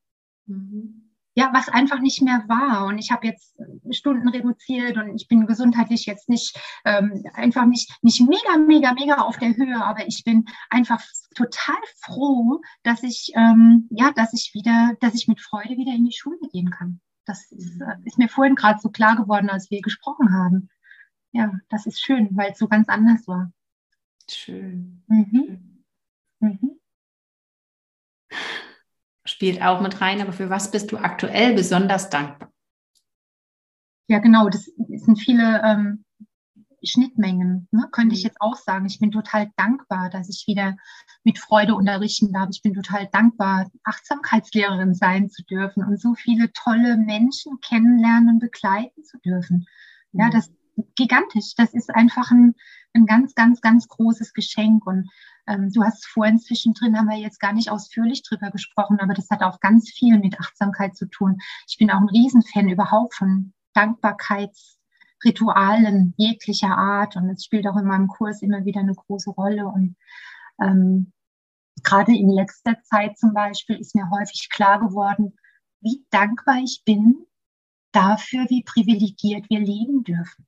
Mhm. 0.45 1.09
Ja, 1.40 1.52
was 1.54 1.70
einfach 1.70 2.00
nicht 2.02 2.22
mehr 2.22 2.44
war. 2.48 2.86
Und 2.86 2.98
ich 2.98 3.12
habe 3.12 3.26
jetzt 3.26 3.56
Stunden 3.92 4.28
reduziert 4.28 4.98
und 4.98 5.16
ich 5.16 5.30
bin 5.30 5.46
gesundheitlich 5.46 6.06
jetzt 6.06 6.28
nicht 6.28 6.60
ähm, 6.84 7.24
einfach 7.34 7.66
nicht, 7.66 7.90
nicht 8.02 8.20
mega, 8.20 8.58
mega, 8.58 8.94
mega 8.94 9.22
auf 9.22 9.38
der 9.38 9.56
Höhe, 9.56 9.82
aber 9.82 10.06
ich 10.06 10.26
bin 10.26 10.44
einfach 10.70 11.02
total 11.34 11.78
froh, 12.02 12.60
dass 12.84 13.04
ich, 13.04 13.32
ähm, 13.36 13.88
ja, 13.90 14.12
dass 14.12 14.34
ich 14.34 14.52
wieder, 14.54 14.98
dass 15.00 15.16
ich 15.16 15.30
mit 15.30 15.40
Freude 15.40 15.78
wieder 15.78 15.94
in 15.94 16.04
die 16.04 16.18
Schule 16.18 16.40
gehen 16.52 16.72
kann. 16.72 17.00
Das 17.24 17.50
ist, 17.54 17.80
äh, 17.80 17.96
ist 18.04 18.18
mir 18.18 18.28
vorhin 18.28 18.56
gerade 18.56 18.82
so 18.82 18.90
klar 18.90 19.16
geworden, 19.16 19.50
als 19.50 19.72
wir 19.72 19.82
gesprochen 19.82 20.34
haben. 20.34 20.70
Ja, 21.32 21.54
das 21.70 21.86
ist 21.86 22.02
schön, 22.02 22.28
weil 22.34 22.52
es 22.52 22.58
so 22.58 22.68
ganz 22.68 22.90
anders 22.90 23.26
war. 23.28 23.50
Schön. 24.30 25.04
Mhm. 25.08 25.86
Mhm 26.42 26.79
spielt 29.40 29.62
auch 29.62 29.80
mit 29.80 30.02
rein, 30.02 30.20
aber 30.20 30.34
für 30.34 30.50
was 30.50 30.70
bist 30.70 30.92
du 30.92 30.98
aktuell 30.98 31.54
besonders 31.54 32.10
dankbar? 32.10 32.52
Ja, 34.10 34.20
genau, 34.20 34.50
das 34.50 34.66
sind 34.66 35.18
viele 35.18 35.62
ähm, 35.64 36.04
Schnittmengen, 36.84 37.70
ne? 37.72 37.88
könnte 37.94 38.16
ich 38.16 38.24
mhm. 38.24 38.28
jetzt 38.28 38.42
auch 38.42 38.58
sagen. 38.58 38.86
Ich 38.86 39.00
bin 39.00 39.12
total 39.12 39.50
dankbar, 39.56 40.10
dass 40.10 40.28
ich 40.28 40.44
wieder 40.46 40.76
mit 41.24 41.40
Freude 41.40 41.76
unterrichten 41.76 42.34
darf. 42.34 42.50
Ich 42.52 42.62
bin 42.62 42.74
total 42.74 43.08
dankbar, 43.14 43.72
Achtsamkeitslehrerin 43.86 44.94
sein 44.94 45.30
zu 45.30 45.42
dürfen 45.46 45.86
und 45.86 46.02
so 46.02 46.16
viele 46.16 46.52
tolle 46.52 46.98
Menschen 46.98 47.62
kennenlernen 47.62 48.28
und 48.32 48.40
begleiten 48.40 49.06
zu 49.06 49.20
dürfen. 49.20 49.68
Ja, 50.12 50.26
mhm. 50.26 50.32
das 50.32 50.48
ist 50.48 50.96
gigantisch. 50.98 51.56
Das 51.56 51.74
ist 51.74 51.96
einfach 51.96 52.30
ein, 52.32 52.56
ein 52.94 53.06
ganz, 53.06 53.36
ganz, 53.36 53.62
ganz 53.62 53.88
großes 53.88 54.34
Geschenk. 54.34 54.86
Und 54.86 55.10
ähm, 55.48 55.72
du 55.74 55.84
hast 55.84 56.06
vorhin 56.06 56.40
zwischendrin, 56.40 56.98
haben 56.98 57.10
wir 57.10 57.18
jetzt 57.18 57.40
gar 57.40 57.54
nicht 57.54 57.72
ausführlich 57.72 58.22
drüber 58.24 58.52
gesprochen, 58.52 59.00
aber 59.00 59.14
das 59.14 59.30
hat 59.30 59.42
auch 59.42 59.60
ganz 59.60 59.90
viel 59.90 60.20
mit 60.20 60.40
Achtsamkeit 60.40 60.96
zu 60.96 61.08
tun. 61.08 61.38
Ich 61.68 61.78
bin 61.78 61.92
auch 61.92 62.00
ein 62.00 62.10
Riesenfan 62.10 62.70
überhaupt 62.70 63.16
von 63.16 63.54
Dankbarkeitsritualen 63.74 66.14
jeglicher 66.18 66.78
Art 66.78 67.16
und 67.16 67.30
es 67.30 67.46
spielt 67.46 67.68
auch 67.68 67.78
in 67.78 67.86
meinem 67.86 68.08
Kurs 68.08 68.42
immer 68.42 68.66
wieder 68.66 68.80
eine 68.82 68.96
große 68.96 69.30
Rolle 69.32 69.68
und 69.68 69.96
ähm, 70.62 71.14
gerade 71.84 72.16
in 72.16 72.30
letzter 72.30 72.82
Zeit 72.84 73.18
zum 73.18 73.34
Beispiel 73.34 73.78
ist 73.78 73.96
mir 73.96 74.10
häufig 74.10 74.50
klar 74.50 74.80
geworden, 74.80 75.38
wie 75.82 76.06
dankbar 76.10 76.58
ich 76.64 76.84
bin 76.86 77.26
dafür, 77.92 78.46
wie 78.50 78.64
privilegiert 78.64 79.50
wir 79.50 79.60
leben 79.60 80.04
dürfen. 80.04 80.48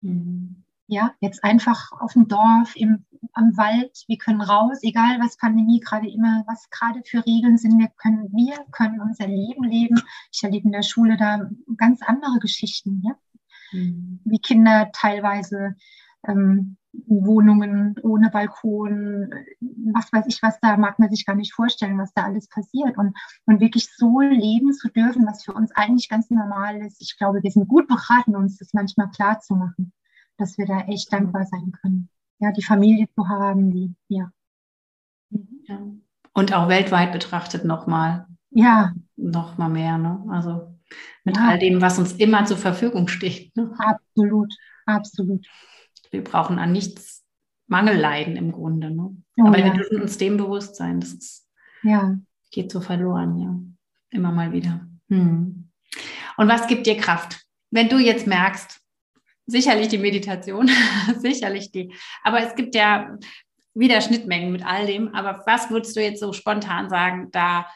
Mhm. 0.00 0.63
Ja, 0.86 1.14
jetzt 1.20 1.42
einfach 1.42 1.92
auf 1.92 2.12
dem 2.12 2.28
Dorf, 2.28 2.76
im, 2.76 3.06
am 3.32 3.56
Wald, 3.56 4.04
wir 4.06 4.18
können 4.18 4.42
raus, 4.42 4.80
egal 4.82 5.18
was 5.18 5.38
Pandemie 5.38 5.80
gerade 5.80 6.08
immer, 6.08 6.44
was 6.46 6.68
gerade 6.68 7.00
für 7.06 7.24
Regeln 7.24 7.56
sind, 7.56 7.78
wir 7.78 7.88
können, 7.96 8.30
wir 8.34 8.54
können 8.70 9.00
unser 9.00 9.26
Leben 9.26 9.64
leben. 9.64 10.00
Ich 10.30 10.44
erlebe 10.44 10.66
in 10.66 10.72
der 10.72 10.82
Schule 10.82 11.16
da 11.16 11.48
ganz 11.78 12.02
andere 12.02 12.38
Geschichten, 12.38 13.02
ja. 13.02 13.14
Mhm. 13.72 14.20
Wie 14.24 14.38
Kinder 14.38 14.90
teilweise 14.92 15.74
ähm, 16.28 16.76
Wohnungen 17.06 17.96
ohne 18.02 18.30
Balkon, 18.30 19.30
was 19.92 20.12
weiß 20.12 20.26
ich 20.28 20.42
was, 20.42 20.60
da 20.60 20.76
mag 20.76 20.98
man 20.98 21.10
sich 21.10 21.24
gar 21.24 21.34
nicht 21.34 21.54
vorstellen, 21.54 21.98
was 21.98 22.12
da 22.12 22.24
alles 22.24 22.48
passiert. 22.48 22.98
Und, 22.98 23.16
und 23.46 23.60
wirklich 23.60 23.88
so 23.96 24.20
leben 24.20 24.72
zu 24.74 24.88
dürfen, 24.88 25.26
was 25.26 25.44
für 25.44 25.54
uns 25.54 25.72
eigentlich 25.72 26.10
ganz 26.10 26.30
normal 26.30 26.76
ist. 26.82 27.00
Ich 27.00 27.16
glaube, 27.16 27.42
wir 27.42 27.50
sind 27.50 27.68
gut 27.68 27.88
beraten, 27.88 28.36
uns 28.36 28.58
das 28.58 28.74
manchmal 28.74 29.10
klar 29.10 29.40
zu 29.40 29.56
machen 29.56 29.92
dass 30.36 30.58
wir 30.58 30.66
da 30.66 30.80
echt 30.80 31.12
dankbar 31.12 31.46
sein 31.46 31.72
können. 31.80 32.08
Ja, 32.38 32.52
die 32.52 32.62
Familie 32.62 33.06
zu 33.14 33.28
haben, 33.28 33.70
die, 33.70 33.94
ja. 34.08 34.30
ja. 35.68 35.80
Und 36.32 36.52
auch 36.52 36.68
weltweit 36.68 37.12
betrachtet 37.12 37.64
nochmal. 37.64 38.26
Ja. 38.50 38.92
Nochmal 39.16 39.70
mehr, 39.70 39.98
ne? 39.98 40.24
Also 40.30 40.74
mit 41.24 41.36
ja. 41.36 41.48
all 41.48 41.58
dem, 41.58 41.80
was 41.80 41.98
uns 41.98 42.12
immer 42.12 42.44
zur 42.44 42.56
Verfügung 42.56 43.08
steht. 43.08 43.56
Ne? 43.56 43.72
Absolut, 43.78 44.52
absolut. 44.86 45.46
Wir 46.10 46.22
brauchen 46.22 46.58
an 46.58 46.72
nichts 46.72 47.24
Mangel 47.66 47.96
leiden 47.96 48.36
im 48.36 48.52
Grunde. 48.52 48.90
Ne? 48.90 49.16
Oh, 49.38 49.46
Aber 49.46 49.58
ja. 49.58 49.66
wir 49.66 49.72
dürfen 49.72 50.00
uns 50.00 50.18
dem 50.18 50.36
bewusst 50.36 50.76
sein. 50.76 51.00
Das 51.00 51.12
ist, 51.12 51.48
ja. 51.82 52.16
geht 52.50 52.70
so 52.70 52.80
verloren, 52.80 53.38
ja. 53.38 53.58
Immer 54.10 54.32
mal 54.32 54.52
wieder. 54.52 54.86
Hm. 55.08 55.70
Und 56.36 56.48
was 56.48 56.66
gibt 56.66 56.86
dir 56.86 56.96
Kraft? 56.96 57.44
Wenn 57.70 57.88
du 57.88 57.98
jetzt 57.98 58.26
merkst, 58.26 58.80
sicherlich 59.46 59.88
die 59.88 59.98
Meditation, 59.98 60.70
sicherlich 61.18 61.70
die. 61.70 61.94
Aber 62.22 62.40
es 62.40 62.54
gibt 62.54 62.74
ja 62.74 63.16
wieder 63.74 64.00
Schnittmengen 64.00 64.52
mit 64.52 64.64
all 64.64 64.86
dem. 64.86 65.14
Aber 65.14 65.42
was 65.46 65.70
würdest 65.70 65.96
du 65.96 66.02
jetzt 66.02 66.20
so 66.20 66.32
spontan 66.32 66.88
sagen, 66.88 67.30
da, 67.32 67.66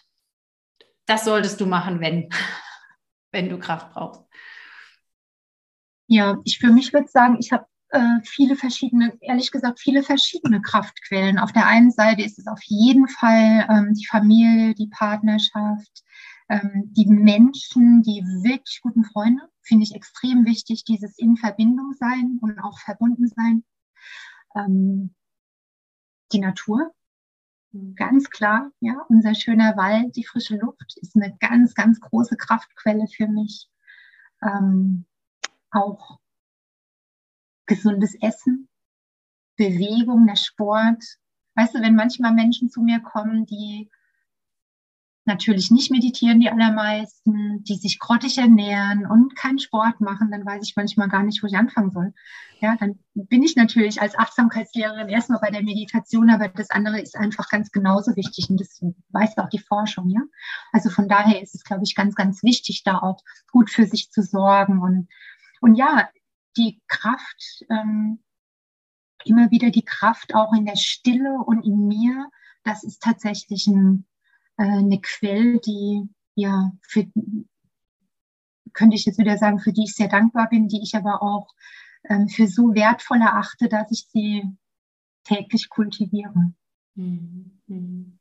das 1.06 1.24
solltest 1.24 1.60
du 1.60 1.66
machen, 1.66 2.00
wenn, 2.00 2.28
wenn 3.32 3.48
du 3.48 3.58
Kraft 3.58 3.92
brauchst? 3.92 4.22
Ja, 6.06 6.38
ich 6.44 6.58
für 6.58 6.72
mich 6.72 6.92
würde 6.92 7.08
sagen, 7.08 7.36
ich 7.38 7.52
habe 7.52 7.66
äh, 7.90 8.20
viele 8.24 8.56
verschiedene, 8.56 9.16
ehrlich 9.20 9.50
gesagt, 9.50 9.80
viele 9.80 10.02
verschiedene 10.02 10.62
Kraftquellen. 10.62 11.38
Auf 11.38 11.52
der 11.52 11.66
einen 11.66 11.90
Seite 11.90 12.22
ist 12.22 12.38
es 12.38 12.46
auf 12.46 12.60
jeden 12.64 13.08
Fall 13.08 13.66
ähm, 13.68 13.94
die 13.94 14.06
Familie, 14.06 14.74
die 14.74 14.88
Partnerschaft, 14.88 16.04
ähm, 16.48 16.84
die 16.96 17.06
Menschen, 17.06 18.02
die 18.02 18.22
wirklich 18.42 18.80
guten 18.82 19.04
Freunde, 19.04 19.42
finde 19.68 19.84
ich 19.84 19.94
extrem 19.94 20.44
wichtig, 20.46 20.84
dieses 20.84 21.18
in 21.18 21.36
Verbindung 21.36 21.92
sein 21.92 22.38
und 22.40 22.58
auch 22.58 22.78
verbunden 22.80 23.28
sein. 23.28 23.64
Ähm, 24.56 25.14
die 26.32 26.40
Natur, 26.40 26.92
ganz 27.94 28.30
klar, 28.30 28.72
ja, 28.80 29.04
unser 29.08 29.34
schöner 29.34 29.76
Wald, 29.76 30.16
die 30.16 30.24
frische 30.24 30.56
Luft 30.56 30.96
ist 30.96 31.14
eine 31.14 31.36
ganz, 31.38 31.74
ganz 31.74 32.00
große 32.00 32.36
Kraftquelle 32.36 33.06
für 33.06 33.28
mich. 33.28 33.68
Ähm, 34.42 35.06
auch 35.70 36.18
gesundes 37.66 38.14
Essen, 38.20 38.68
Bewegung, 39.56 40.26
der 40.26 40.36
Sport. 40.36 41.04
Weißt 41.54 41.74
du, 41.74 41.80
wenn 41.80 41.94
manchmal 41.94 42.32
Menschen 42.32 42.70
zu 42.70 42.80
mir 42.80 43.00
kommen, 43.00 43.44
die 43.46 43.90
natürlich 45.28 45.70
nicht 45.70 45.92
meditieren 45.92 46.40
die 46.40 46.50
allermeisten, 46.50 47.62
die 47.62 47.76
sich 47.76 48.00
grottig 48.00 48.38
ernähren 48.38 49.06
und 49.06 49.36
keinen 49.36 49.60
Sport 49.60 50.00
machen, 50.00 50.32
dann 50.32 50.44
weiß 50.44 50.64
ich 50.64 50.74
manchmal 50.74 51.08
gar 51.08 51.22
nicht, 51.22 51.40
wo 51.42 51.46
ich 51.46 51.56
anfangen 51.56 51.92
soll. 51.92 52.12
Ja, 52.60 52.74
dann 52.80 52.98
bin 53.14 53.44
ich 53.44 53.54
natürlich 53.54 54.02
als 54.02 54.18
Achtsamkeitslehrerin 54.18 55.08
erstmal 55.08 55.38
bei 55.38 55.50
der 55.50 55.62
Meditation, 55.62 56.30
aber 56.30 56.48
das 56.48 56.70
andere 56.70 57.00
ist 57.00 57.16
einfach 57.16 57.48
ganz 57.48 57.70
genauso 57.70 58.16
wichtig 58.16 58.50
und 58.50 58.60
das 58.60 58.80
weiß 59.10 59.38
auch 59.38 59.48
die 59.48 59.60
Forschung, 59.60 60.08
ja. 60.08 60.22
Also 60.72 60.90
von 60.90 61.08
daher 61.08 61.40
ist 61.40 61.54
es, 61.54 61.62
glaube 61.62 61.84
ich, 61.84 61.94
ganz, 61.94 62.16
ganz 62.16 62.42
wichtig, 62.42 62.82
da 62.84 62.98
auch 62.98 63.22
gut 63.52 63.70
für 63.70 63.86
sich 63.86 64.10
zu 64.10 64.22
sorgen 64.22 64.80
und, 64.82 65.08
und 65.60 65.76
ja, 65.76 66.08
die 66.56 66.80
Kraft, 66.88 67.64
ähm, 67.70 68.18
immer 69.24 69.50
wieder 69.50 69.70
die 69.70 69.84
Kraft 69.84 70.34
auch 70.34 70.52
in 70.52 70.66
der 70.66 70.76
Stille 70.76 71.38
und 71.46 71.64
in 71.64 71.86
mir, 71.86 72.28
das 72.64 72.82
ist 72.82 73.02
tatsächlich 73.02 73.66
ein 73.68 74.06
äh, 74.58 74.64
eine 74.64 75.00
Quelle, 75.00 75.58
die 75.60 76.08
ja 76.34 76.72
für, 76.82 77.06
könnte 78.72 78.96
ich 78.96 79.06
jetzt 79.06 79.18
wieder 79.18 79.38
sagen, 79.38 79.58
für 79.58 79.72
die 79.72 79.84
ich 79.84 79.94
sehr 79.94 80.08
dankbar 80.08 80.48
bin, 80.48 80.68
die 80.68 80.82
ich 80.82 80.94
aber 80.94 81.22
auch 81.22 81.48
ähm, 82.04 82.28
für 82.28 82.46
so 82.46 82.74
wertvoll 82.74 83.20
erachte, 83.20 83.68
dass 83.68 83.90
ich 83.90 84.06
sie 84.08 84.44
täglich 85.24 85.68
kultiviere. 85.68 86.52
Mhm. 86.94 88.18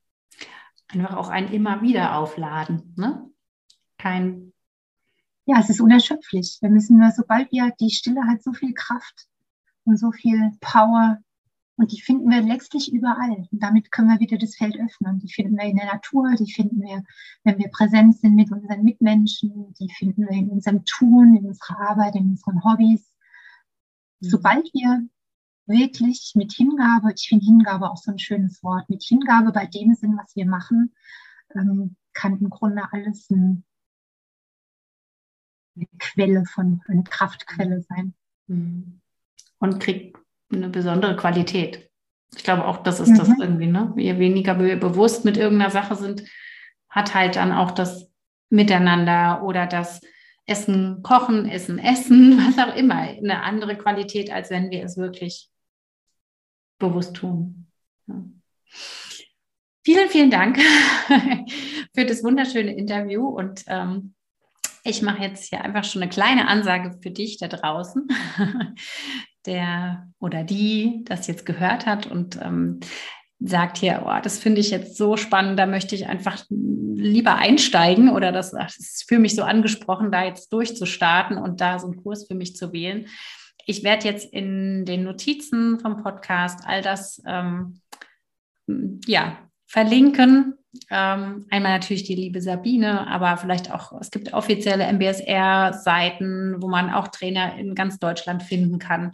Einfach 0.90 1.18
auch 1.18 1.30
ein 1.30 1.52
immer 1.52 1.82
wieder 1.82 2.18
aufladen, 2.18 2.94
ne? 2.96 3.30
Kein. 3.98 4.54
Ja, 5.46 5.60
es 5.60 5.70
ist 5.70 5.82
unerschöpflich. 5.82 6.58
Wir 6.62 6.70
müssen 6.70 6.98
nur, 6.98 7.12
sobald 7.12 7.52
wir 7.52 7.72
die 7.80 7.90
Stille 7.90 8.26
hat 8.28 8.44
so 8.44 8.54
viel 8.54 8.74
Kraft 8.74 9.28
und 9.86 9.98
so 9.98 10.12
viel 10.12 10.52
Power, 10.60 11.20
und 11.78 11.92
die 11.92 12.02
finden 12.02 12.30
wir 12.30 12.42
letztlich 12.42 12.92
überall. 12.92 13.48
Und 13.52 13.64
damit 13.64 13.92
können 13.92 14.10
wir 14.10 14.20
wieder 14.20 14.40
das 14.40 14.56
Feld 14.56 14.76
öffnen. 14.80 15.20
Die 15.20 15.32
finden 15.32 15.56
wir 15.58 15.66
in 15.66 15.78
der 15.78 15.86
Natur, 15.86 16.34
die 16.34 16.52
finden 16.52 16.82
wir, 16.82 17.04
wenn 17.44 17.60
wir 17.60 17.70
präsent 17.70 18.18
sind 18.18 18.36
mit 18.36 18.52
unseren 18.52 18.84
Mitmenschen, 18.84 19.74
die 19.76 19.90
finden 19.96 20.24
wir 20.24 20.32
in 20.32 20.50
unserem 20.50 20.84
Tun, 20.86 21.38
in 21.38 21.46
unserer 21.46 21.80
Arbeit, 21.92 22.16
in 22.16 22.32
unseren 22.32 22.64
Hobbys. 22.64 23.14
Mhm. 24.20 24.30
Sobald 24.30 24.74
wir 24.74 25.08
wirklich 25.68 26.34
mit 26.36 26.52
Hingabe, 26.52 27.14
ich 27.16 27.28
finde 27.30 27.46
Hingabe 27.46 27.92
auch 27.92 27.98
so 27.98 28.12
ein 28.12 28.20
schönes 28.20 28.64
Wort, 28.64 28.90
mit 28.90 29.04
Hingabe 29.04 29.52
bei 29.52 29.68
dem 29.68 29.94
Sinn, 29.94 30.18
was 30.18 30.36
wir 30.36 30.48
machen, 30.48 30.96
ähm, 31.54 31.96
kann 32.14 32.40
im 32.40 32.50
Grunde 32.50 32.92
alles 32.92 33.30
ein, 33.30 33.64
eine 35.76 35.86
Quelle 36.00 36.46
von, 36.46 36.82
eine 36.88 37.04
Kraftquelle 37.04 37.84
sein. 37.84 38.16
Mhm. 38.48 39.00
Und 39.60 39.80
kriegt 39.80 40.18
eine 40.52 40.70
besondere 40.70 41.16
Qualität. 41.16 41.90
Ich 42.36 42.44
glaube 42.44 42.66
auch, 42.66 42.84
das 42.84 43.00
ist 43.00 43.10
mhm. 43.10 43.18
das 43.18 43.30
irgendwie, 43.40 43.68
ne? 43.68 43.94
Je 43.98 44.20
weniger 44.20 44.60
wir 44.60 44.80
bewusst 44.80 45.26
mit 45.26 45.38
irgendeiner 45.38 45.72
Sache 45.72 45.96
sind, 45.96 46.24
hat 46.90 47.14
halt 47.14 47.36
dann 47.36 47.52
auch 47.52 47.72
das 47.72 48.10
Miteinander 48.50 49.44
oder 49.44 49.66
das 49.66 50.02
Essen, 50.46 51.04
Kochen, 51.04 51.48
Essen, 51.48 51.80
Essen, 51.80 52.38
was 52.48 52.58
auch 52.58 52.76
immer, 52.76 52.96
eine 52.96 53.44
andere 53.44 53.78
Qualität, 53.78 54.32
als 54.32 54.50
wenn 54.50 54.72
wir 54.72 54.84
es 54.84 54.98
wirklich 54.98 55.50
bewusst 56.80 57.16
tun. 57.16 57.68
Ja. 58.08 58.24
Vielen, 59.84 60.10
vielen 60.10 60.32
Dank 60.32 60.60
für 61.96 62.06
das 62.06 62.24
wunderschöne 62.24 62.76
Interview 62.76 63.26
und 63.26 63.64
ähm, 63.68 64.16
Ich 64.84 65.02
mache 65.02 65.24
jetzt 65.24 65.50
hier 65.50 65.64
einfach 65.64 65.86
schon 65.86 66.02
eine 66.02 66.12
kleine 66.12 66.48
Ansage 66.48 66.98
für 67.02 67.12
dich 67.12 67.38
da 67.38 67.48
draußen, 67.48 68.08
der 69.48 70.08
oder 70.20 70.44
die 70.44 71.04
das 71.06 71.28
jetzt 71.28 71.46
gehört 71.46 71.86
hat 71.86 72.06
und 72.06 72.40
ähm, 72.42 72.80
sagt 73.40 73.78
hier, 73.78 74.04
oh, 74.06 74.20
das 74.22 74.40
finde 74.40 74.62
ich 74.62 74.72
jetzt 74.72 74.98
so 74.98 75.16
spannend, 75.16 75.60
da 75.60 75.66
möchte 75.66 75.96
ich 75.96 76.08
einfach 76.08 76.44
lieber 76.50 77.36
einsteigen 77.36 78.10
oder 78.10 78.32
das, 78.32 78.52
das 78.52 78.78
ist 78.78 79.06
für 79.08 79.20
mich 79.20 79.36
so 79.36 79.44
angesprochen, 79.44 80.12
da 80.12 80.26
jetzt 80.26 80.52
durchzustarten 80.52 81.38
und 81.38 81.62
da 81.62 81.78
so 81.78 81.88
einen 81.88 82.02
Kurs 82.02 82.28
für 82.28 82.36
mich 82.36 82.56
zu 82.56 82.74
wählen. 82.74 83.08
Ich 83.66 83.84
werde 83.84 84.06
jetzt 84.06 84.34
in 84.34 84.86
den 84.86 85.04
Notizen 85.04 85.80
vom 85.80 86.02
Podcast 86.02 86.62
all 86.66 86.82
das 86.82 87.22
ähm, 87.28 87.82
ja, 89.06 89.38
verlinken. 89.68 90.56
Ähm, 90.90 91.46
einmal 91.50 91.74
natürlich 91.74 92.04
die 92.04 92.16
liebe 92.16 92.42
Sabine, 92.42 93.08
aber 93.08 93.38
vielleicht 93.38 93.72
auch, 93.72 94.00
es 94.00 94.12
gibt 94.12 94.34
offizielle 94.34 94.86
MBSR-Seiten, 94.92 96.62
wo 96.62 96.68
man 96.68 96.90
auch 96.90 97.08
Trainer 97.10 97.56
in 97.58 97.76
ganz 97.76 98.00
Deutschland 98.00 98.44
finden 98.44 98.80
kann. 98.80 99.14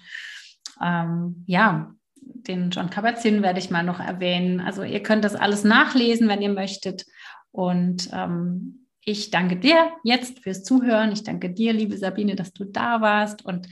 Ähm, 0.82 1.44
ja, 1.48 1.94
den 2.22 2.70
John 2.70 2.90
Kabat-Zinn 2.90 3.42
werde 3.42 3.60
ich 3.60 3.70
mal 3.70 3.84
noch 3.84 4.00
erwähnen. 4.00 4.60
Also 4.60 4.84
ihr 4.84 5.04
könnt 5.04 5.26
das 5.26 5.36
alles 5.36 5.64
nachlesen, 5.64 6.28
wenn 6.28 6.42
ihr 6.42 6.54
möchtet. 6.54 7.06
Und 7.52 8.10
ähm, 8.14 8.88
ich 9.06 9.32
danke 9.32 9.58
dir 9.58 9.92
jetzt 10.04 10.40
fürs 10.40 10.64
Zuhören. 10.64 11.12
Ich 11.12 11.24
danke 11.24 11.50
dir, 11.50 11.74
liebe 11.74 11.98
Sabine, 11.98 12.36
dass 12.36 12.54
du 12.54 12.64
da 12.66 13.02
warst 13.02 13.46
und 13.46 13.68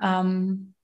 ähm, 0.00 0.74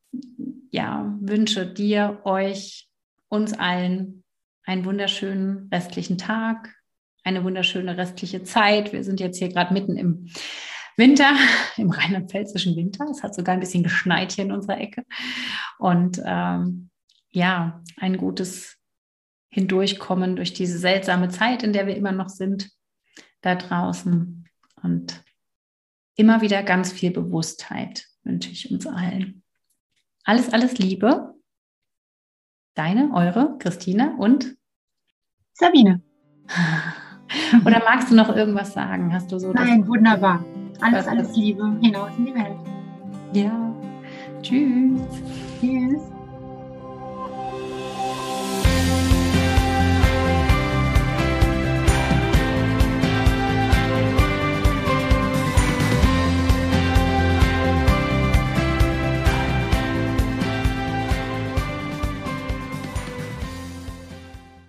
ja, 0.71 1.17
wünsche 1.21 1.67
dir, 1.67 2.21
euch, 2.25 2.89
uns 3.29 3.53
allen 3.53 4.25
einen 4.69 4.85
wunderschönen 4.85 5.71
restlichen 5.73 6.19
Tag, 6.19 6.77
eine 7.25 7.43
wunderschöne 7.43 7.97
restliche 7.97 8.43
Zeit. 8.43 8.93
Wir 8.93 9.03
sind 9.03 9.19
jetzt 9.19 9.39
hier 9.39 9.49
gerade 9.49 9.73
mitten 9.73 9.97
im 9.97 10.29
Winter, 10.99 11.35
im 11.79 11.91
rheinland-pfälzischen 11.91 12.77
Winter. 12.77 13.07
Es 13.11 13.23
hat 13.23 13.35
sogar 13.35 13.55
ein 13.55 13.61
bisschen 13.61 13.83
geschneit 13.83 14.33
hier 14.33 14.45
in 14.45 14.53
unserer 14.53 14.79
Ecke. 14.79 15.07
Und 15.79 16.21
ähm, 16.23 16.91
ja, 17.31 17.83
ein 17.97 18.19
gutes 18.19 18.77
Hindurchkommen 19.49 20.37
durch 20.37 20.53
diese 20.53 20.79
seltsame 20.79 21.31
Zeit, 21.31 21.63
in 21.63 21.73
der 21.73 21.87
wir 21.87 21.97
immer 21.97 22.13
noch 22.13 22.29
sind, 22.29 22.71
da 23.41 23.55
draußen. 23.55 24.47
Und 24.83 25.25
immer 26.15 26.43
wieder 26.43 26.63
ganz 26.63 26.93
viel 26.93 27.11
Bewusstheit 27.11 28.05
wünsche 28.23 28.51
ich 28.51 28.71
uns 28.71 28.87
allen. 28.87 29.43
Alles, 30.25 30.53
alles 30.53 30.77
Liebe. 30.77 31.35
Deine, 32.75 33.13
eure 33.15 33.57
Christine 33.59 34.15
und 34.19 34.58
Sabine. 35.59 36.01
Oder 37.67 37.83
magst 37.85 38.11
du 38.11 38.15
noch 38.15 38.35
irgendwas 38.35 38.73
sagen? 38.73 39.13
Hast 39.13 39.31
du 39.33 39.39
so 39.39 39.53
Nein, 39.53 39.87
wunderbar. 39.87 40.45
Alles, 40.81 41.07
alles 41.09 41.37
Liebe 41.37 41.77
hinaus 41.81 42.11
in 42.17 42.27
die 42.27 42.35
Welt. 42.35 42.57
Ja. 43.33 43.75
Tschüss. 44.41 45.01
Tschüss. 45.61 46.18